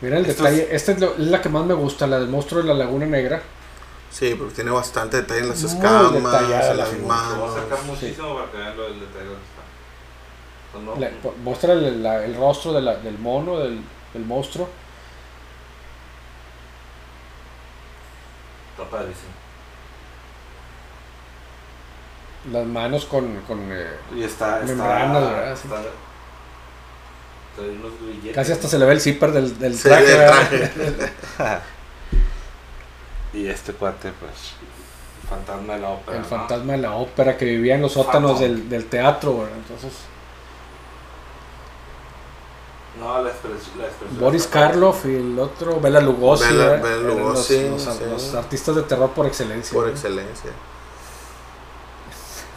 Mira 0.02 0.18
el 0.18 0.26
Esto 0.26 0.44
detalle, 0.44 0.68
esta 0.76 0.92
es, 0.94 1.00
lo- 1.00 1.14
es 1.14 1.20
la 1.28 1.42
que 1.42 1.50
más 1.50 1.66
me 1.66 1.74
gusta, 1.74 2.08
la 2.08 2.20
del 2.20 2.28
monstruo 2.30 2.62
de 2.62 2.68
la 2.68 2.74
Laguna 2.74 3.06
Negra. 3.06 3.42
Sí, 4.10 4.36
porque 4.36 4.54
tiene 4.56 4.72
bastante 4.72 5.18
detalle 5.18 5.42
en 5.42 5.50
las 5.50 5.64
Muy 5.64 5.72
escamas, 5.72 6.14
en 6.14 6.24
la 6.24 6.74
las 6.76 6.90
a 6.94 6.96
manos. 6.98 7.52
muchísimo 7.86 8.36
para 8.36 8.52
que 8.52 8.58
vean 8.58 8.78
lo 8.78 8.84
del 8.84 9.00
detalle 9.00 9.26
donde 9.26 9.42
está. 9.44 9.51
¿O 9.51 9.51
no? 10.80 10.96
La- 10.98 11.10
po- 11.10 11.36
muestra 11.44 11.74
el, 11.74 12.02
la- 12.04 12.24
el 12.24 12.36
rostro 12.36 12.74
de 12.74 12.82
la- 12.82 12.96
del 12.96 13.18
mono, 13.18 13.60
del, 13.60 13.82
del 14.14 14.26
monstruo. 14.26 14.70
Está 18.78 18.90
padrísimo. 18.90 19.32
Las 22.52 22.66
manos 22.66 23.06
con, 23.06 23.42
con 23.42 23.60
eh, 23.72 23.88
Y 24.16 24.24
está. 24.24 24.62
está 24.62 24.66
Membranas, 24.66 25.60
casi 28.34 28.52
hasta 28.54 28.68
se 28.68 28.80
le 28.80 28.86
ve 28.86 28.94
el 28.94 29.02
zipper 29.02 29.32
del, 29.32 29.60
del 29.60 29.76
Sí, 29.76 29.84
traje. 29.84 30.04
del 30.06 30.18
¿verdad? 30.18 31.12
traje. 31.38 31.62
Y 33.34 33.48
este 33.48 33.72
cuate, 33.74 34.12
pues. 34.20 34.32
el 35.24 35.30
Fantasma 35.30 35.74
de 35.76 35.80
la 35.80 35.90
ópera. 35.90 36.18
El 36.18 36.24
¿no? 36.24 36.28
fantasma 36.30 36.74
de 36.74 36.80
la 36.80 36.92
ópera 36.96 37.38
que 37.38 37.46
vivía 37.46 37.76
en 37.76 37.82
los 37.82 37.94
sótanos 37.94 38.40
del, 38.42 38.68
del 38.68 38.88
teatro. 38.88 39.38
¿verdad? 39.40 39.56
Entonces, 39.58 39.92
No, 43.00 43.22
la 43.24 43.30
expresión. 43.30 43.78
La 43.80 43.86
expresión 43.86 44.20
Boris 44.20 44.48
Karloff 44.48 45.06
y 45.06 45.16
el 45.16 45.40
otro, 45.40 45.80
Bela 45.80 46.02
Lugosi. 46.02 46.44
Bela- 46.46 46.98
Lugosi, 47.02 47.70
los, 47.70 47.86
los- 47.86 47.96
sí. 47.98 48.04
los 48.10 48.34
artistas 48.36 48.76
de 48.76 48.84
terror 48.84 49.12
por 49.12 49.26
excelencia. 49.26 49.74
Por 49.74 49.90
excelencia. 49.90 50.52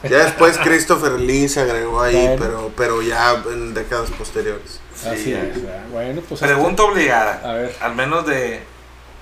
Ya 0.03 0.18
después 0.24 0.59
Christopher 0.59 1.12
Lee 1.12 1.49
se 1.49 1.61
agregó 1.62 2.03
ahí, 2.03 2.14
Bueno. 2.14 2.37
pero, 2.39 2.70
pero 2.76 3.03
ya 3.03 3.43
en 3.51 3.72
décadas 3.72 4.11
posteriores. 4.11 4.80
Así 5.07 5.16
Sí. 5.24 5.32
es. 5.32 5.62
¿verdad? 5.62 5.85
Bueno, 5.91 6.22
pues. 6.28 6.41
Pregunta 6.41 6.82
obligada. 6.82 7.37
este- 7.37 7.49
a 7.49 7.53
ver. 7.55 7.76
Al 7.80 7.95
menos 7.95 8.26
de, 8.26 8.62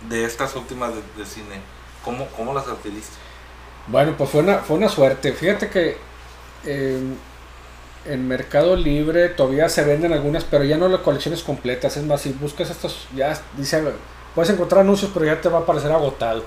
de 0.08 0.24
estas 0.24 0.56
últimas 0.56 0.90
de, 0.94 1.02
de 1.16 1.24
cine. 1.28 1.60
¿Cómo, 2.04 2.26
¿Cómo 2.36 2.52
las 2.52 2.66
adquiriste? 2.66 3.14
Bueno, 3.86 4.14
pues 4.18 4.28
fue 4.30 4.40
una, 4.40 4.58
fue 4.58 4.76
una 4.76 4.88
suerte. 4.88 5.32
Fíjate 5.32 5.68
que 5.70 5.96
eh, 6.64 7.00
en 8.04 8.26
Mercado 8.28 8.76
Libre 8.76 9.28
todavía 9.28 9.68
se 9.68 9.84
venden 9.84 10.12
algunas, 10.12 10.44
pero 10.44 10.64
ya 10.64 10.76
no 10.76 10.88
las 10.88 11.00
colecciones 11.00 11.42
completas. 11.42 11.96
Es 11.96 12.04
más, 12.04 12.20
si 12.22 12.32
buscas 12.32 12.70
estas, 12.70 13.06
ya 13.14 13.38
dice, 13.56 13.82
puedes 14.34 14.50
encontrar 14.50 14.82
anuncios, 14.82 15.10
pero 15.12 15.26
ya 15.26 15.40
te 15.40 15.48
va 15.48 15.60
a 15.60 15.66
parecer 15.66 15.92
agotado. 15.92 16.44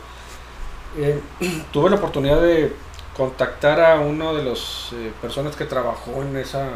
Eh, 0.97 1.19
tuve 1.71 1.89
la 1.89 1.97
oportunidad 1.97 2.41
de 2.41 2.73
contactar 3.15 3.79
a 3.79 3.99
uno 3.99 4.35
de 4.35 4.43
las 4.43 4.91
personas 5.21 5.55
que 5.55 5.65
trabajó 5.65 6.21
en 6.21 6.35
esa 6.37 6.67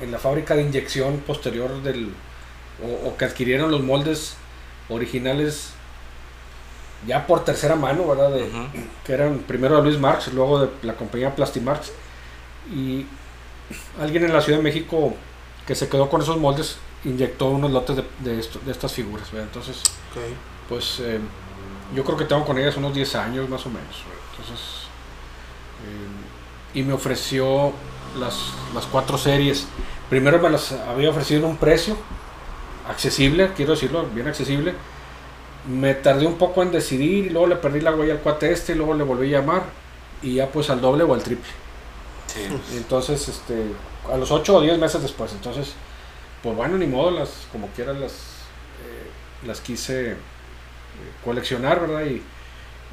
en 0.00 0.12
la 0.12 0.18
fábrica 0.18 0.54
de 0.54 0.62
inyección 0.62 1.18
posterior 1.18 1.82
del 1.82 2.12
o, 2.82 3.08
o 3.08 3.16
que 3.16 3.24
adquirieron 3.24 3.70
los 3.70 3.82
moldes 3.82 4.36
originales 4.90 5.72
ya 7.06 7.26
por 7.26 7.44
tercera 7.44 7.76
mano, 7.76 8.06
¿verdad? 8.06 8.30
De, 8.30 8.48
que 9.04 9.12
eran 9.12 9.38
primero 9.40 9.76
de 9.76 9.82
Luis 9.82 9.98
Marx, 9.98 10.32
luego 10.32 10.60
de 10.60 10.70
la 10.82 10.94
compañía 10.94 11.34
Plastimarx. 11.34 11.92
Y 12.74 13.06
alguien 14.00 14.24
en 14.24 14.32
la 14.32 14.40
Ciudad 14.40 14.58
de 14.58 14.64
México 14.64 15.14
que 15.66 15.74
se 15.74 15.88
quedó 15.88 16.08
con 16.08 16.22
esos 16.22 16.36
moldes 16.38 16.78
inyectó 17.04 17.46
unos 17.50 17.70
lotes 17.70 17.96
de, 17.96 18.04
de, 18.20 18.40
esto- 18.40 18.60
de 18.64 18.72
estas 18.72 18.92
figuras. 18.92 19.30
¿verdad? 19.32 19.48
Entonces, 19.48 19.82
pues 20.68 21.00
eh, 21.00 21.18
yo 21.94 22.04
creo 22.04 22.16
que 22.16 22.24
tengo 22.24 22.44
con 22.44 22.58
ellas 22.58 22.76
unos 22.76 22.94
10 22.94 23.14
años 23.16 23.48
más 23.48 23.64
o 23.66 23.68
menos. 23.70 24.04
¿verdad? 24.04 24.22
Entonces, 24.32 24.60
eh, 25.84 26.78
y 26.78 26.82
me 26.82 26.92
ofreció 26.92 27.72
las, 28.18 28.36
las 28.74 28.86
cuatro 28.86 29.18
series. 29.18 29.66
Primero 30.10 30.38
me 30.38 30.50
las 30.50 30.72
había 30.72 31.10
ofrecido 31.10 31.40
en 31.40 31.46
un 31.46 31.56
precio 31.56 31.96
accesible, 32.88 33.50
quiero 33.56 33.72
decirlo, 33.72 34.04
bien 34.14 34.28
accesible. 34.28 34.74
Me 35.68 35.94
tardé 35.94 36.26
un 36.26 36.38
poco 36.38 36.62
en 36.62 36.70
decidir 36.70 37.26
y 37.26 37.30
luego 37.30 37.48
le 37.48 37.56
perdí 37.56 37.80
la 37.80 37.92
huella 37.94 38.12
al 38.14 38.20
cuate 38.20 38.52
este 38.52 38.72
y 38.72 38.76
luego 38.76 38.94
le 38.94 39.02
volví 39.02 39.34
a 39.34 39.40
llamar 39.40 39.64
y 40.22 40.34
ya 40.34 40.48
pues 40.48 40.70
al 40.70 40.80
doble 40.80 41.02
o 41.02 41.12
al 41.12 41.22
triple. 41.22 41.50
Sí. 42.36 42.48
Y 42.74 42.76
entonces, 42.76 43.28
este, 43.28 43.72
a 44.12 44.16
los 44.16 44.30
8 44.30 44.56
o 44.56 44.60
10 44.60 44.78
meses 44.78 45.02
después, 45.02 45.32
entonces, 45.32 45.72
pues 46.42 46.54
bueno, 46.54 46.78
ni 46.78 46.86
modo, 46.86 47.10
las, 47.10 47.46
como 47.50 47.68
quiera 47.68 47.92
las, 47.92 48.12
eh, 48.12 49.46
las 49.46 49.60
quise 49.60 50.12
eh, 50.12 50.16
coleccionar, 51.24 51.80
¿verdad? 51.80 52.04
Y, 52.04 52.22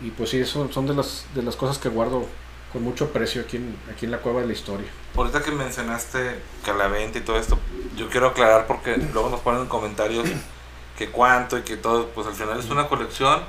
y 0.01 0.11
pues 0.11 0.29
sí, 0.29 0.43
son, 0.45 0.71
son 0.71 0.87
de, 0.87 0.95
las, 0.95 1.25
de 1.35 1.43
las 1.43 1.55
cosas 1.55 1.77
que 1.77 1.89
guardo 1.89 2.25
con 2.73 2.81
mucho 2.81 3.13
precio 3.13 3.43
aquí 3.43 3.57
en, 3.57 3.77
aquí 3.91 4.05
en 4.05 4.11
la 4.11 4.17
cueva 4.17 4.41
de 4.41 4.47
la 4.47 4.53
historia. 4.53 4.87
Ahorita 5.15 5.43
que 5.43 5.51
mencionaste 5.51 6.39
que 6.65 6.73
la 6.73 6.87
venta 6.87 7.19
y 7.19 7.21
todo 7.21 7.37
esto, 7.37 7.59
yo 7.95 8.09
quiero 8.09 8.27
aclarar 8.27 8.65
porque 8.65 8.97
luego 8.97 9.29
nos 9.29 9.41
ponen 9.41 9.61
en 9.61 9.67
comentarios 9.67 10.27
que 10.97 11.09
cuánto 11.09 11.57
y 11.57 11.61
que 11.61 11.77
todo, 11.77 12.07
pues 12.09 12.25
al 12.25 12.33
final 12.33 12.59
es 12.59 12.69
una 12.71 12.87
colección, 12.87 13.41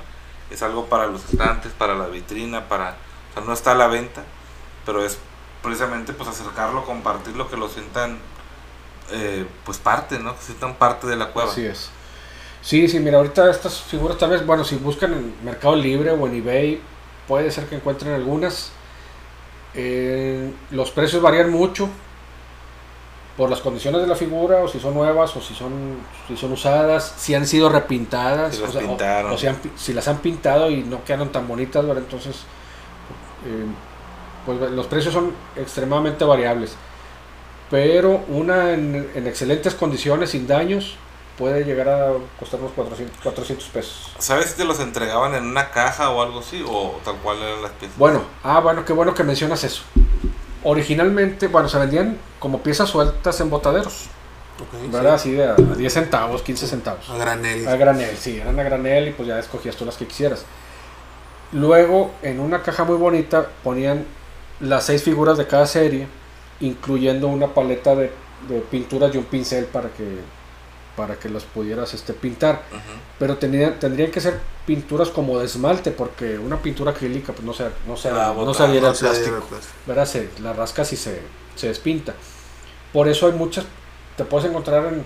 es 0.51 0.61
algo 0.61 0.85
para 0.85 1.07
los 1.07 1.25
estantes, 1.25 1.71
para 1.73 1.95
la 1.95 2.05
vitrina, 2.05 2.69
para, 2.69 2.97
o 3.31 3.33
sea, 3.33 3.43
no 3.43 3.51
está 3.51 3.71
a 3.71 3.75
la 3.75 3.87
venta, 3.87 4.23
pero 4.85 5.03
es 5.03 5.17
precisamente 5.65 6.13
pues 6.13 6.29
acercarlo, 6.29 6.85
compartirlo, 6.85 7.49
que 7.49 7.57
lo 7.57 7.67
sientan 7.67 8.19
eh, 9.11 9.45
pues 9.65 9.77
parte, 9.79 10.19
¿no? 10.19 10.35
Que 10.37 10.41
sientan 10.43 10.75
parte 10.75 11.07
de 11.07 11.15
la 11.17 11.27
cueva. 11.31 11.51
Así 11.51 11.65
es. 11.65 11.89
Sí, 12.61 12.87
sí, 12.87 12.99
mira, 12.99 13.17
ahorita 13.17 13.49
estas 13.51 13.79
figuras 13.81 14.17
tal 14.17 14.29
vez, 14.31 14.45
bueno, 14.45 14.63
si 14.63 14.75
buscan 14.77 15.13
en 15.13 15.35
Mercado 15.43 15.75
Libre 15.75 16.11
o 16.11 16.25
en 16.27 16.35
eBay, 16.35 16.81
puede 17.27 17.51
ser 17.51 17.65
que 17.67 17.75
encuentren 17.75 18.13
algunas. 18.13 18.71
Eh, 19.73 20.51
los 20.71 20.89
precios 20.91 21.21
varían 21.21 21.51
mucho 21.51 21.89
por 23.37 23.49
las 23.49 23.59
condiciones 23.59 23.99
de 24.01 24.07
la 24.07 24.15
figura, 24.15 24.59
o 24.63 24.67
si 24.69 24.79
son 24.79 24.93
nuevas, 24.93 25.35
o 25.35 25.41
si 25.41 25.53
son, 25.53 25.97
si 26.27 26.37
son 26.37 26.53
usadas, 26.53 27.13
si 27.17 27.35
han 27.35 27.45
sido 27.45 27.67
repintadas, 27.67 28.55
Si 28.55 28.61
las 28.61 28.69
o, 28.69 28.73
sea, 28.73 28.81
o- 28.85 28.87
pintaron. 28.87 29.31
o 29.33 29.37
si, 29.37 29.45
han 29.47 29.57
pi- 29.57 29.71
si 29.75 29.93
las 29.93 30.07
han 30.07 30.19
pintado 30.19 30.71
y 30.71 30.83
no 30.83 31.03
quedaron 31.03 31.29
tan 31.33 31.45
bonitas, 31.47 31.85
¿verdad? 31.85 32.01
entonces 32.03 32.37
eh, 33.45 33.65
pues 34.45 34.59
los 34.71 34.87
precios 34.87 35.13
son 35.13 35.33
extremadamente 35.55 36.23
variables. 36.25 36.75
Pero 37.69 38.23
una 38.27 38.73
en, 38.73 39.09
en 39.15 39.27
excelentes 39.27 39.73
condiciones, 39.73 40.29
sin 40.31 40.45
daños, 40.47 40.97
puede 41.37 41.63
llegar 41.65 41.89
a 41.89 42.13
costar 42.39 42.59
unos 42.59 42.73
400, 42.73 43.19
400 43.23 43.67
pesos. 43.69 44.11
¿Sabes 44.19 44.51
si 44.51 44.57
te 44.57 44.65
los 44.65 44.79
entregaban 44.79 45.33
en 45.33 45.45
una 45.45 45.71
caja 45.71 46.11
o 46.11 46.21
algo 46.21 46.39
así? 46.39 46.63
¿O 46.67 46.99
tal 47.03 47.15
cual 47.17 47.41
eran 47.41 47.61
las 47.63 47.71
piezas? 47.71 47.97
Bueno, 47.97 48.23
ah, 48.43 48.59
bueno, 48.59 48.85
qué 48.85 48.93
bueno 48.93 49.13
que 49.13 49.23
mencionas 49.23 49.63
eso. 49.63 49.83
Originalmente, 50.63 51.47
bueno, 51.47 51.69
se 51.69 51.77
vendían 51.79 52.17
como 52.39 52.61
piezas 52.63 52.89
sueltas 52.89 53.39
en 53.41 53.49
botaderos, 53.49 54.07
Ok, 54.57 54.73
¿verdad? 54.91 55.17
sí. 55.17 55.29
Así 55.29 55.31
de 55.33 55.45
a, 55.47 55.51
a 55.53 55.75
10 55.75 55.93
centavos, 55.93 56.41
15 56.43 56.67
centavos. 56.67 57.09
A 57.09 57.17
granel. 57.17 57.67
A 57.67 57.75
granel, 57.75 58.17
sí, 58.17 58.39
eran 58.39 58.59
a 58.59 58.63
granel 58.63 59.09
y 59.09 59.11
pues 59.11 59.27
ya 59.27 59.37
escogías 59.39 59.75
tú 59.75 59.85
las 59.85 59.97
que 59.97 60.07
quisieras. 60.07 60.45
Luego, 61.51 62.11
en 62.21 62.39
una 62.39 62.61
caja 62.63 62.83
muy 62.83 62.97
bonita, 62.97 63.47
ponían 63.63 64.05
las 64.59 64.85
seis 64.85 65.03
figuras 65.03 65.37
de 65.37 65.47
cada 65.47 65.65
serie, 65.65 66.07
incluyendo 66.59 67.27
una 67.27 67.53
paleta 67.53 67.95
de, 67.95 68.11
de 68.47 68.59
pinturas 68.61 69.13
y 69.13 69.17
un 69.17 69.25
pincel 69.25 69.65
para 69.65 69.89
que, 69.89 70.19
para 70.95 71.15
que 71.15 71.29
las 71.29 71.43
pudieras 71.43 71.93
este, 71.93 72.13
pintar. 72.13 72.63
Pero 73.19 73.37
tenía, 73.37 73.77
tendrían 73.79 74.11
que 74.11 74.21
ser 74.21 74.39
pinturas 74.65 75.09
como 75.09 75.39
de 75.39 75.45
esmalte, 75.45 75.91
porque 75.91 76.37
una 76.37 76.57
pintura 76.61 76.91
acrílica 76.91 77.33
pues 77.33 77.45
no 77.45 77.53
se, 77.53 77.65
no 77.87 77.97
se, 77.97 78.11
La 78.11 78.27
no 78.27 78.33
bota, 78.33 78.53
se 78.53 78.63
adhiere 78.63 78.81
No 78.81 78.87
al 78.87 78.95
se 78.95 79.07
adhiere 79.07 79.31
plástico. 79.41 79.47
¿verdad? 79.85 80.05
Se, 80.05 80.29
la 80.41 80.53
rascas 80.53 80.91
y 80.93 80.97
se, 80.97 81.21
se 81.55 81.67
despinta. 81.67 82.13
Por 82.93 83.07
eso 83.07 83.27
hay 83.27 83.33
muchas, 83.33 83.65
te 84.15 84.23
puedes 84.23 84.49
encontrar 84.49 84.85
en, 84.85 85.03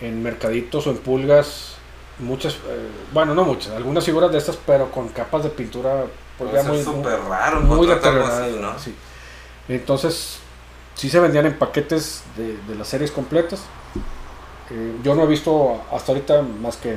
en 0.00 0.22
mercaditos 0.22 0.86
o 0.86 0.90
en 0.90 0.98
pulgas, 0.98 1.74
muchas, 2.18 2.54
eh, 2.54 2.88
bueno, 3.12 3.34
no 3.34 3.44
muchas, 3.44 3.72
algunas 3.72 4.04
figuras 4.04 4.32
de 4.32 4.38
estas, 4.38 4.56
pero 4.66 4.90
con 4.90 5.08
capas 5.08 5.44
de 5.44 5.50
pintura 5.50 6.06
ya 6.50 6.62
ser 6.62 6.72
muy, 6.72 6.82
súper 6.82 7.20
raro 7.28 7.60
muy 7.60 7.90
algo 7.90 8.24
así, 8.24 8.56
¿no? 8.60 8.78
Sí. 8.78 8.94
Entonces, 9.68 10.38
sí 10.94 11.08
se 11.08 11.20
vendían 11.20 11.46
en 11.46 11.58
paquetes 11.58 12.22
de, 12.36 12.56
de 12.68 12.74
las 12.74 12.88
series 12.88 13.10
completas. 13.10 13.60
Eh, 14.70 14.96
yo 15.02 15.14
no 15.14 15.24
he 15.24 15.26
visto 15.26 15.82
hasta 15.92 16.12
ahorita 16.12 16.42
más 16.42 16.76
que 16.76 16.96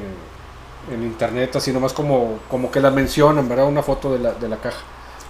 en, 0.91 1.03
internet, 1.03 1.55
así 1.55 1.73
nomás 1.73 1.93
como, 1.93 2.39
como 2.49 2.71
que 2.71 2.79
la 2.79 2.91
mencionan, 2.91 3.49
¿verdad? 3.49 3.67
Una 3.67 3.83
foto 3.83 4.13
de 4.13 4.19
la, 4.19 4.33
de 4.33 4.47
la 4.47 4.57
caja. 4.57 4.81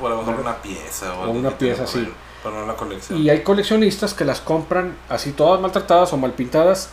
O 0.01 0.07
a 0.07 0.09
lo 0.09 0.17
mejor 0.17 0.41
una 0.41 0.61
pieza. 0.61 1.13
O, 1.15 1.25
O 1.25 1.31
una 1.31 1.57
pieza, 1.57 1.87
sí. 1.87 2.07
Pero 2.43 2.59
no 2.59 2.67
la 2.67 2.75
colección. 2.75 3.19
Y 3.19 3.29
hay 3.29 3.41
coleccionistas 3.41 4.13
que 4.13 4.25
las 4.25 4.41
compran 4.41 4.95
así 5.09 5.31
todas 5.31 5.59
maltratadas 5.59 6.13
o 6.13 6.17
mal 6.17 6.33
pintadas 6.33 6.89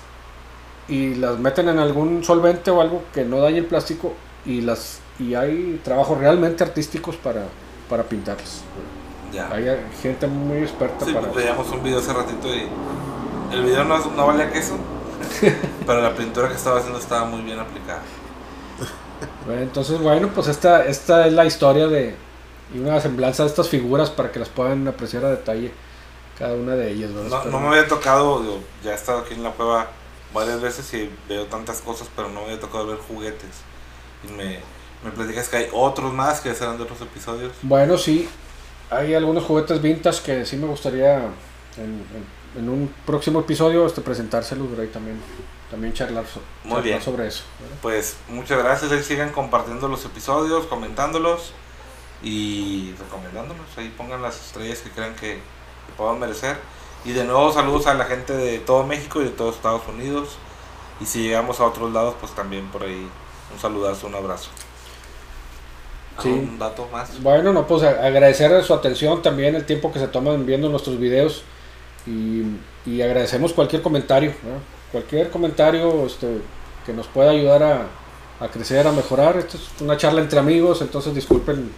y 0.88 1.14
las 1.16 1.38
meten 1.38 1.68
en 1.68 1.78
algún 1.78 2.24
solvente 2.24 2.70
o 2.70 2.80
algo 2.80 3.02
que 3.12 3.24
no 3.24 3.40
dañe 3.40 3.58
el 3.58 3.66
plástico 3.66 4.14
y 4.46 4.62
las 4.62 5.01
y 5.18 5.34
hay 5.34 5.80
trabajos 5.84 6.18
realmente 6.18 6.64
artísticos 6.64 7.16
para, 7.16 7.44
para 7.88 8.02
pintarlas. 8.04 8.62
Ya. 9.32 9.48
Hay 9.52 9.64
gente 10.02 10.26
muy 10.26 10.58
experta 10.58 11.04
Sí, 11.06 11.12
para 11.12 11.28
pues 11.28 11.36
veíamos 11.44 11.68
un 11.70 11.82
video 11.82 11.98
hace 12.00 12.12
ratito 12.12 12.48
y 12.48 12.68
el 13.54 13.64
video 13.64 13.84
no, 13.84 13.98
no 13.98 14.26
valía 14.26 14.50
queso, 14.52 14.76
pero 15.86 16.00
la 16.02 16.14
pintura 16.14 16.48
que 16.48 16.54
estaba 16.54 16.78
haciendo 16.78 16.98
estaba 16.98 17.24
muy 17.24 17.40
bien 17.42 17.58
aplicada. 17.58 18.02
Bueno, 19.46 19.62
Entonces, 19.62 19.98
bueno, 20.00 20.28
pues 20.34 20.48
esta, 20.48 20.84
esta 20.84 21.26
es 21.26 21.32
la 21.32 21.44
historia 21.44 21.86
de 21.88 22.14
y 22.74 22.78
una 22.78 23.00
semblanza 23.00 23.42
de 23.42 23.50
estas 23.50 23.68
figuras 23.68 24.08
para 24.10 24.32
que 24.32 24.38
las 24.38 24.48
puedan 24.48 24.88
apreciar 24.88 25.24
a 25.26 25.30
detalle 25.30 25.72
cada 26.38 26.54
una 26.54 26.74
de 26.74 26.90
ellas. 26.90 27.12
¿verdad? 27.12 27.28
No, 27.30 27.38
Pero- 27.42 27.50
no 27.52 27.60
me 27.60 27.68
había 27.68 27.86
tocado, 27.88 28.40
digo, 28.40 28.60
ya 28.82 28.92
he 28.92 28.94
estado 28.94 29.18
aquí 29.20 29.34
en 29.34 29.42
la 29.42 29.50
cueva 29.50 29.88
varias 30.32 30.60
veces 30.62 30.92
y 30.94 31.10
veo 31.28 31.44
tantas 31.46 31.80
cosas, 31.82 32.08
pero 32.16 32.28
no 32.28 32.40
me 32.40 32.46
había 32.46 32.60
tocado 32.60 32.86
ver 32.86 32.96
juguetes. 32.98 33.50
Y 34.26 34.32
me, 34.32 34.60
me 35.04 35.10
platicas 35.10 35.48
que 35.48 35.56
hay 35.56 35.68
otros 35.72 36.12
más 36.12 36.40
que 36.40 36.54
serán 36.54 36.76
de 36.76 36.84
otros 36.84 37.00
episodios. 37.00 37.52
Bueno, 37.62 37.98
sí, 37.98 38.28
hay 38.90 39.14
algunos 39.14 39.44
juguetes 39.44 39.80
vintage 39.82 40.22
que 40.22 40.46
sí 40.46 40.56
me 40.56 40.66
gustaría 40.66 41.16
en, 41.76 41.84
en- 42.14 42.42
en 42.54 42.68
un 42.68 42.94
próximo 43.06 43.40
episodio 43.40 43.86
este, 43.86 44.02
presentárselos 44.02 44.78
ahí 44.78 44.88
también, 44.88 45.18
también 45.70 45.94
charlar, 45.94 46.26
so- 46.26 46.40
Muy 46.64 46.68
charlar 46.74 46.82
bien. 46.84 47.02
sobre 47.02 47.26
eso. 47.26 47.44
¿verdad? 47.60 47.76
Pues 47.80 48.16
muchas 48.28 48.58
gracias, 48.62 48.92
ahí 48.92 49.02
sigan 49.02 49.30
compartiendo 49.32 49.88
los 49.88 50.04
episodios, 50.04 50.66
comentándolos 50.66 51.52
y 52.22 52.94
recomendándolos. 52.98 53.66
Ahí 53.76 53.92
pongan 53.96 54.22
las 54.22 54.36
estrellas 54.38 54.80
que 54.80 54.90
crean 54.90 55.14
que, 55.14 55.34
que 55.36 55.92
puedan 55.96 56.18
merecer. 56.18 56.56
Y 57.04 57.12
de 57.12 57.24
nuevo 57.24 57.52
saludos 57.52 57.86
a 57.86 57.94
la 57.94 58.04
gente 58.04 58.32
de 58.34 58.58
todo 58.58 58.84
México 58.86 59.20
y 59.20 59.24
de 59.24 59.30
todos 59.30 59.56
Estados 59.56 59.82
Unidos. 59.88 60.36
Y 61.00 61.06
si 61.06 61.22
llegamos 61.22 61.58
a 61.58 61.64
otros 61.64 61.92
lados, 61.92 62.14
pues 62.20 62.32
también 62.32 62.68
por 62.68 62.82
ahí 62.84 63.08
un 63.52 63.58
saludazo, 63.58 64.06
un 64.06 64.14
abrazo. 64.14 64.50
Sí. 66.20 66.28
¿Algún 66.28 66.58
dato 66.58 66.88
más? 66.92 67.22
Bueno, 67.22 67.52
no, 67.52 67.66
pues 67.66 67.82
agradecer 67.84 68.62
su 68.64 68.74
atención 68.74 69.22
también, 69.22 69.54
el 69.54 69.64
tiempo 69.64 69.92
que 69.92 69.98
se 69.98 70.08
toman 70.08 70.44
viendo 70.44 70.68
nuestros 70.68 70.98
videos 70.98 71.42
y, 72.06 72.42
y 72.84 73.00
agradecemos 73.02 73.52
cualquier 73.52 73.80
comentario, 73.82 74.34
¿verdad? 74.42 74.58
cualquier 74.90 75.30
comentario 75.30 76.04
este, 76.06 76.38
que 76.84 76.92
nos 76.92 77.06
pueda 77.06 77.30
ayudar 77.30 77.62
a, 77.62 77.86
a 78.44 78.48
crecer, 78.48 78.86
a 78.86 78.92
mejorar. 78.92 79.36
Esto 79.38 79.56
es 79.56 79.80
una 79.80 79.96
charla 79.96 80.20
entre 80.20 80.38
amigos, 80.38 80.82
entonces 80.82 81.14
disculpen 81.14 81.70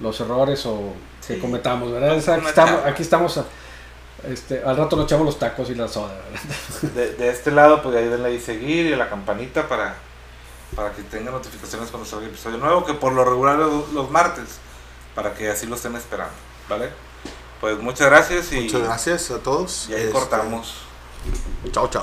los 0.00 0.20
errores 0.20 0.66
o 0.66 0.92
que 1.26 1.34
Sí. 1.34 1.40
cometamos, 1.40 1.90
¿verdad? 1.92 2.16
Es 2.16 2.28
aquí, 2.28 2.46
estamos, 2.46 2.80
aquí 2.84 3.02
estamos, 3.02 3.38
a- 3.38 3.44
este, 4.30 4.62
al 4.64 4.76
rato 4.76 4.96
nos 4.96 5.04
echamos 5.06 5.24
los 5.26 5.38
tacos 5.38 5.70
y 5.70 5.74
la 5.76 5.86
soda, 5.88 6.12
¿verdad? 6.30 6.94
De, 6.94 7.12
de 7.14 7.30
este 7.30 7.50
lado, 7.52 7.82
pues 7.82 7.94
ahí 7.96 8.08
denle 8.08 8.28
ahí 8.28 8.40
seguir 8.40 8.86
y 8.86 8.92
a 8.92 8.96
la 8.96 9.08
campanita 9.08 9.68
para, 9.68 9.96
para 10.78 10.92
que 10.92 11.02
tengan 11.02 11.34
notificaciones 11.34 11.90
cuando 11.90 12.08
salga 12.08 12.28
episodio 12.28 12.56
nuevo, 12.58 12.84
que 12.86 12.94
por 12.94 13.12
lo 13.12 13.24
regular 13.24 13.58
los, 13.58 13.90
los 13.92 14.08
martes, 14.12 14.44
para 15.12 15.34
que 15.34 15.50
así 15.50 15.66
lo 15.66 15.74
estén 15.74 15.96
esperando, 15.96 16.32
¿vale? 16.68 16.90
Pues 17.60 17.80
muchas 17.80 18.08
gracias 18.08 18.52
y, 18.52 18.60
Muchas 18.60 18.82
gracias 18.82 19.30
a 19.32 19.40
todos. 19.40 19.88
y 19.88 19.94
ahí 19.94 20.02
Este, 20.02 20.12
cortamos. 20.12 20.74
Chao, 21.72 21.88
chao. 21.88 21.90